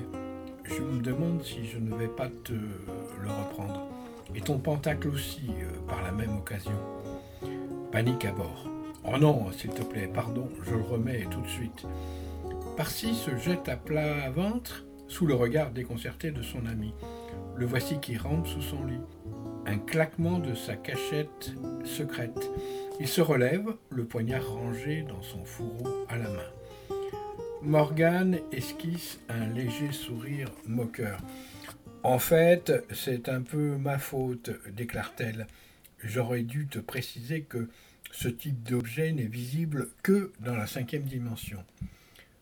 Je 0.64 0.82
me 0.82 1.02
demande 1.02 1.44
si 1.44 1.66
je 1.66 1.80
ne 1.80 1.94
vais 1.96 2.08
pas 2.08 2.30
te 2.46 2.54
le 2.54 3.30
reprendre. 3.30 3.90
Et 4.34 4.40
ton 4.40 4.58
pentacle 4.58 5.10
aussi, 5.10 5.50
euh, 5.50 5.88
par 5.88 6.02
la 6.02 6.14
même 6.14 6.38
occasion. 6.38 6.72
Panique 7.92 8.24
à 8.24 8.32
bord. 8.32 8.70
Oh 9.04 9.18
non, 9.18 9.52
s'il 9.52 9.72
te 9.72 9.84
plaît, 9.84 10.08
pardon, 10.08 10.48
je 10.64 10.76
le 10.76 10.82
remets 10.82 11.28
tout 11.30 11.42
de 11.42 11.48
suite. 11.48 11.86
Parsi 12.78 13.14
se 13.14 13.36
jette 13.36 13.68
à 13.68 13.76
plat 13.76 14.30
ventre 14.30 14.86
sous 15.10 15.26
le 15.26 15.34
regard 15.34 15.72
déconcerté 15.72 16.32
de 16.32 16.42
son 16.42 16.66
ami. 16.68 16.94
Le 17.58 17.66
voici 17.66 18.00
qui 18.00 18.16
rampe 18.16 18.48
sous 18.48 18.62
son 18.62 18.86
lit. 18.86 19.02
Un 19.66 19.78
claquement 19.78 20.40
de 20.40 20.54
sa 20.54 20.76
cachette 20.76 21.54
secrète. 21.86 22.52
Il 23.00 23.08
se 23.08 23.22
relève, 23.22 23.76
le 23.90 24.04
poignard 24.06 24.48
rangé 24.48 25.04
dans 25.04 25.22
son 25.22 25.46
fourreau 25.46 26.06
à 26.10 26.18
la 26.18 26.30
main. 26.30 26.98
Morgane 27.62 28.40
esquisse 28.52 29.20
un 29.30 29.48
léger 29.48 29.92
sourire 29.92 30.50
moqueur. 30.68 31.20
En 32.04 32.20
fait, 32.20 32.74
c'est 32.94 33.30
un 33.30 33.42
peu 33.42 33.78
ma 33.78 33.98
faute, 33.98 34.52
déclare-t-elle. 34.70 35.48
J'aurais 36.04 36.44
dû 36.44 36.68
te 36.68 36.80
préciser 36.80 37.44
que 37.44 37.70
ce 38.12 38.28
type 38.28 38.64
d'objet 38.64 39.14
n'est 39.14 39.24
visible 39.24 39.90
que 40.04 40.34
dans 40.42 40.56
la 40.58 40.68
cinquième 40.68 41.04
dimension. 41.04 41.64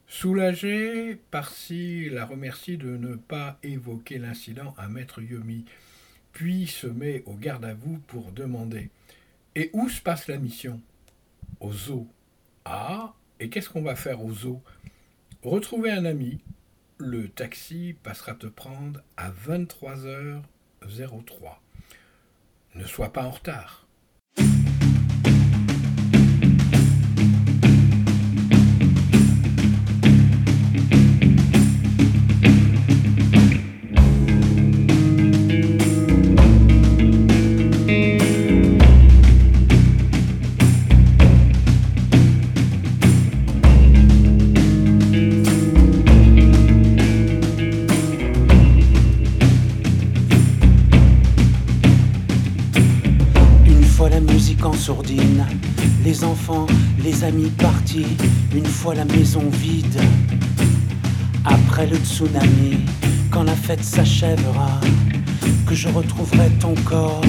Soulagé, 0.08 1.18
Parsi 1.30 2.10
la 2.10 2.26
remercie 2.26 2.78
de 2.78 2.98
ne 2.98 3.16
pas 3.16 3.60
évoquer 3.64 4.18
l'incident 4.18 4.74
à 4.78 4.90
Maître 4.90 5.22
Yomi, 5.22 5.64
puis 6.32 6.68
se 6.68 6.88
met 6.88 7.24
au 7.26 7.34
garde 7.34 7.66
à 7.66 7.74
vous 7.74 8.00
pour 8.08 8.32
demander 8.32 8.90
Et 9.56 9.70
où 9.74 9.90
se 9.90 10.02
passe 10.02 10.28
la 10.28 10.38
mission? 10.38 10.82
Au 11.60 11.74
zoo. 11.74 12.08
Ah, 12.66 13.14
et 13.40 13.50
qu'est-ce 13.50 13.70
qu'on 13.70 13.82
va 13.82 13.96
faire 13.96 14.24
au 14.24 14.34
zoo? 14.34 14.62
Retrouver 15.44 15.92
un 15.92 16.06
ami. 16.06 16.40
Le 16.98 17.28
taxi 17.28 17.96
passera 18.04 18.36
te 18.36 18.48
prendre 18.48 19.02
à 19.18 19.32
23h03. 19.32 20.42
Ne 22.76 22.86
sois 22.86 23.12
pas 23.12 23.24
en 23.24 23.32
retard. 23.32 23.88
La 58.90 59.06
maison 59.06 59.44
vide. 59.52 60.02
Après 61.46 61.86
le 61.86 61.98
tsunami, 61.98 62.80
quand 63.30 63.44
la 63.44 63.56
fête 63.56 63.84
s'achèvera, 63.84 64.82
que 65.68 65.76
je 65.76 65.88
retrouverai 65.88 66.50
ton 66.60 66.74
corps 66.84 67.22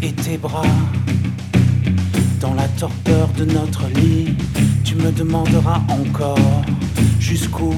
et 0.00 0.12
tes 0.12 0.38
bras. 0.38 0.62
Dans 2.40 2.54
la 2.54 2.68
torpeur 2.68 3.28
de 3.36 3.44
notre 3.44 3.88
lit, 3.88 4.36
tu 4.84 4.94
me 4.94 5.10
demanderas 5.10 5.82
encore 5.88 6.62
jusqu'où 7.18 7.74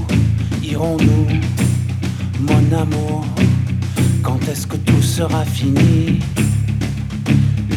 irons-nous, 0.63 1.27
mon 2.41 2.79
amour 2.79 3.25
Quand 4.23 4.39
est-ce 4.51 4.67
que 4.67 4.77
tout 4.77 5.03
sera 5.03 5.45
fini? 5.45 6.21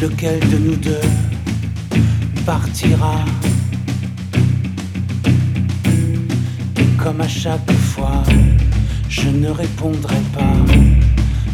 Lequel 0.00 0.40
de 0.40 0.58
nous 0.58 0.76
deux 0.76 1.08
partira? 2.44 3.24
Comme 7.06 7.20
à 7.20 7.28
chaque 7.28 7.70
fois, 7.70 8.24
je 9.08 9.28
ne 9.28 9.48
répondrai 9.48 10.16
pas. 10.34 10.56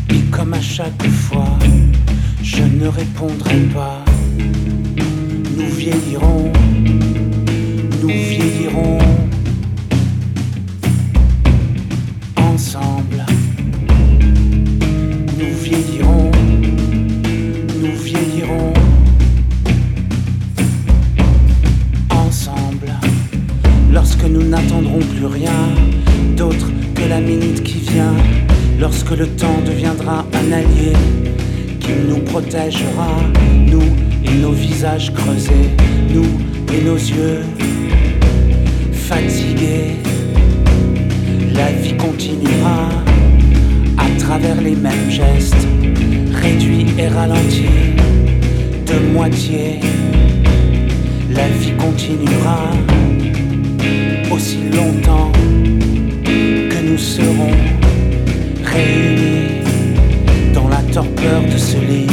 Et 0.09 0.21
comme 0.31 0.55
à 0.55 0.61
chaque 0.63 1.07
fois, 1.07 1.59
je 2.43 2.63
ne 2.63 2.89
répondrai 2.89 3.59
pas. 3.75 4.03
Nous 5.59 5.69
vieillirons, 5.77 6.51
nous 8.01 8.09
vieillirons 8.09 8.99
ensemble. 12.39 13.02
N'attendrons 24.53 24.99
plus 24.99 25.25
rien 25.25 25.63
d'autre 26.37 26.71
que 26.95 27.09
la 27.09 27.21
minute 27.21 27.63
qui 27.63 27.79
vient, 27.91 28.15
lorsque 28.79 29.13
le 29.13 29.27
temps 29.27 29.61
deviendra 29.65 30.27
un 30.35 30.53
allié 30.53 30.93
qui 31.81 31.93
nous 32.07 32.19
protégera, 32.19 33.13
nous 33.67 33.89
et 34.27 34.35
nos 34.43 34.53
visages 34.53 35.11
creusés, 35.15 35.71
nous 36.13 36.33
et 36.71 36.83
nos 36.85 36.97
yeux 36.97 37.41
fatigués. 38.93 39.97
La 41.55 41.73
vie 41.73 41.97
continuera 41.97 42.91
à 43.97 44.19
travers 44.19 44.61
les 44.61 44.77
mêmes 44.77 45.11
gestes, 45.11 45.67
réduits 46.31 46.89
et 46.99 47.09
ralentis 47.09 47.95
de 48.87 49.13
moitié. 49.15 49.81
La 51.31 51.49
vie 51.49 51.73
continuera 51.79 52.69
aussi 54.33 54.61
longtemps 54.73 55.31
que 56.25 56.89
nous 56.89 56.99
serons 56.99 57.51
réunis 58.65 59.63
dans 60.55 60.69
la 60.69 60.83
torpeur 60.95 61.43
de 61.43 61.59
ce 61.59 61.77
lit. 61.77 62.07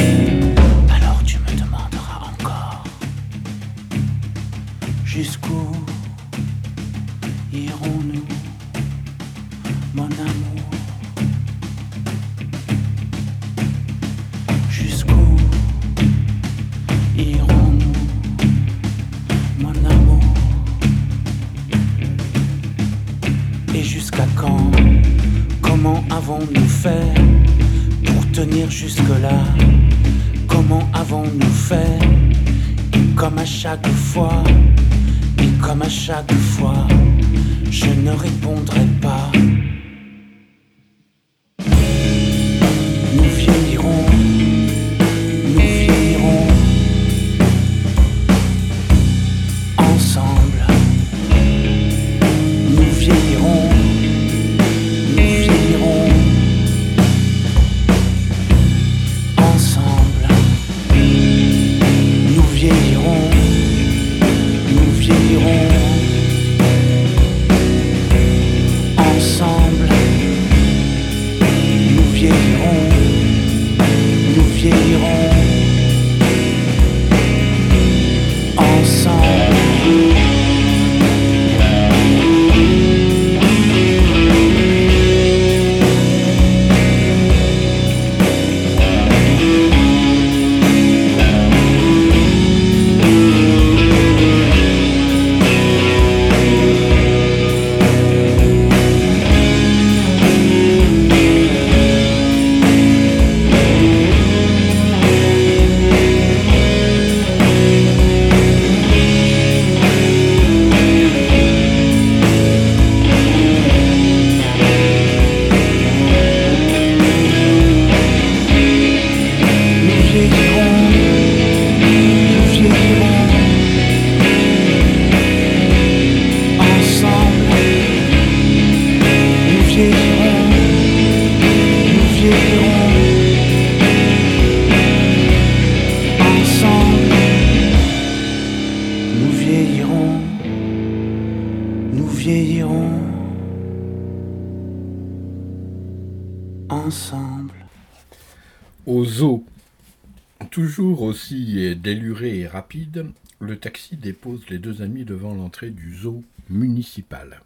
Le 153.39 153.57
taxi 153.57 153.95
dépose 153.95 154.49
les 154.49 154.59
deux 154.59 154.81
amis 154.81 155.05
devant 155.05 155.33
l'entrée 155.33 155.69
du 155.69 155.95
zoo 155.95 156.23
municipal. 156.49 157.41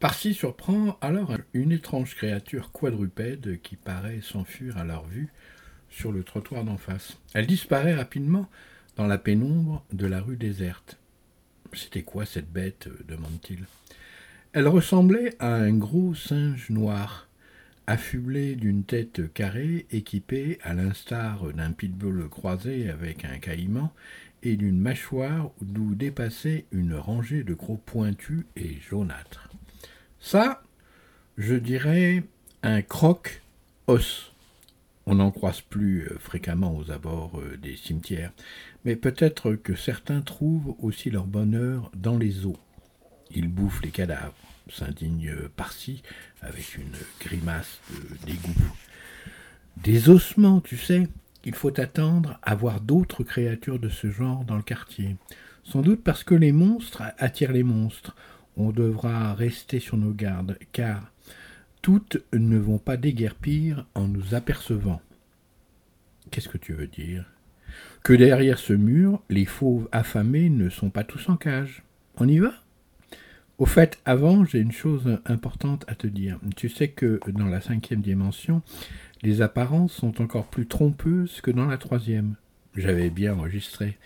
Parsi 0.00 0.34
surprend 0.34 0.98
alors 1.00 1.36
une 1.52 1.72
étrange 1.72 2.16
créature 2.16 2.72
quadrupède 2.72 3.60
qui 3.62 3.76
paraît 3.76 4.22
s'enfuir 4.22 4.78
à 4.78 4.84
leur 4.84 5.06
vue 5.06 5.28
sur 5.90 6.10
le 6.10 6.24
trottoir 6.24 6.64
d'en 6.64 6.78
face. 6.78 7.18
Elle 7.34 7.46
disparaît 7.46 7.94
rapidement 7.94 8.48
dans 8.96 9.06
la 9.06 9.18
pénombre 9.18 9.84
de 9.92 10.06
la 10.06 10.20
rue 10.20 10.36
déserte. 10.36 10.98
C'était 11.72 12.02
quoi 12.02 12.26
cette 12.26 12.50
bête? 12.50 12.88
demande-t-il. 13.06 13.66
Elle 14.52 14.68
ressemblait 14.68 15.34
à 15.38 15.54
un 15.54 15.72
gros 15.72 16.14
singe 16.14 16.70
noir, 16.70 17.28
affublé 17.90 18.54
d'une 18.54 18.84
tête 18.84 19.32
carrée, 19.32 19.86
équipée, 19.90 20.60
à 20.62 20.74
l'instar 20.74 21.52
d'un 21.52 21.72
pitbull 21.72 22.28
croisé 22.28 22.88
avec 22.88 23.24
un 23.24 23.38
caïman, 23.38 23.90
et 24.44 24.56
d'une 24.56 24.78
mâchoire 24.78 25.50
d'où 25.60 25.96
dépassait 25.96 26.66
une 26.70 26.94
rangée 26.94 27.42
de 27.42 27.52
gros 27.52 27.78
pointus 27.78 28.44
et 28.54 28.78
jaunâtres. 28.88 29.48
Ça, 30.20 30.62
je 31.36 31.56
dirais 31.56 32.22
un 32.62 32.80
croque-os. 32.80 34.32
On 35.06 35.16
n'en 35.16 35.32
croise 35.32 35.60
plus 35.60 36.04
euh, 36.04 36.16
fréquemment 36.20 36.76
aux 36.76 36.92
abords 36.92 37.40
euh, 37.40 37.56
des 37.56 37.74
cimetières, 37.74 38.32
mais 38.84 38.94
peut-être 38.94 39.54
que 39.54 39.74
certains 39.74 40.20
trouvent 40.20 40.76
aussi 40.78 41.10
leur 41.10 41.26
bonheur 41.26 41.90
dans 41.96 42.18
les 42.18 42.46
eaux. 42.46 42.58
Ils 43.32 43.48
bouffent 43.48 43.82
les 43.82 43.90
cadavres, 43.90 44.34
s'indigne 44.70 45.32
Parsi 45.56 46.02
avec 46.42 46.76
une 46.76 46.92
grimace 47.20 47.80
de 47.90 48.26
dégoût. 48.26 48.72
Des 49.82 50.08
ossements, 50.08 50.60
tu 50.60 50.76
sais, 50.76 51.08
il 51.44 51.54
faut 51.54 51.80
attendre 51.80 52.38
à 52.42 52.54
voir 52.54 52.80
d'autres 52.80 53.24
créatures 53.24 53.78
de 53.78 53.88
ce 53.88 54.10
genre 54.10 54.44
dans 54.44 54.56
le 54.56 54.62
quartier. 54.62 55.16
Sans 55.64 55.82
doute 55.82 56.02
parce 56.02 56.24
que 56.24 56.34
les 56.34 56.52
monstres 56.52 57.02
attirent 57.18 57.52
les 57.52 57.62
monstres. 57.62 58.14
On 58.56 58.70
devra 58.70 59.34
rester 59.34 59.80
sur 59.80 59.96
nos 59.96 60.12
gardes, 60.12 60.58
car 60.72 61.10
toutes 61.82 62.18
ne 62.32 62.58
vont 62.58 62.78
pas 62.78 62.96
déguerpir 62.96 63.86
en 63.94 64.06
nous 64.06 64.34
apercevant. 64.34 65.00
Qu'est-ce 66.30 66.48
que 66.48 66.58
tu 66.58 66.72
veux 66.72 66.86
dire? 66.86 67.24
Que 68.02 68.12
derrière 68.12 68.58
ce 68.58 68.72
mur, 68.72 69.22
les 69.30 69.46
fauves 69.46 69.88
affamés 69.92 70.50
ne 70.50 70.68
sont 70.68 70.90
pas 70.90 71.04
tous 71.04 71.28
en 71.28 71.36
cage. 71.36 71.82
On 72.16 72.28
y 72.28 72.38
va? 72.38 72.52
Au 73.60 73.66
fait, 73.66 74.00
avant, 74.06 74.46
j'ai 74.46 74.58
une 74.58 74.72
chose 74.72 75.18
importante 75.26 75.84
à 75.86 75.94
te 75.94 76.06
dire. 76.06 76.38
Tu 76.56 76.70
sais 76.70 76.88
que 76.88 77.20
dans 77.28 77.44
la 77.44 77.60
cinquième 77.60 78.00
dimension, 78.00 78.62
les 79.20 79.42
apparences 79.42 79.92
sont 79.92 80.22
encore 80.22 80.46
plus 80.46 80.66
trompeuses 80.66 81.42
que 81.42 81.50
dans 81.50 81.66
la 81.66 81.76
troisième. 81.76 82.36
J'avais 82.74 83.10
bien 83.10 83.34
enregistré. 83.34 83.98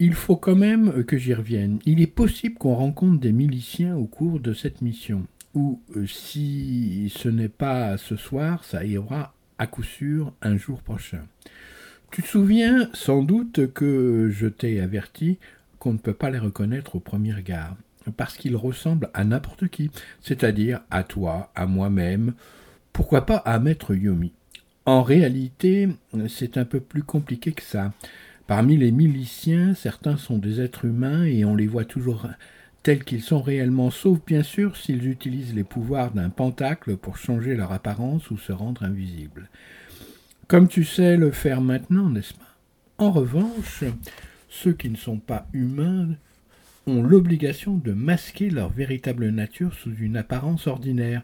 Il 0.00 0.14
faut 0.14 0.34
quand 0.34 0.56
même 0.56 1.04
que 1.04 1.16
j'y 1.16 1.32
revienne. 1.32 1.78
Il 1.86 2.00
est 2.00 2.08
possible 2.08 2.56
qu'on 2.56 2.74
rencontre 2.74 3.20
des 3.20 3.30
miliciens 3.30 3.96
au 3.96 4.06
cours 4.06 4.40
de 4.40 4.52
cette 4.52 4.82
mission, 4.82 5.26
ou 5.54 5.80
euh, 5.94 6.08
si 6.08 7.12
ce 7.14 7.28
n'est 7.28 7.48
pas 7.48 7.98
ce 7.98 8.16
soir, 8.16 8.64
ça 8.64 8.84
ira 8.84 9.32
à 9.58 9.68
coup 9.68 9.84
sûr 9.84 10.32
un 10.42 10.56
jour 10.56 10.82
prochain. 10.82 11.22
Tu 12.10 12.20
te 12.20 12.26
souviens 12.26 12.90
sans 12.94 13.22
doute 13.22 13.72
que 13.72 14.28
je 14.32 14.48
t'ai 14.48 14.80
averti 14.80 15.38
qu'on 15.78 15.92
ne 15.92 15.98
peut 15.98 16.14
pas 16.14 16.30
les 16.30 16.38
reconnaître 16.40 16.96
au 16.96 17.00
premier 17.00 17.32
regard, 17.32 17.76
parce 18.16 18.36
qu'ils 18.36 18.56
ressemblent 18.56 19.10
à 19.14 19.24
n'importe 19.24 19.68
qui, 19.68 19.90
c'est-à-dire 20.20 20.80
à 20.90 21.02
toi, 21.02 21.50
à 21.54 21.66
moi-même, 21.66 22.34
pourquoi 22.92 23.26
pas 23.26 23.36
à 23.36 23.58
Maître 23.58 23.94
Yomi. 23.94 24.32
En 24.86 25.02
réalité, 25.02 25.88
c'est 26.28 26.56
un 26.56 26.64
peu 26.64 26.80
plus 26.80 27.02
compliqué 27.02 27.52
que 27.52 27.62
ça. 27.62 27.92
Parmi 28.46 28.76
les 28.76 28.90
miliciens, 28.90 29.74
certains 29.74 30.16
sont 30.16 30.38
des 30.38 30.60
êtres 30.60 30.86
humains 30.86 31.24
et 31.24 31.44
on 31.44 31.54
les 31.54 31.68
voit 31.68 31.84
toujours 31.84 32.26
tels 32.82 33.04
qu'ils 33.04 33.22
sont 33.22 33.42
réellement, 33.42 33.90
sauf 33.90 34.18
bien 34.26 34.42
sûr 34.42 34.76
s'ils 34.76 35.06
utilisent 35.06 35.54
les 35.54 35.64
pouvoirs 35.64 36.12
d'un 36.12 36.30
pentacle 36.30 36.96
pour 36.96 37.18
changer 37.18 37.54
leur 37.54 37.72
apparence 37.72 38.30
ou 38.30 38.38
se 38.38 38.52
rendre 38.52 38.82
invisibles. 38.82 39.50
Comme 40.48 40.66
tu 40.66 40.84
sais 40.84 41.16
le 41.16 41.30
faire 41.30 41.60
maintenant, 41.60 42.08
n'est-ce 42.08 42.34
pas? 42.34 42.56
En 42.98 43.12
revanche, 43.12 43.84
ceux 44.48 44.72
qui 44.72 44.90
ne 44.90 44.96
sont 44.96 45.18
pas 45.18 45.46
humains 45.52 46.08
ont 46.86 47.02
l'obligation 47.02 47.76
de 47.76 47.92
masquer 47.92 48.50
leur 48.50 48.70
véritable 48.70 49.28
nature 49.30 49.74
sous 49.74 49.94
une 49.94 50.16
apparence 50.16 50.66
ordinaire. 50.66 51.22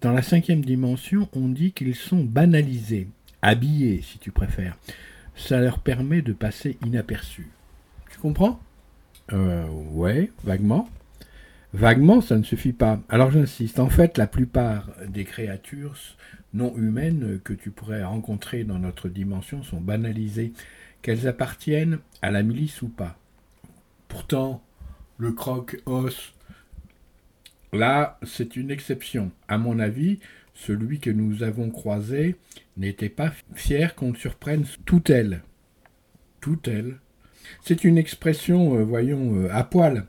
Dans 0.00 0.12
la 0.12 0.22
cinquième 0.22 0.64
dimension, 0.64 1.28
on 1.34 1.48
dit 1.48 1.72
qu'ils 1.72 1.94
sont 1.94 2.24
banalisés, 2.24 3.08
habillés 3.42 4.02
si 4.02 4.18
tu 4.18 4.30
préfères 4.30 4.76
ça 5.40 5.60
leur 5.60 5.78
permet 5.78 6.22
de 6.22 6.32
passer 6.32 6.78
inaperçus. 6.84 7.48
Tu 8.10 8.18
comprends? 8.18 8.60
Euh, 9.32 9.66
Ouais, 9.92 10.30
vaguement. 10.44 10.88
Vaguement, 11.72 12.20
ça 12.20 12.36
ne 12.36 12.42
suffit 12.42 12.72
pas. 12.72 13.00
Alors 13.08 13.30
j'insiste, 13.30 13.78
en 13.78 13.88
fait, 13.88 14.18
la 14.18 14.26
plupart 14.26 14.90
des 15.08 15.24
créatures 15.24 15.96
non 16.52 16.74
humaines 16.76 17.40
que 17.44 17.52
tu 17.52 17.70
pourrais 17.70 18.02
rencontrer 18.02 18.64
dans 18.64 18.78
notre 18.78 19.08
dimension 19.08 19.62
sont 19.62 19.80
banalisées, 19.80 20.52
qu'elles 21.00 21.28
appartiennent 21.28 21.98
à 22.22 22.30
la 22.30 22.42
milice 22.42 22.82
ou 22.82 22.88
pas. 22.88 23.16
Pourtant, 24.08 24.62
le 25.20 25.32
croque-os, 25.32 26.32
là, 27.72 28.18
c'est 28.22 28.56
une 28.56 28.70
exception. 28.70 29.30
À 29.48 29.58
mon 29.58 29.78
avis, 29.78 30.18
celui 30.54 30.98
que 30.98 31.10
nous 31.10 31.42
avons 31.42 31.70
croisé 31.70 32.36
n'était 32.78 33.10
pas 33.10 33.32
fier 33.54 33.94
qu'on 33.94 34.14
surprenne 34.14 34.64
tout 34.86 35.12
elle. 35.12 35.42
Tout 36.40 36.58
elle. 36.64 36.98
C'est 37.62 37.84
une 37.84 37.98
expression, 37.98 38.78
euh, 38.78 38.82
voyons, 38.82 39.36
euh, 39.36 39.48
à 39.52 39.62
poil. 39.62 40.06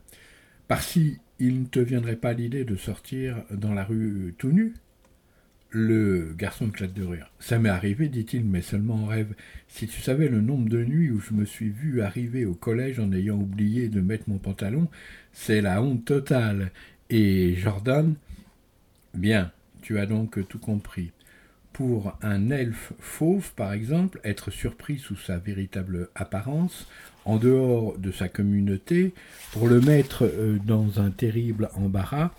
Par 0.69 0.81
si 0.81 1.17
il 1.39 1.61
ne 1.61 1.65
te 1.65 1.79
viendrait 1.79 2.15
pas 2.15 2.33
l'idée 2.33 2.63
de 2.63 2.77
sortir 2.77 3.43
dans 3.51 3.73
la 3.73 3.83
rue 3.83 4.33
tout 4.37 4.51
nu 4.51 4.73
Le 5.73 6.33
garçon 6.37 6.67
éclate 6.67 6.93
de 6.93 7.05
rire. 7.05 7.31
Ça 7.39 7.57
m'est 7.57 7.69
arrivé, 7.69 8.09
dit-il, 8.09 8.43
mais 8.43 8.61
seulement 8.61 8.95
en 8.95 9.05
rêve. 9.05 9.33
Si 9.69 9.87
tu 9.87 10.01
savais 10.01 10.27
le 10.27 10.41
nombre 10.41 10.67
de 10.67 10.83
nuits 10.83 11.11
où 11.11 11.21
je 11.21 11.33
me 11.33 11.45
suis 11.45 11.69
vu 11.69 12.01
arriver 12.01 12.45
au 12.45 12.53
collège 12.53 12.99
en 12.99 13.13
ayant 13.13 13.37
oublié 13.37 13.87
de 13.87 14.01
mettre 14.01 14.29
mon 14.29 14.37
pantalon, 14.37 14.89
c'est 15.31 15.61
la 15.61 15.81
honte 15.81 16.03
totale. 16.03 16.71
Et 17.09 17.55
Jordan 17.55 18.15
Bien, 19.13 19.51
tu 19.81 19.97
as 19.97 20.05
donc 20.05 20.45
tout 20.47 20.59
compris. 20.59 21.11
Pour 21.73 22.17
un 22.21 22.49
elfe 22.49 22.91
fauve, 22.99 23.53
par 23.53 23.71
exemple, 23.71 24.19
être 24.23 24.51
surpris 24.51 24.99
sous 24.99 25.15
sa 25.15 25.37
véritable 25.37 26.09
apparence, 26.15 26.87
en 27.23 27.37
dehors 27.37 27.97
de 27.97 28.11
sa 28.11 28.27
communauté, 28.27 29.13
pour 29.53 29.67
le 29.67 29.79
mettre 29.79 30.25
euh, 30.25 30.59
dans 30.65 30.99
un 30.99 31.11
terrible 31.11 31.69
embarras, 31.75 32.31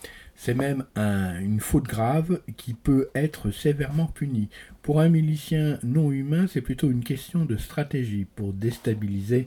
c'est 0.45 0.55
même 0.55 0.84
une 0.97 1.61
faute 1.61 1.84
grave 1.84 2.40
qui 2.57 2.74
peut 2.74 3.11
être 3.14 3.53
sévèrement 3.53 4.07
punie. 4.07 4.49
Pour 4.82 5.01
un 5.01 5.09
milicien 5.09 5.78
non 5.84 6.11
humain, 6.11 6.49
c'est 6.49 6.62
plutôt 6.62 6.90
une 6.90 7.05
question 7.05 7.45
de 7.45 7.57
stratégie 7.57 8.24
pour 8.24 8.53
déstabiliser 8.53 9.47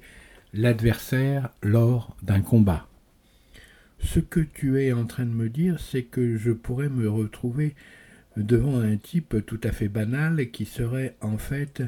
l'adversaire 0.54 1.50
lors 1.62 2.16
d'un 2.24 2.40
combat. 2.40 2.88
Ce 4.00 4.22
que 4.22 4.40
tu 4.40 4.82
es 4.82 4.94
en 4.94 5.06
train 5.06 5.26
de 5.26 5.32
me 5.32 5.50
dire, 5.50 5.82
c'est 5.82 6.04
que 6.04 6.38
je 6.38 6.54
pourrais 6.54 6.88
me 6.88 7.10
retrouver 7.10 7.76
devant 8.38 8.80
un 8.80 8.96
type 8.96 9.46
tout 9.46 9.60
à 9.66 9.74
fait 9.74 9.90
banal 9.90 10.50
qui 10.52 10.64
serait 10.64 11.18
en 11.20 11.38
fait 11.38 11.84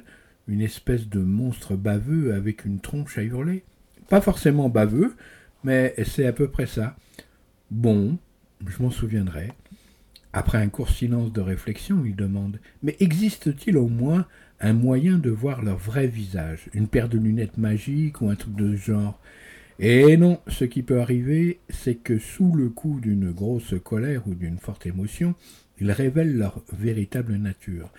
une 0.49 0.59
espèce 0.61 1.07
de 1.07 1.19
monstre 1.19 1.77
baveux 1.77 2.33
avec 2.33 2.65
une 2.65 2.81
tronche 2.81 3.17
à 3.17 3.23
hurler. 3.23 3.63
Pas 4.09 4.19
forcément 4.19 4.67
baveux, 4.67 5.15
mais 5.63 5.95
c'est 6.03 6.27
à 6.27 6.33
peu 6.33 6.49
près 6.49 6.65
ça. 6.65 6.97
Bon, 7.71 8.17
je 8.65 8.81
m'en 8.81 8.91
souviendrai. 8.91 9.49
Après 10.33 10.57
un 10.57 10.69
court 10.69 10.89
silence 10.89 11.33
de 11.33 11.41
réflexion, 11.41 12.03
il 12.05 12.15
demande 12.15 12.59
Mais 12.83 12.95
existe-t-il 12.99 13.77
au 13.77 13.87
moins 13.87 14.25
un 14.59 14.73
moyen 14.73 15.17
de 15.17 15.29
voir 15.29 15.63
leur 15.63 15.77
vrai 15.77 16.07
visage? 16.07 16.69
Une 16.73 16.87
paire 16.87 17.09
de 17.09 17.17
lunettes 17.17 17.57
magiques 17.57 18.21
ou 18.21 18.29
un 18.29 18.35
truc 18.35 18.55
de 18.55 18.75
ce 18.75 18.91
genre? 18.91 19.19
Et 19.79 20.17
non, 20.17 20.39
ce 20.47 20.65
qui 20.65 20.81
peut 20.81 20.99
arriver, 20.99 21.59
c'est 21.69 21.95
que 21.95 22.17
sous 22.17 22.55
le 22.55 22.69
coup 22.69 22.99
d'une 22.99 23.31
grosse 23.31 23.75
colère 23.83 24.27
ou 24.27 24.33
d'une 24.33 24.57
forte 24.57 24.87
émotion, 24.87 25.35
ils 25.79 25.91
révèlent 25.91 26.35
leur 26.35 26.63
véritable 26.73 27.35
nature. 27.35 27.91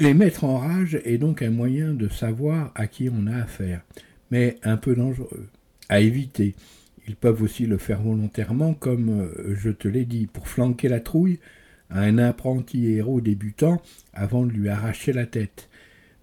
Les 0.00 0.14
mettre 0.14 0.42
en 0.42 0.58
rage 0.58 0.98
est 1.04 1.18
donc 1.18 1.42
un 1.42 1.50
moyen 1.50 1.94
de 1.94 2.08
savoir 2.08 2.72
à 2.74 2.88
qui 2.88 3.08
on 3.08 3.28
a 3.28 3.36
affaire, 3.36 3.82
mais 4.32 4.58
un 4.64 4.76
peu 4.76 4.96
dangereux, 4.96 5.48
à 5.88 6.00
éviter. 6.00 6.56
Ils 7.06 7.16
peuvent 7.16 7.42
aussi 7.42 7.66
le 7.66 7.78
faire 7.78 8.02
volontairement, 8.02 8.74
comme 8.74 9.10
euh, 9.10 9.54
je 9.56 9.70
te 9.70 9.88
l'ai 9.88 10.04
dit, 10.04 10.26
pour 10.26 10.48
flanquer 10.48 10.88
la 10.88 11.00
trouille 11.00 11.38
à 11.90 12.00
un 12.00 12.18
apprenti 12.18 12.86
héros 12.86 13.20
débutant 13.20 13.82
avant 14.12 14.46
de 14.46 14.52
lui 14.52 14.68
arracher 14.68 15.12
la 15.12 15.26
tête. 15.26 15.68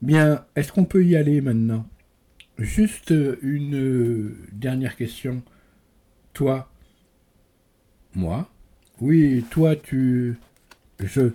Bien, 0.01 0.45
est-ce 0.55 0.71
qu'on 0.71 0.85
peut 0.85 1.05
y 1.05 1.15
aller 1.15 1.41
maintenant? 1.41 1.85
Juste 2.57 3.13
une 3.41 4.35
dernière 4.51 4.95
question. 4.95 5.43
Toi 6.33 6.71
Moi? 8.15 8.49
Oui, 8.99 9.45
toi, 9.49 9.75
tu... 9.75 10.37
Je... 10.99 11.31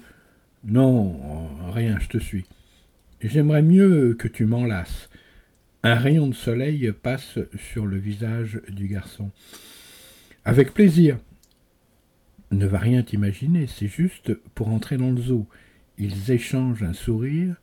Non, 0.65 1.49
rien, 1.73 1.99
je 2.01 2.09
te 2.09 2.19
suis. 2.19 2.45
J'aimerais 3.21 3.63
mieux 3.63 4.15
que 4.15 4.29
tu 4.29 4.47
m'enlaces. 4.47 5.09
Un 5.89 5.95
rayon 5.95 6.27
de 6.27 6.35
soleil 6.35 6.91
passe 7.01 7.39
sur 7.57 7.87
le 7.87 7.97
visage 7.97 8.61
du 8.69 8.89
garçon. 8.89 9.31
Avec 10.45 10.75
plaisir. 10.75 11.17
Ne 12.51 12.67
va 12.67 12.81
rien 12.81 13.05
t'imaginer, 13.05 13.69
c'est 13.69 13.87
juste 13.87 14.35
pour 14.57 14.71
entrer 14.71 14.97
dans 14.97 15.13
le 15.13 15.23
zoo. 15.23 15.47
Ils 15.97 16.33
échangent 16.33 16.83
un 16.83 16.93
sourire. 16.93 17.55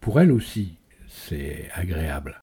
Pour 0.00 0.20
elle 0.20 0.30
aussi, 0.30 0.78
c'est 1.08 1.68
agréable. 1.74 2.40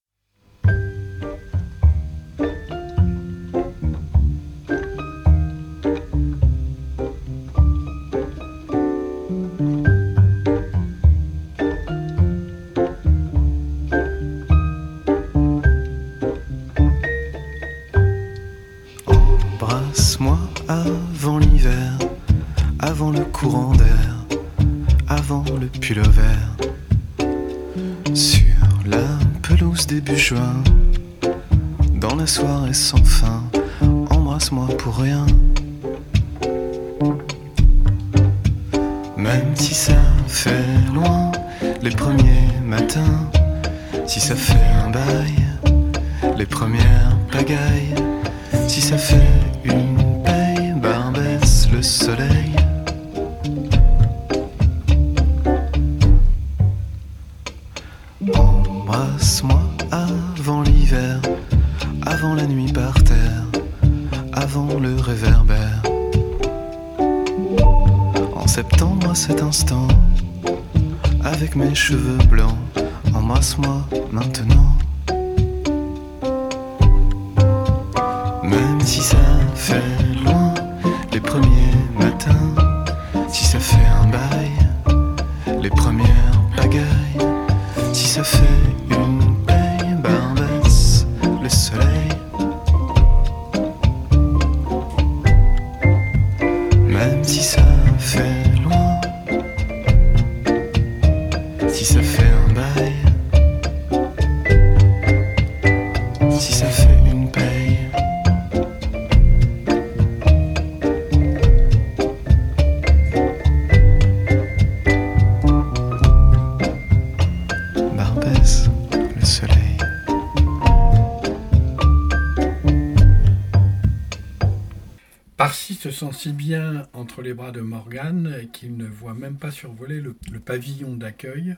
Parsi 125.38 125.75
se 125.75 125.91
sent 125.91 126.13
si 126.13 126.33
bien 126.33 126.88
entre 126.93 127.21
les 127.21 127.35
bras 127.35 127.51
de 127.51 127.61
Morgane 127.61 128.47
qu'il 128.51 128.75
ne 128.75 128.88
voit 128.88 129.13
même 129.13 129.38
pas 129.38 129.51
survoler 129.51 130.01
le, 130.01 130.15
pavillon 130.39 130.95
d'accueil, 130.95 131.55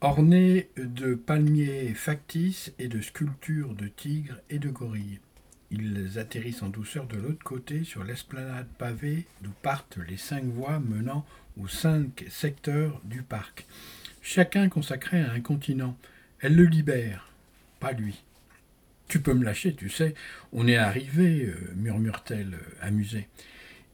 orné 0.00 0.68
de 0.76 1.16
palmiers 1.16 1.92
factices 1.94 2.72
et 2.78 2.86
de 2.86 3.00
sculptures 3.00 3.74
de 3.74 3.88
tigres 3.88 4.38
et 4.48 4.60
de 4.60 4.68
gorilles. 4.68 5.18
Ils 5.72 6.20
atterrissent 6.20 6.62
en 6.62 6.68
douceur 6.68 7.08
de 7.08 7.16
l'autre 7.16 7.42
côté 7.42 7.82
sur 7.82 8.04
l'esplanade 8.04 8.68
pavée 8.78 9.26
d'où 9.42 9.50
partent 9.60 9.98
les 10.08 10.16
cinq 10.16 10.44
voies 10.44 10.78
menant 10.78 11.26
aux 11.60 11.66
cinq 11.66 12.26
secteurs 12.30 13.00
du 13.02 13.24
parc, 13.24 13.66
chacun 14.22 14.68
consacré 14.68 15.20
à 15.20 15.32
un 15.32 15.40
continent. 15.40 15.98
Elle 16.38 16.54
le 16.54 16.64
libère, 16.66 17.32
pas 17.80 17.90
lui. 17.90 18.22
Tu 19.08 19.20
peux 19.20 19.32
me 19.32 19.44
lâcher, 19.44 19.74
tu 19.74 19.88
sais, 19.88 20.14
on 20.52 20.68
est 20.68 20.76
arrivé, 20.76 21.46
euh, 21.46 21.54
murmure-t-elle, 21.76 22.54
euh, 22.54 22.86
amusée. 22.86 23.26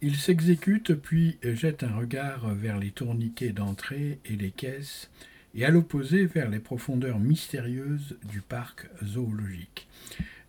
Il 0.03 0.17
s'exécute, 0.17 0.93
puis 0.95 1.39
jette 1.43 1.83
un 1.83 1.95
regard 1.95 2.55
vers 2.55 2.79
les 2.79 2.91
tourniquets 2.91 3.53
d'entrée 3.53 4.19
et 4.27 4.37
les 4.37 4.51
caisses, 4.51 5.09
et 5.55 5.65
à 5.65 5.71
l'opposé 5.71 6.27
vers 6.27 6.51
les 6.51 6.59
profondeurs 6.59 7.21
mystérieuses 7.21 8.17
du 8.25 8.41
parc 8.41 8.87
zoologique. 9.03 9.87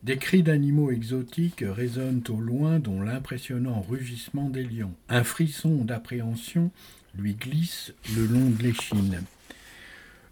Des 0.04 0.18
cris 0.18 0.44
d'animaux 0.44 0.92
exotiques 0.92 1.64
résonnent 1.66 2.24
au 2.30 2.40
loin, 2.40 2.80
dont 2.80 3.02
l'impressionnant 3.02 3.82
rugissement 3.82 4.50
des 4.50 4.64
lions. 4.64 4.94
Un 5.10 5.24
frisson 5.24 5.86
d'appréhension 5.86 6.72
lui 7.18 7.34
glisse 7.34 7.94
le 8.16 8.26
long 8.26 8.50
de 8.50 8.62
l'échine. 8.62 9.22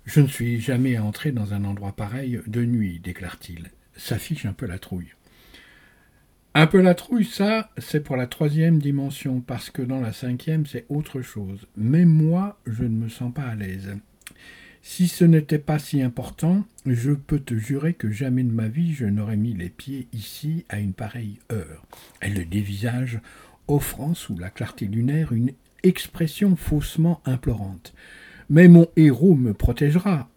Je 0.05 0.19
ne 0.19 0.27
suis 0.27 0.59
jamais 0.59 0.97
entré 0.97 1.31
dans 1.31 1.53
un 1.53 1.63
endroit 1.63 1.93
pareil 1.93 2.41
de 2.45 2.65
nuit, 2.65 2.99
déclare-t-il. 2.99 3.71
S'affiche 3.95 4.45
un 4.45 4.53
peu 4.53 4.65
la 4.65 4.79
trouille. 4.79 5.13
Un 6.55 6.67
peu 6.67 6.81
la 6.81 6.93
trouille, 6.93 7.25
ça, 7.25 7.71
c'est 7.77 8.01
pour 8.01 8.15
la 8.15 8.27
troisième 8.27 8.77
dimension, 8.77 9.41
parce 9.41 9.71
que 9.71 9.81
dans 9.81 9.99
la 9.99 10.13
cinquième, 10.13 10.67
c'est 10.67 10.85
autre 10.87 11.21
chose. 11.21 11.67
Même 11.75 12.09
moi, 12.09 12.59
je 12.67 12.83
ne 12.83 12.89
me 12.89 13.09
sens 13.09 13.33
pas 13.33 13.43
à 13.43 13.55
l'aise. 13.55 13.97
Si 14.85 15.07
ce 15.07 15.23
n'était 15.23 15.59
pas 15.59 15.79
si 15.79 16.01
important, 16.01 16.65
je 16.85 17.11
peux 17.11 17.39
te 17.39 17.55
jurer 17.55 17.93
que 17.93 18.11
jamais 18.11 18.43
de 18.43 18.51
ma 18.51 18.67
vie 18.67 18.93
je 18.93 19.05
n'aurais 19.05 19.37
mis 19.37 19.53
les 19.53 19.69
pieds 19.69 20.09
ici 20.11 20.65
à 20.67 20.79
une 20.79 20.93
pareille 20.93 21.39
heure. 21.51 21.85
Elle 22.19 22.33
le 22.33 22.45
dévisage, 22.45 23.21
offrant 23.69 24.13
sous 24.13 24.37
la 24.37 24.49
clarté 24.49 24.85
lunaire 24.85 25.31
une 25.31 25.53
expression 25.83 26.57
faussement 26.57 27.21
implorante. 27.25 27.93
Mais 28.49 28.67
mon 28.67 28.87
héros 28.97 29.35
me 29.35 29.53
protégera, 29.53 30.29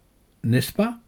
n'est-ce 0.43 0.71
pas? 0.71 0.99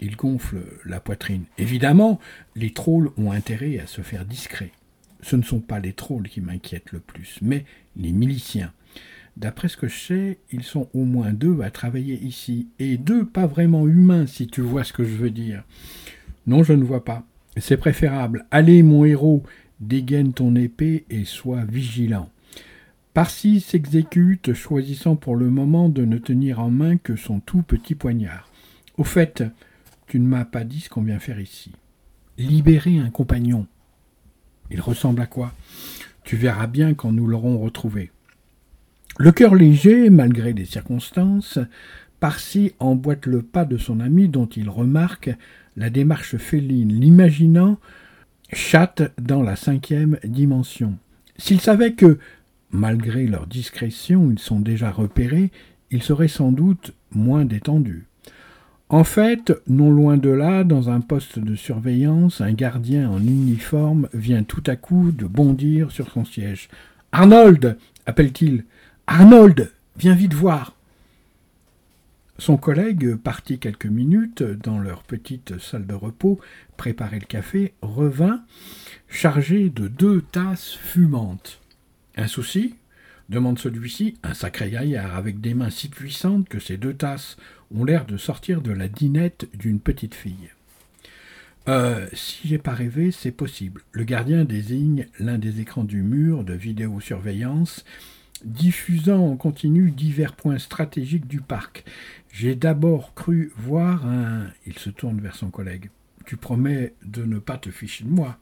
Il 0.00 0.16
gonfle 0.16 0.58
la 0.84 1.00
poitrine. 1.00 1.44
Évidemment, 1.58 2.18
les 2.56 2.72
trolls 2.72 3.10
ont 3.16 3.32
intérêt 3.32 3.78
à 3.78 3.86
se 3.86 4.00
faire 4.00 4.24
discrets. 4.24 4.72
Ce 5.22 5.36
ne 5.36 5.42
sont 5.42 5.60
pas 5.60 5.80
les 5.80 5.92
trolls 5.92 6.28
qui 6.28 6.40
m'inquiètent 6.40 6.92
le 6.92 7.00
plus, 7.00 7.38
mais 7.42 7.64
les 7.96 8.12
miliciens. 8.12 8.72
D'après 9.36 9.68
ce 9.68 9.76
que 9.76 9.88
je 9.88 9.98
sais, 9.98 10.38
ils 10.50 10.64
sont 10.64 10.88
au 10.94 11.04
moins 11.04 11.32
deux 11.32 11.60
à 11.62 11.70
travailler 11.70 12.18
ici, 12.18 12.68
et 12.78 12.96
deux 12.96 13.24
pas 13.24 13.46
vraiment 13.46 13.86
humains, 13.86 14.26
si 14.26 14.46
tu 14.46 14.60
vois 14.60 14.84
ce 14.84 14.92
que 14.92 15.04
je 15.04 15.14
veux 15.14 15.30
dire. 15.30 15.62
Non, 16.46 16.62
je 16.62 16.72
ne 16.72 16.84
vois 16.84 17.04
pas. 17.04 17.24
C'est 17.56 17.76
préférable. 17.76 18.46
Allez, 18.50 18.82
mon 18.82 19.04
héros, 19.04 19.42
dégaine 19.80 20.32
ton 20.32 20.54
épée 20.56 21.04
et 21.10 21.24
sois 21.24 21.64
vigilant. 21.64 22.30
Parsi 23.12 23.60
s'exécute, 23.60 24.54
choisissant 24.54 25.16
pour 25.16 25.36
le 25.36 25.50
moment 25.50 25.88
de 25.88 26.04
ne 26.04 26.18
tenir 26.18 26.60
en 26.60 26.70
main 26.70 26.96
que 26.96 27.16
son 27.16 27.40
tout 27.40 27.62
petit 27.62 27.94
poignard. 27.94 28.48
Au 28.98 29.04
fait, 29.04 29.42
tu 30.10 30.18
ne 30.18 30.26
m'as 30.26 30.44
pas 30.44 30.64
dit 30.64 30.80
ce 30.80 30.88
qu'on 30.88 31.02
vient 31.02 31.20
faire 31.20 31.38
ici. 31.38 31.70
Libérer 32.36 32.98
un 32.98 33.10
compagnon. 33.10 33.68
Il 34.72 34.80
ressemble 34.80 35.20
à 35.20 35.26
quoi? 35.26 35.54
Tu 36.24 36.34
verras 36.34 36.66
bien 36.66 36.94
quand 36.94 37.12
nous 37.12 37.28
l'aurons 37.28 37.58
retrouvé. 37.58 38.10
Le 39.18 39.30
cœur 39.30 39.54
léger, 39.54 40.10
malgré 40.10 40.52
les 40.52 40.64
circonstances, 40.64 41.60
Parsi 42.18 42.72
emboîte 42.80 43.26
le 43.26 43.42
pas 43.42 43.64
de 43.64 43.78
son 43.78 44.00
ami 44.00 44.28
dont 44.28 44.46
il 44.46 44.68
remarque 44.68 45.30
la 45.76 45.90
démarche 45.90 46.36
féline, 46.38 47.00
l'imaginant 47.00 47.78
chatte 48.52 49.12
dans 49.22 49.44
la 49.44 49.54
cinquième 49.54 50.18
dimension. 50.24 50.98
S'il 51.38 51.60
savait 51.60 51.92
que, 51.92 52.18
malgré 52.72 53.28
leur 53.28 53.46
discrétion, 53.46 54.28
ils 54.32 54.40
sont 54.40 54.58
déjà 54.58 54.90
repérés, 54.90 55.52
il 55.92 56.02
serait 56.02 56.26
sans 56.26 56.50
doute 56.50 56.94
moins 57.12 57.44
détendu. 57.44 58.09
En 58.92 59.04
fait, 59.04 59.52
non 59.68 59.92
loin 59.92 60.16
de 60.16 60.30
là, 60.30 60.64
dans 60.64 60.90
un 60.90 61.00
poste 61.00 61.38
de 61.38 61.54
surveillance, 61.54 62.40
un 62.40 62.52
gardien 62.52 63.08
en 63.08 63.20
uniforme 63.20 64.08
vient 64.12 64.42
tout 64.42 64.64
à 64.66 64.74
coup 64.74 65.12
de 65.12 65.26
bondir 65.26 65.92
sur 65.92 66.10
son 66.10 66.24
siège. 66.24 66.68
Arnold 67.12 67.78
appelle-t-il. 68.06 68.64
Arnold, 69.06 69.70
viens 69.96 70.16
vite 70.16 70.34
voir. 70.34 70.74
Son 72.38 72.56
collègue, 72.56 73.14
parti 73.14 73.60
quelques 73.60 73.86
minutes 73.86 74.42
dans 74.42 74.80
leur 74.80 75.04
petite 75.04 75.60
salle 75.60 75.86
de 75.86 75.94
repos, 75.94 76.40
préparer 76.76 77.20
le 77.20 77.26
café, 77.26 77.74
revint 77.82 78.42
chargé 79.08 79.70
de 79.70 79.86
deux 79.86 80.20
tasses 80.20 80.72
fumantes. 80.72 81.60
Un 82.16 82.26
souci? 82.26 82.74
demande 83.28 83.60
celui-ci, 83.60 84.16
un 84.24 84.34
sacré 84.34 84.70
gaillard 84.70 85.14
avec 85.14 85.40
des 85.40 85.54
mains 85.54 85.70
si 85.70 85.88
puissantes 85.88 86.48
que 86.48 86.58
ces 86.58 86.76
deux 86.76 86.94
tasses 86.94 87.36
ont 87.74 87.84
l'air 87.84 88.06
de 88.06 88.16
sortir 88.16 88.60
de 88.60 88.72
la 88.72 88.88
dinette 88.88 89.48
d'une 89.54 89.80
petite 89.80 90.14
fille. 90.14 90.50
Euh, 91.68 92.06
si 92.12 92.48
j'ai 92.48 92.58
pas 92.58 92.72
rêvé, 92.72 93.10
c'est 93.10 93.30
possible. 93.30 93.82
Le 93.92 94.04
gardien 94.04 94.44
désigne 94.44 95.06
l'un 95.18 95.38
des 95.38 95.60
écrans 95.60 95.84
du 95.84 96.02
mur 96.02 96.42
de 96.42 96.54
vidéosurveillance 96.54 97.84
diffusant 98.44 99.26
en 99.26 99.36
continu 99.36 99.90
divers 99.90 100.34
points 100.34 100.58
stratégiques 100.58 101.26
du 101.26 101.40
parc. 101.40 101.84
J'ai 102.32 102.54
d'abord 102.54 103.14
cru 103.14 103.52
voir 103.56 104.06
un... 104.06 104.46
Il 104.66 104.78
se 104.78 104.90
tourne 104.90 105.20
vers 105.20 105.34
son 105.34 105.50
collègue. 105.50 105.90
Tu 106.24 106.36
promets 106.36 106.94
de 107.04 107.24
ne 107.24 107.38
pas 107.38 107.58
te 107.58 107.70
ficher 107.70 108.04
de 108.04 108.10
moi. 108.10 108.38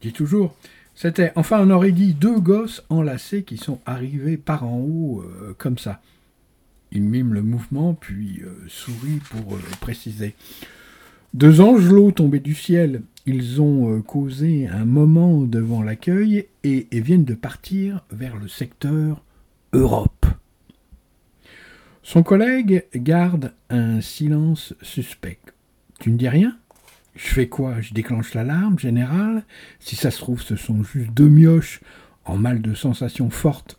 Dis 0.00 0.12
toujours. 0.12 0.56
C'était, 0.94 1.32
enfin 1.36 1.60
on 1.60 1.70
aurait 1.70 1.92
dit 1.92 2.14
deux 2.14 2.40
gosses 2.40 2.82
enlacés 2.88 3.42
qui 3.44 3.56
sont 3.56 3.80
arrivés 3.86 4.36
par 4.36 4.64
en 4.64 4.78
haut 4.78 5.22
euh, 5.22 5.54
comme 5.56 5.78
ça. 5.78 6.00
Il 6.92 7.02
mime 7.02 7.34
le 7.34 7.42
mouvement, 7.42 7.94
puis 7.94 8.40
euh, 8.42 8.54
sourit 8.68 9.20
pour 9.30 9.54
euh, 9.54 9.60
préciser. 9.80 10.34
Deux 11.34 11.60
angelots 11.60 12.12
tombés 12.12 12.40
du 12.40 12.54
ciel. 12.54 13.02
Ils 13.26 13.60
ont 13.60 14.00
causé 14.00 14.66
un 14.66 14.86
moment 14.86 15.42
devant 15.42 15.82
l'accueil 15.82 16.46
et, 16.64 16.86
et 16.90 17.00
viennent 17.00 17.26
de 17.26 17.34
partir 17.34 18.02
vers 18.10 18.36
le 18.36 18.48
secteur 18.48 19.22
Europe. 19.74 20.26
Son 22.02 22.22
collègue 22.22 22.86
garde 22.94 23.52
un 23.68 24.00
silence 24.00 24.74
suspect. 24.80 25.38
Tu 26.00 26.10
ne 26.10 26.16
dis 26.16 26.30
rien? 26.30 26.56
Je 27.14 27.26
fais 27.26 27.48
quoi? 27.48 27.82
Je 27.82 27.92
déclenche 27.92 28.32
l'alarme 28.32 28.78
générale? 28.78 29.44
Si 29.80 29.94
ça 29.94 30.10
se 30.10 30.18
trouve, 30.18 30.40
ce 30.40 30.56
sont 30.56 30.82
juste 30.82 31.10
deux 31.10 31.28
mioches 31.28 31.80
en 32.24 32.38
mal 32.38 32.62
de 32.62 32.72
sensations 32.72 33.28
fortes 33.28 33.76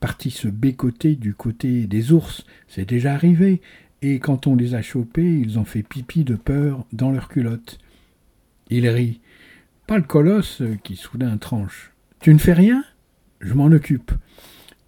partis 0.00 0.30
se 0.30 0.48
bécoter 0.48 1.14
du 1.14 1.34
côté 1.34 1.86
des 1.86 2.12
ours. 2.12 2.44
C'est 2.68 2.88
déjà 2.88 3.12
arrivé. 3.14 3.60
Et 4.02 4.18
quand 4.18 4.46
on 4.46 4.56
les 4.56 4.74
a 4.74 4.82
chopés, 4.82 5.38
ils 5.38 5.58
ont 5.58 5.64
fait 5.64 5.82
pipi 5.82 6.24
de 6.24 6.34
peur 6.34 6.86
dans 6.92 7.10
leurs 7.10 7.28
culottes. 7.28 7.78
Il 8.70 8.88
rit. 8.88 9.20
Pas 9.86 9.98
le 9.98 10.04
colosse 10.04 10.62
qui 10.82 10.96
soudain 10.96 11.36
tranche. 11.36 11.92
Tu 12.20 12.32
ne 12.32 12.38
fais 12.38 12.52
rien? 12.52 12.84
Je 13.40 13.54
m'en 13.54 13.66
occupe. 13.66 14.12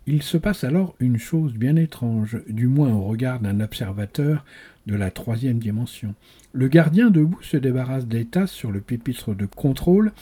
Il 0.07 0.23
se 0.23 0.37
passe 0.37 0.65
alors 0.65 0.97
une 0.99 1.19
chose 1.19 1.55
bien 1.55 1.77
étrange, 1.77 2.39
du 2.49 2.67
moins 2.67 2.93
au 2.93 3.03
regard 3.03 3.39
d'un 3.39 3.61
observateur 3.61 4.45
de 4.87 4.97
la 4.97 5.11
troisième 5.11 5.59
dimension. 5.59 6.15
Le 6.53 6.69
gardien 6.69 7.11
debout 7.11 7.41
se 7.43 7.57
débarrasse 7.57 8.07
des 8.07 8.25
tasses 8.25 8.51
sur 8.51 8.73
le 8.73 8.81
pupitre 8.81 9.35
de 9.35 9.47
contrôle, 9.47 10.13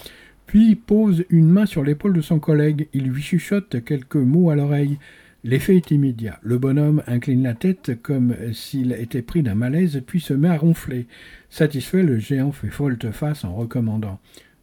puis 0.50 0.74
pose 0.74 1.24
une 1.30 1.48
main 1.48 1.64
sur 1.64 1.84
l'épaule 1.84 2.12
de 2.12 2.20
son 2.20 2.40
collègue. 2.40 2.88
Il 2.92 3.04
lui 3.04 3.22
chuchote 3.22 3.84
quelques 3.84 4.16
mots 4.16 4.50
à 4.50 4.56
l'oreille. 4.56 4.98
L'effet 5.44 5.76
est 5.76 5.92
immédiat. 5.92 6.40
Le 6.42 6.58
bonhomme 6.58 7.04
incline 7.06 7.44
la 7.44 7.54
tête 7.54 8.02
comme 8.02 8.34
s'il 8.52 8.90
était 8.90 9.22
pris 9.22 9.44
d'un 9.44 9.54
malaise, 9.54 10.02
puis 10.04 10.18
se 10.18 10.34
met 10.34 10.48
à 10.48 10.56
ronfler. 10.56 11.06
Satisfait, 11.50 12.02
le 12.02 12.18
géant 12.18 12.50
fait 12.50 12.66
volte-face 12.66 13.44
en 13.44 13.54
recommandant 13.54 14.18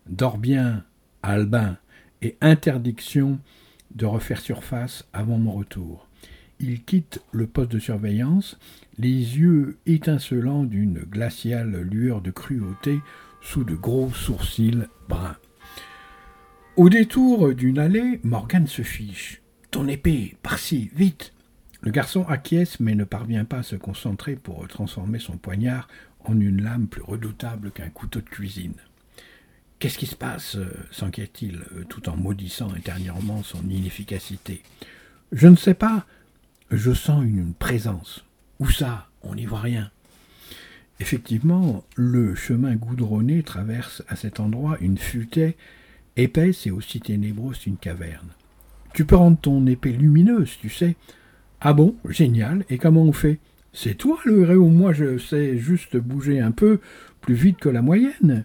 Dors 0.10 0.38
bien, 0.38 0.84
Albin, 1.24 1.78
et 2.22 2.36
interdiction 2.42 3.40
de 3.96 4.06
refaire 4.06 4.42
surface 4.42 5.08
avant 5.14 5.38
mon 5.38 5.54
retour. 5.54 6.10
Il 6.60 6.84
quitte 6.84 7.22
le 7.32 7.48
poste 7.48 7.72
de 7.72 7.80
surveillance, 7.80 8.60
les 9.00 9.08
yeux 9.08 9.78
étincelants 9.86 10.66
d'une 10.66 11.00
glaciale 11.10 11.80
lueur 11.80 12.20
de 12.20 12.32
cruauté 12.32 13.00
sous 13.42 13.64
de 13.64 13.76
gros 13.76 14.12
sourcils 14.12 14.84
bruns. 15.08 15.38
Au 16.78 16.90
détour 16.90 17.56
d'une 17.56 17.80
allée, 17.80 18.20
Morgane 18.24 18.68
se 18.68 18.84
fiche. 18.84 19.42
Ton 19.72 19.88
épée, 19.88 20.38
par-ci, 20.44 20.92
vite 20.94 21.34
Le 21.82 21.90
garçon 21.90 22.24
acquiesce 22.28 22.80
mais 22.80 22.94
ne 22.94 23.04
parvient 23.04 23.46
pas 23.46 23.58
à 23.58 23.64
se 23.64 23.76
concentrer 23.76 24.36
pour 24.36 24.68
transformer 24.68 25.18
son 25.18 25.38
poignard 25.38 25.88
en 26.20 26.40
une 26.40 26.62
lame 26.62 26.86
plus 26.86 27.02
redoutable 27.02 27.72
qu'un 27.72 27.90
couteau 27.90 28.20
de 28.20 28.30
cuisine. 28.30 28.76
Qu'est-ce 29.80 29.98
qui 29.98 30.06
se 30.06 30.16
passe 30.16 30.56
euh, 30.56 30.72
s'inquiète-t-il, 30.92 31.62
euh, 31.72 31.84
tout 31.90 32.10
en 32.10 32.16
maudissant 32.16 32.72
intérieurement 32.72 33.42
son 33.42 33.68
inefficacité? 33.68 34.62
Je 35.32 35.48
ne 35.48 35.56
sais 35.56 35.74
pas. 35.74 36.06
Je 36.70 36.94
sens 36.94 37.24
une 37.24 37.56
présence. 37.56 38.24
Où 38.60 38.70
ça? 38.70 39.08
On 39.24 39.34
n'y 39.34 39.48
voit 39.48 39.62
rien. 39.62 39.90
Effectivement, 41.00 41.84
le 41.96 42.36
chemin 42.36 42.76
goudronné 42.76 43.42
traverse 43.42 44.04
à 44.08 44.16
cet 44.16 44.40
endroit 44.40 44.78
une 44.80 45.00
futaie 45.00 45.58
épaisse 46.18 46.68
et 46.68 46.72
aussi 46.72 47.00
ténébreuse 47.00 47.60
qu'une 47.60 47.78
caverne. 47.78 48.28
Tu 48.94 49.06
peux 49.06 49.16
rendre 49.16 49.38
ton 49.38 49.66
épée 49.68 49.92
lumineuse, 49.92 50.58
tu 50.60 50.70
sais. 50.70 50.96
Ah 51.62 51.74
bon? 51.74 51.96
Génial. 52.10 52.66
Et 52.70 52.78
comment 52.78 53.04
on 53.04 53.14
fait? 53.14 53.40
C'est 53.74 53.96
toi 53.96 54.18
le 54.26 54.50
héros, 54.50 54.70
moi 54.70 54.92
je 54.92 55.18
sais 55.18 55.58
juste 55.58 55.98
bouger 55.98 56.40
un 56.40 56.52
peu 56.52 56.80
plus 57.22 57.36
vite 57.36 57.60
que 57.60 57.70
la 57.70 57.82
moyenne? 57.82 58.44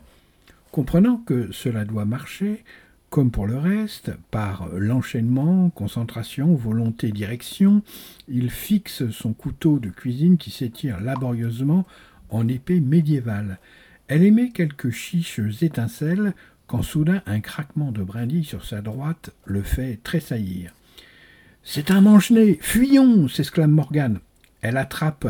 Comprenant 0.71 1.17
que 1.19 1.51
cela 1.53 1.85
doit 1.85 2.05
marcher, 2.05 2.65
comme 3.09 3.31
pour 3.31 3.47
le 3.47 3.57
reste, 3.57 4.11
par 4.31 4.69
l'enchaînement, 4.75 5.71
concentration, 5.71 6.55
volonté, 6.55 7.13
direction, 7.13 7.83
il 8.29 8.51
fixe 8.51 9.11
son 9.11 9.33
couteau 9.33 9.79
de 9.79 9.91
cuisine 9.91 10.39
qui 10.39 10.51
s'étire 10.51 11.01
laborieusement 11.01 11.87
en 12.31 12.49
épée 12.49 12.81
médiévale. 12.81 13.59
Elle 14.09 14.25
émet 14.25 14.51
quelques 14.51 14.91
chiches 14.91 15.41
étincelles 15.63 16.35
quand 16.73 16.81
soudain 16.81 17.21
un 17.27 17.41
craquement 17.41 17.93
de 17.93 18.03
brindilles 18.03 18.45
sur 18.45 18.65
sa 18.65 18.81
droite 18.81 19.29
le 19.45 19.61
fait 19.63 20.01
tressaillir. 20.03 20.73
C'est 21.63 21.91
un 21.91 22.01
manche-nez 22.01 22.59
Fuyons 22.63 23.29
s'exclame 23.29 23.73
Morgane. 23.73 24.21
Elle 24.63 24.79
attrape 24.79 25.29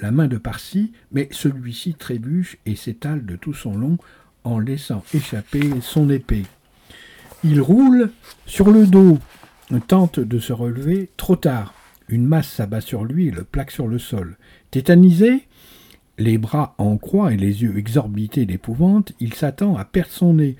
la 0.00 0.10
main 0.12 0.28
de 0.28 0.38
Parsi, 0.38 0.92
mais 1.12 1.28
celui-ci 1.30 1.92
trébuche 1.92 2.56
et 2.64 2.74
s'étale 2.74 3.26
de 3.26 3.36
tout 3.36 3.52
son 3.52 3.76
long 3.76 3.98
en 4.44 4.58
laissant 4.58 5.04
échapper 5.12 5.70
son 5.82 6.08
épée. 6.08 6.46
Il 7.44 7.60
roule 7.60 8.10
sur 8.46 8.70
le 8.70 8.86
dos, 8.86 9.18
tente 9.88 10.20
de 10.20 10.38
se 10.38 10.54
relever, 10.54 11.10
trop 11.18 11.36
tard. 11.36 11.74
Une 12.08 12.24
masse 12.24 12.48
s'abat 12.48 12.80
sur 12.80 13.04
lui 13.04 13.26
et 13.26 13.30
le 13.30 13.44
plaque 13.44 13.72
sur 13.72 13.88
le 13.88 13.98
sol. 13.98 14.38
Tétanisé, 14.70 15.47
les 16.18 16.36
bras 16.36 16.74
en 16.78 16.96
croix 16.98 17.32
et 17.32 17.36
les 17.36 17.62
yeux 17.62 17.78
exorbités 17.78 18.44
d'épouvante, 18.44 19.12
il 19.20 19.34
s'attend 19.34 19.76
à 19.76 19.84
perdre 19.84 20.10
son 20.10 20.34
nez. 20.34 20.56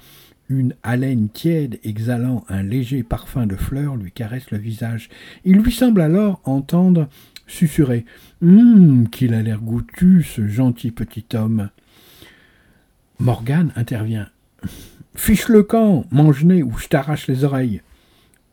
Une 0.48 0.74
haleine 0.82 1.28
tiède 1.28 1.78
exhalant 1.84 2.44
un 2.48 2.62
léger 2.62 3.02
parfum 3.02 3.46
de 3.46 3.56
fleurs 3.56 3.96
lui 3.96 4.12
caresse 4.12 4.50
le 4.50 4.58
visage. 4.58 5.10
Il 5.44 5.58
lui 5.58 5.72
semble 5.72 6.00
alors 6.00 6.40
entendre 6.44 7.08
susurrer 7.46 8.06
Hum, 8.40 9.08
qu'il 9.10 9.34
a 9.34 9.42
l'air 9.42 9.60
goûtu, 9.60 10.22
ce 10.22 10.46
gentil 10.46 10.90
petit 10.90 11.26
homme. 11.34 11.70
Morgane 13.18 13.72
intervient. 13.74 14.28
Fiche 15.14 15.48
le 15.48 15.64
camp, 15.64 16.04
mange-nez 16.10 16.62
ou 16.62 16.78
je 16.78 16.86
t'arrache 16.86 17.26
les 17.26 17.42
oreilles. 17.42 17.82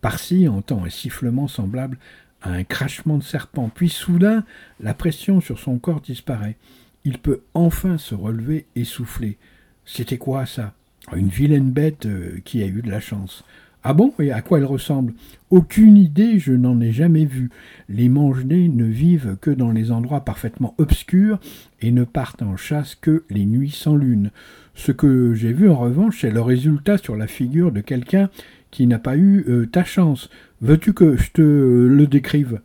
Parsi 0.01 0.47
entend 0.47 0.83
un 0.83 0.89
sifflement 0.89 1.47
semblable 1.47 1.97
à 2.41 2.51
un 2.51 2.63
crachement 2.63 3.17
de 3.17 3.23
serpent, 3.23 3.69
puis 3.73 3.89
soudain 3.89 4.43
la 4.79 4.93
pression 4.93 5.39
sur 5.39 5.59
son 5.59 5.77
corps 5.77 6.01
disparaît. 6.01 6.57
Il 7.05 7.19
peut 7.19 7.41
enfin 7.53 7.97
se 7.97 8.15
relever 8.15 8.65
et 8.75 8.83
souffler. 8.83 9.37
C'était 9.85 10.17
quoi 10.17 10.45
ça? 10.45 10.73
Une 11.15 11.29
vilaine 11.29 11.69
bête 11.69 12.07
euh, 12.07 12.39
qui 12.43 12.63
a 12.63 12.65
eu 12.65 12.81
de 12.81 12.89
la 12.89 12.99
chance. 12.99 13.43
Ah 13.83 13.93
bon? 13.93 14.15
Et 14.17 14.31
à 14.31 14.41
quoi 14.41 14.57
elle 14.57 14.65
ressemble? 14.65 15.13
Aucune 15.51 15.97
idée, 15.97 16.39
je 16.39 16.51
n'en 16.51 16.81
ai 16.81 16.91
jamais 16.91 17.25
vu. 17.25 17.51
Les 17.87 18.09
mange-nez 18.09 18.67
ne 18.67 18.85
vivent 18.85 19.37
que 19.39 19.51
dans 19.51 19.71
les 19.71 19.91
endroits 19.91 20.25
parfaitement 20.25 20.73
obscurs 20.79 21.39
et 21.81 21.91
ne 21.91 22.03
partent 22.03 22.41
en 22.41 22.57
chasse 22.57 22.95
que 22.95 23.23
les 23.29 23.45
nuits 23.45 23.69
sans 23.69 23.95
lune. 23.95 24.31
Ce 24.73 24.91
que 24.91 25.35
j'ai 25.35 25.53
vu 25.53 25.69
en 25.69 25.77
revanche, 25.77 26.21
c'est 26.21 26.31
le 26.31 26.41
résultat 26.41 26.97
sur 26.97 27.15
la 27.15 27.27
figure 27.27 27.71
de 27.71 27.81
quelqu'un 27.81 28.31
qui 28.71 28.87
n'a 28.87 28.97
pas 28.97 29.15
eu 29.15 29.45
euh, 29.47 29.67
ta 29.67 29.83
chance. 29.83 30.31
Veux-tu 30.61 30.93
que 30.93 31.15
je 31.15 31.29
te 31.29 31.41
le 31.43 32.07
décrive? 32.07 32.61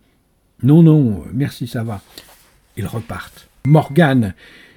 Non, 0.63 0.83
non, 0.83 1.25
merci, 1.35 1.67
ça 1.67 1.85
va. 1.85 2.01
Ils 2.79 2.87
repartent. 2.87 3.50
Morgane, 3.67 4.35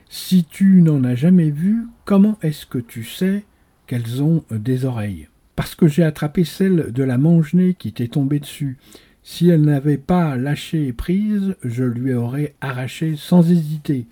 si 0.10 0.44
tu 0.44 0.82
n'en 0.82 1.06
as 1.06 1.16
jamais 1.16 1.50
vu, 1.50 1.88
comment 2.04 2.38
est-ce 2.42 2.66
que 2.66 2.78
tu 2.78 3.06
sais 3.06 3.46
qu'elles 3.88 4.22
ont 4.22 4.44
des 4.52 4.84
oreilles? 4.84 5.30
Parce 5.56 5.74
que 5.74 5.88
j'ai 5.88 6.04
attrapé 6.04 6.44
celle 6.44 6.92
de 6.92 7.04
la 7.04 7.18
mangenée 7.18 7.76
qui 7.76 7.94
t'est 7.94 8.10
tombée 8.10 8.40
dessus. 8.40 8.78
Si 9.24 9.50
elle 9.50 9.62
n'avait 9.62 9.98
pas 9.98 10.36
lâché 10.36 10.92
prise, 10.92 11.56
je 11.64 11.86
lui 11.86 12.14
aurais 12.14 12.56
arraché 12.60 13.16
sans 13.16 13.50
hésiter. 13.50 14.06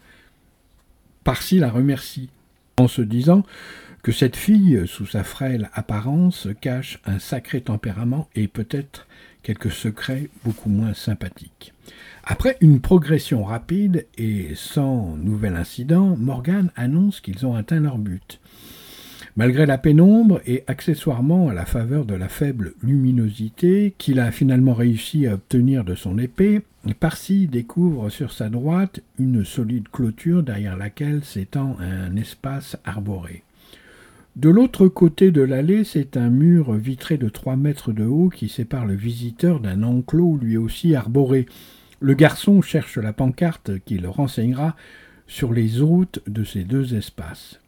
Parsi 1.26 1.59
la 1.59 1.69
remercie, 1.69 2.30
en 2.78 2.88
se 2.88 3.01
disant 3.01 3.43
que 4.03 4.13
cette 4.13 4.38
fille, 4.38 4.84
sous 4.86 5.05
sa 5.05 5.26
frêle 5.26 5.69
apparence, 5.74 6.47
cache 6.61 7.01
un 7.05 7.19
sacré 7.19 7.59
tempérament 7.59 8.30
et 8.36 8.47
peut-être 8.47 9.07
quelques 9.44 9.72
secrets 9.72 10.30
beaucoup 10.44 10.70
moins 10.70 10.94
sympathiques. 10.94 11.74
Après 12.24 12.58
une 12.62 12.80
progression 12.80 13.44
rapide 13.44 14.06
et 14.18 14.50
sans 14.56 15.16
nouvel 15.18 15.56
incident, 15.56 16.16
Morgan 16.18 16.72
annonce 16.76 17.20
qu'ils 17.20 17.46
ont 17.46 17.56
atteint 17.56 17.80
leur 17.80 17.98
but. 17.98 18.39
Malgré 19.38 19.66
la 19.66 19.78
pénombre 19.78 20.42
et 20.46 20.64
accessoirement 20.68 21.50
à 21.50 21.54
la 21.54 21.66
faveur 21.66 22.06
de 22.06 22.16
la 22.16 22.28
faible 22.28 22.74
luminosité 22.84 23.94
qu'il 23.98 24.20
a 24.20 24.32
finalement 24.32 24.74
réussi 24.74 25.26
à 25.26 25.36
obtenir 25.36 25.86
de 25.86 25.96
son 25.96 26.18
épée, 26.18 26.62
Parsi 27.00 27.48
découvre 27.48 28.10
sur 28.10 28.34
sa 28.34 28.50
droite 28.50 29.02
une 29.20 29.46
solide 29.46 29.88
clôture 29.89 30.44
derrière 30.44 30.76
laquelle 30.76 31.24
s'étend 31.24 31.78
un 31.80 32.16
espace 32.18 32.78
arboré. 32.84 33.44
De 34.38 34.50
l'autre 34.50 34.88
côté 34.88 35.32
de 35.32 35.42
l'allée, 35.42 35.84
c'est 35.84 36.16
un 36.16 36.30
mur 36.30 36.72
vitré 36.74 37.18
de 37.18 37.28
trois 37.28 37.58
mètres 37.58 37.92
de 37.92 38.06
haut 38.06 38.30
qui 38.30 38.48
sépare 38.48 38.86
le 38.86 38.96
visiteur 38.96 39.60
d'un 39.60 39.84
enclos 39.84 40.38
lui 40.38 40.56
aussi 40.56 40.96
arboré. 40.96 41.48
Le 42.00 42.14
garçon 42.14 42.62
cherche 42.62 42.98
la 42.98 43.12
pancarte 43.12 43.80
qui 43.84 43.98
le 43.98 44.08
renseignera 44.08 44.78
sur 45.28 45.52
les 45.52 45.82
routes 45.82 46.22
de 46.28 46.46
ces 46.46 46.64
deux 46.64 46.96
espaces. 46.96 47.60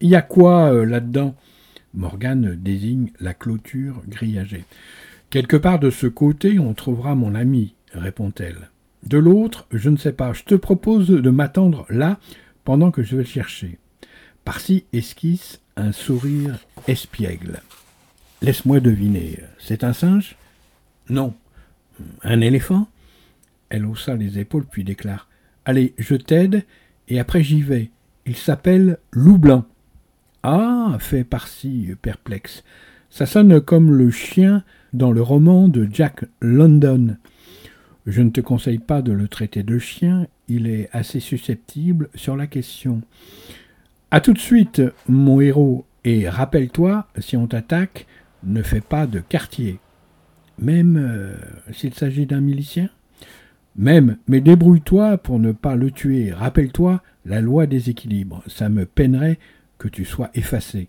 Il 0.00 0.08
y 0.08 0.16
a 0.16 0.22
quoi 0.22 0.72
euh, 0.72 0.86
là-dedans? 0.86 1.34
Morgane 1.92 2.56
désigne 2.56 3.10
la 3.20 3.34
clôture 3.34 4.02
grillagée. 4.08 4.64
Quelque 5.28 5.56
part 5.56 5.78
de 5.78 5.90
ce 5.90 6.06
côté, 6.06 6.58
on 6.58 6.72
trouvera 6.72 7.14
mon 7.14 7.34
ami, 7.34 7.74
répond-elle. 7.92 8.70
De 9.06 9.18
l'autre, 9.18 9.66
je 9.70 9.90
ne 9.90 9.98
sais 9.98 10.12
pas. 10.12 10.32
Je 10.32 10.44
te 10.44 10.54
propose 10.54 11.08
de 11.08 11.30
m'attendre 11.30 11.86
là 11.90 12.18
pendant 12.64 12.90
que 12.90 13.02
je 13.02 13.16
vais 13.16 13.22
le 13.22 13.28
chercher. 13.28 13.78
Parsi 14.44 14.84
esquisse 14.92 15.60
un 15.76 15.92
sourire 15.92 16.58
espiègle. 16.86 17.60
Laisse-moi 18.42 18.80
deviner. 18.80 19.40
C'est 19.58 19.84
un 19.84 19.92
singe? 19.92 20.36
Non. 21.08 21.34
Un 22.22 22.40
éléphant? 22.40 22.88
Elle 23.68 23.86
haussa 23.86 24.14
les 24.14 24.38
épaules 24.38 24.66
puis 24.70 24.84
déclare 24.84 25.28
Allez, 25.64 25.94
je 25.98 26.14
t'aide 26.14 26.64
et 27.08 27.18
après 27.18 27.42
j'y 27.42 27.62
vais. 27.62 27.90
Il 28.26 28.36
s'appelle 28.36 28.98
Loup 29.12 29.38
Blanc. 29.38 29.64
Ah 30.42 30.96
fait 31.00 31.24
Parsi 31.24 31.90
perplexe. 32.02 32.64
Ça 33.10 33.26
sonne 33.26 33.60
comme 33.60 33.92
le 33.92 34.10
chien 34.10 34.64
dans 34.92 35.12
le 35.12 35.22
roman 35.22 35.68
de 35.68 35.88
Jack 35.90 36.24
London. 36.40 37.16
Je 38.06 38.20
ne 38.20 38.30
te 38.30 38.40
conseille 38.40 38.78
pas 38.78 39.00
de 39.00 39.12
le 39.12 39.28
traiter 39.28 39.62
de 39.62 39.78
chien, 39.78 40.26
il 40.48 40.66
est 40.66 40.90
assez 40.92 41.20
susceptible 41.20 42.10
sur 42.14 42.36
la 42.36 42.46
question. 42.46 43.00
A 44.10 44.20
tout 44.20 44.32
de 44.32 44.38
suite, 44.38 44.82
mon 45.08 45.40
héros, 45.40 45.84
et 46.04 46.28
rappelle-toi, 46.28 47.06
si 47.18 47.36
on 47.36 47.46
t'attaque, 47.46 48.06
ne 48.44 48.62
fais 48.62 48.80
pas 48.80 49.06
de 49.06 49.20
quartier. 49.20 49.80
Même 50.58 50.96
euh, 50.96 51.34
s'il 51.72 51.94
s'agit 51.94 52.26
d'un 52.26 52.40
milicien? 52.40 52.90
Même, 53.76 54.18
mais 54.28 54.40
débrouille-toi 54.40 55.18
pour 55.18 55.40
ne 55.40 55.50
pas 55.50 55.74
le 55.74 55.90
tuer. 55.90 56.32
Rappelle-toi 56.32 57.02
la 57.24 57.40
loi 57.40 57.66
des 57.66 57.90
équilibres. 57.90 58.42
Ça 58.46 58.68
me 58.68 58.86
peinerait 58.86 59.38
que 59.78 59.88
tu 59.88 60.04
sois 60.04 60.30
effacé. 60.34 60.88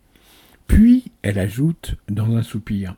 Puis, 0.68 1.12
elle 1.24 1.40
ajoute 1.40 1.96
dans 2.10 2.36
un 2.36 2.44
soupir. 2.44 2.96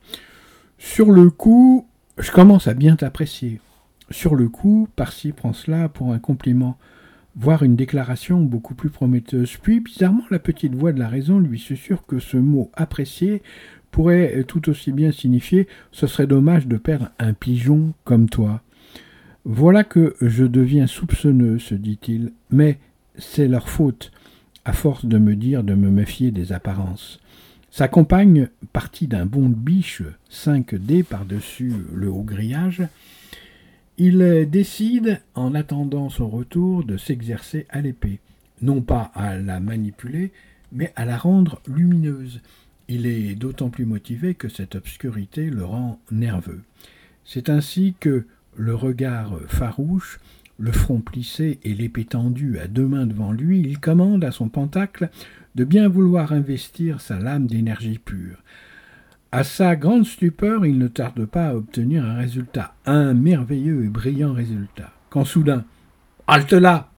Sur 0.78 1.12
le 1.12 1.30
coup, 1.30 1.88
je 2.18 2.32
commence 2.32 2.68
à 2.68 2.74
bien 2.74 2.96
t'apprécier. 2.96 3.62
Sur 4.10 4.36
le 4.36 4.50
coup, 4.50 4.88
Parsi 4.96 5.32
prend 5.32 5.54
cela 5.54 5.90
pour 5.90 6.14
un 6.14 6.20
compliment, 6.20 6.78
voire 7.40 7.64
une 7.64 7.76
déclaration 7.76 8.42
beaucoup 8.42 8.74
plus 8.74 8.90
prometteuse. 8.90 9.58
Puis, 9.58 9.80
bizarrement, 9.80 10.26
la 10.32 10.40
petite 10.40 10.76
voix 10.76 10.92
de 10.92 11.00
la 11.00 11.08
raison 11.08 11.40
lui 11.40 11.60
susurre 11.60 12.06
que 12.06 12.20
ce 12.20 12.38
mot 12.38 12.72
apprécier 12.74 13.42
pourrait 13.92 14.44
tout 14.48 14.70
aussi 14.70 14.92
bien 14.92 15.12
signifier 15.12 15.68
ce 15.92 16.08
serait 16.08 16.28
dommage 16.28 16.68
de 16.68 16.78
perdre 16.78 17.10
un 17.20 17.34
pigeon 17.34 17.94
comme 18.04 18.30
toi. 18.30 18.62
Voilà 19.46 19.84
que 19.84 20.16
je 20.20 20.44
deviens 20.44 20.88
soupçonneux, 20.88 21.58
se 21.58 21.74
dit-il, 21.74 22.34
mais 22.52 22.80
c'est 23.18 23.48
leur 23.48 23.70
faute, 23.70 24.12
à 24.66 24.74
force 24.74 25.06
de 25.06 25.18
me 25.18 25.36
dire 25.36 25.64
de 25.64 25.74
me 25.74 25.90
méfier 25.90 26.32
des 26.32 26.52
apparences. 26.52 27.20
Sa 27.72 27.88
compagne, 27.88 28.50
partie 28.74 29.08
d'un 29.08 29.26
bond 29.26 29.50
de 29.50 29.56
biche 29.56 30.02
5D 30.32 31.04
par-dessus 31.04 31.72
le 31.94 32.10
haut 32.10 32.24
grillage, 32.24 32.82
il 33.98 34.48
décide, 34.50 35.22
en 35.34 35.56
attendant 35.56 36.10
son 36.10 36.30
retour, 36.30 36.84
de 36.84 36.98
s'exercer 36.98 37.66
à 37.70 37.82
l'épée, 37.82 38.20
non 38.62 38.82
pas 38.82 39.12
à 39.16 39.38
la 39.38 39.60
manipuler, 39.60 40.32
mais 40.72 40.94
à 40.96 41.06
la 41.06 41.18
rendre 41.18 41.62
lumineuse. 41.68 42.42
Il 42.88 43.06
est 43.06 43.36
d'autant 43.36 43.70
plus 43.70 43.86
motivé 43.86 44.36
que 44.36 44.50
cette 44.50 44.76
obscurité 44.76 45.50
le 45.50 45.66
rend 45.66 46.00
nerveux. 46.12 46.62
C'est 47.26 47.50
ainsi 47.50 47.96
que 48.00 48.26
le 48.56 48.76
regard 48.76 49.40
farouche, 49.48 50.20
le 50.60 50.72
front 50.72 51.02
plissé 51.02 51.60
et 51.64 51.74
l'épée 51.74 52.06
tendue 52.06 52.60
à 52.60 52.68
deux 52.68 52.88
mains 52.88 53.06
devant 53.06 53.32
lui, 53.32 53.60
il 53.60 53.80
commande 53.80 54.24
à 54.24 54.32
son 54.32 54.50
pentacle 54.50 55.10
de 55.56 55.64
bien 55.64 55.88
vouloir 55.88 56.32
investir 56.32 57.02
sa 57.02 57.20
lame 57.20 57.48
d'énergie 57.48 58.00
pure. 58.00 58.44
À 59.38 59.44
sa 59.44 59.76
grande 59.76 60.08
stupeur, 60.08 60.66
il 60.66 60.80
ne 60.80 60.88
tarde 60.88 61.28
pas 61.28 61.50
à 61.50 61.54
obtenir 61.54 62.04
un 62.04 62.16
résultat, 62.16 62.74
un 62.88 63.14
merveilleux 63.14 63.86
et 63.86 63.88
brillant 63.88 64.34
résultat. 64.34 64.92
Quand 65.12 65.26
soudain, 65.26 65.64
halte 66.26 66.54
là 66.54 66.92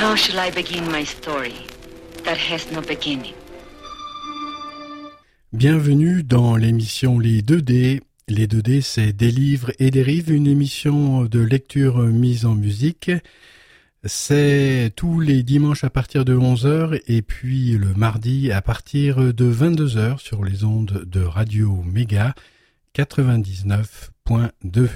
How 0.00 0.14
shall 0.14 0.38
I 0.38 0.52
begin 0.54 0.84
my 0.92 1.04
story 1.04 1.66
that 2.22 2.36
has 2.36 2.72
no 2.72 2.80
beginning? 2.80 3.34
Bienvenue 5.52 6.22
dans 6.22 6.54
l'émission 6.54 7.18
Les 7.18 7.42
2D. 7.42 8.02
Les 8.28 8.46
2D, 8.46 8.82
c'est 8.82 9.12
Des 9.12 9.32
livres 9.32 9.72
et 9.80 9.90
des 9.90 10.04
rives, 10.04 10.30
une 10.30 10.46
émission 10.46 11.24
de 11.24 11.40
lecture 11.40 11.98
mise 11.98 12.46
en 12.46 12.54
musique. 12.54 13.10
C'est 14.04 14.92
tous 14.96 15.20
les 15.20 15.44
dimanches 15.44 15.84
à 15.84 15.90
partir 15.90 16.24
de 16.24 16.36
11h 16.36 17.00
et 17.06 17.22
puis 17.22 17.78
le 17.78 17.94
mardi 17.94 18.50
à 18.50 18.60
partir 18.60 19.32
de 19.32 19.52
22h 19.52 20.18
sur 20.18 20.44
les 20.44 20.64
ondes 20.64 21.04
de 21.06 21.22
Radio 21.22 21.84
Méga 21.84 22.34
99.2. 22.96 24.88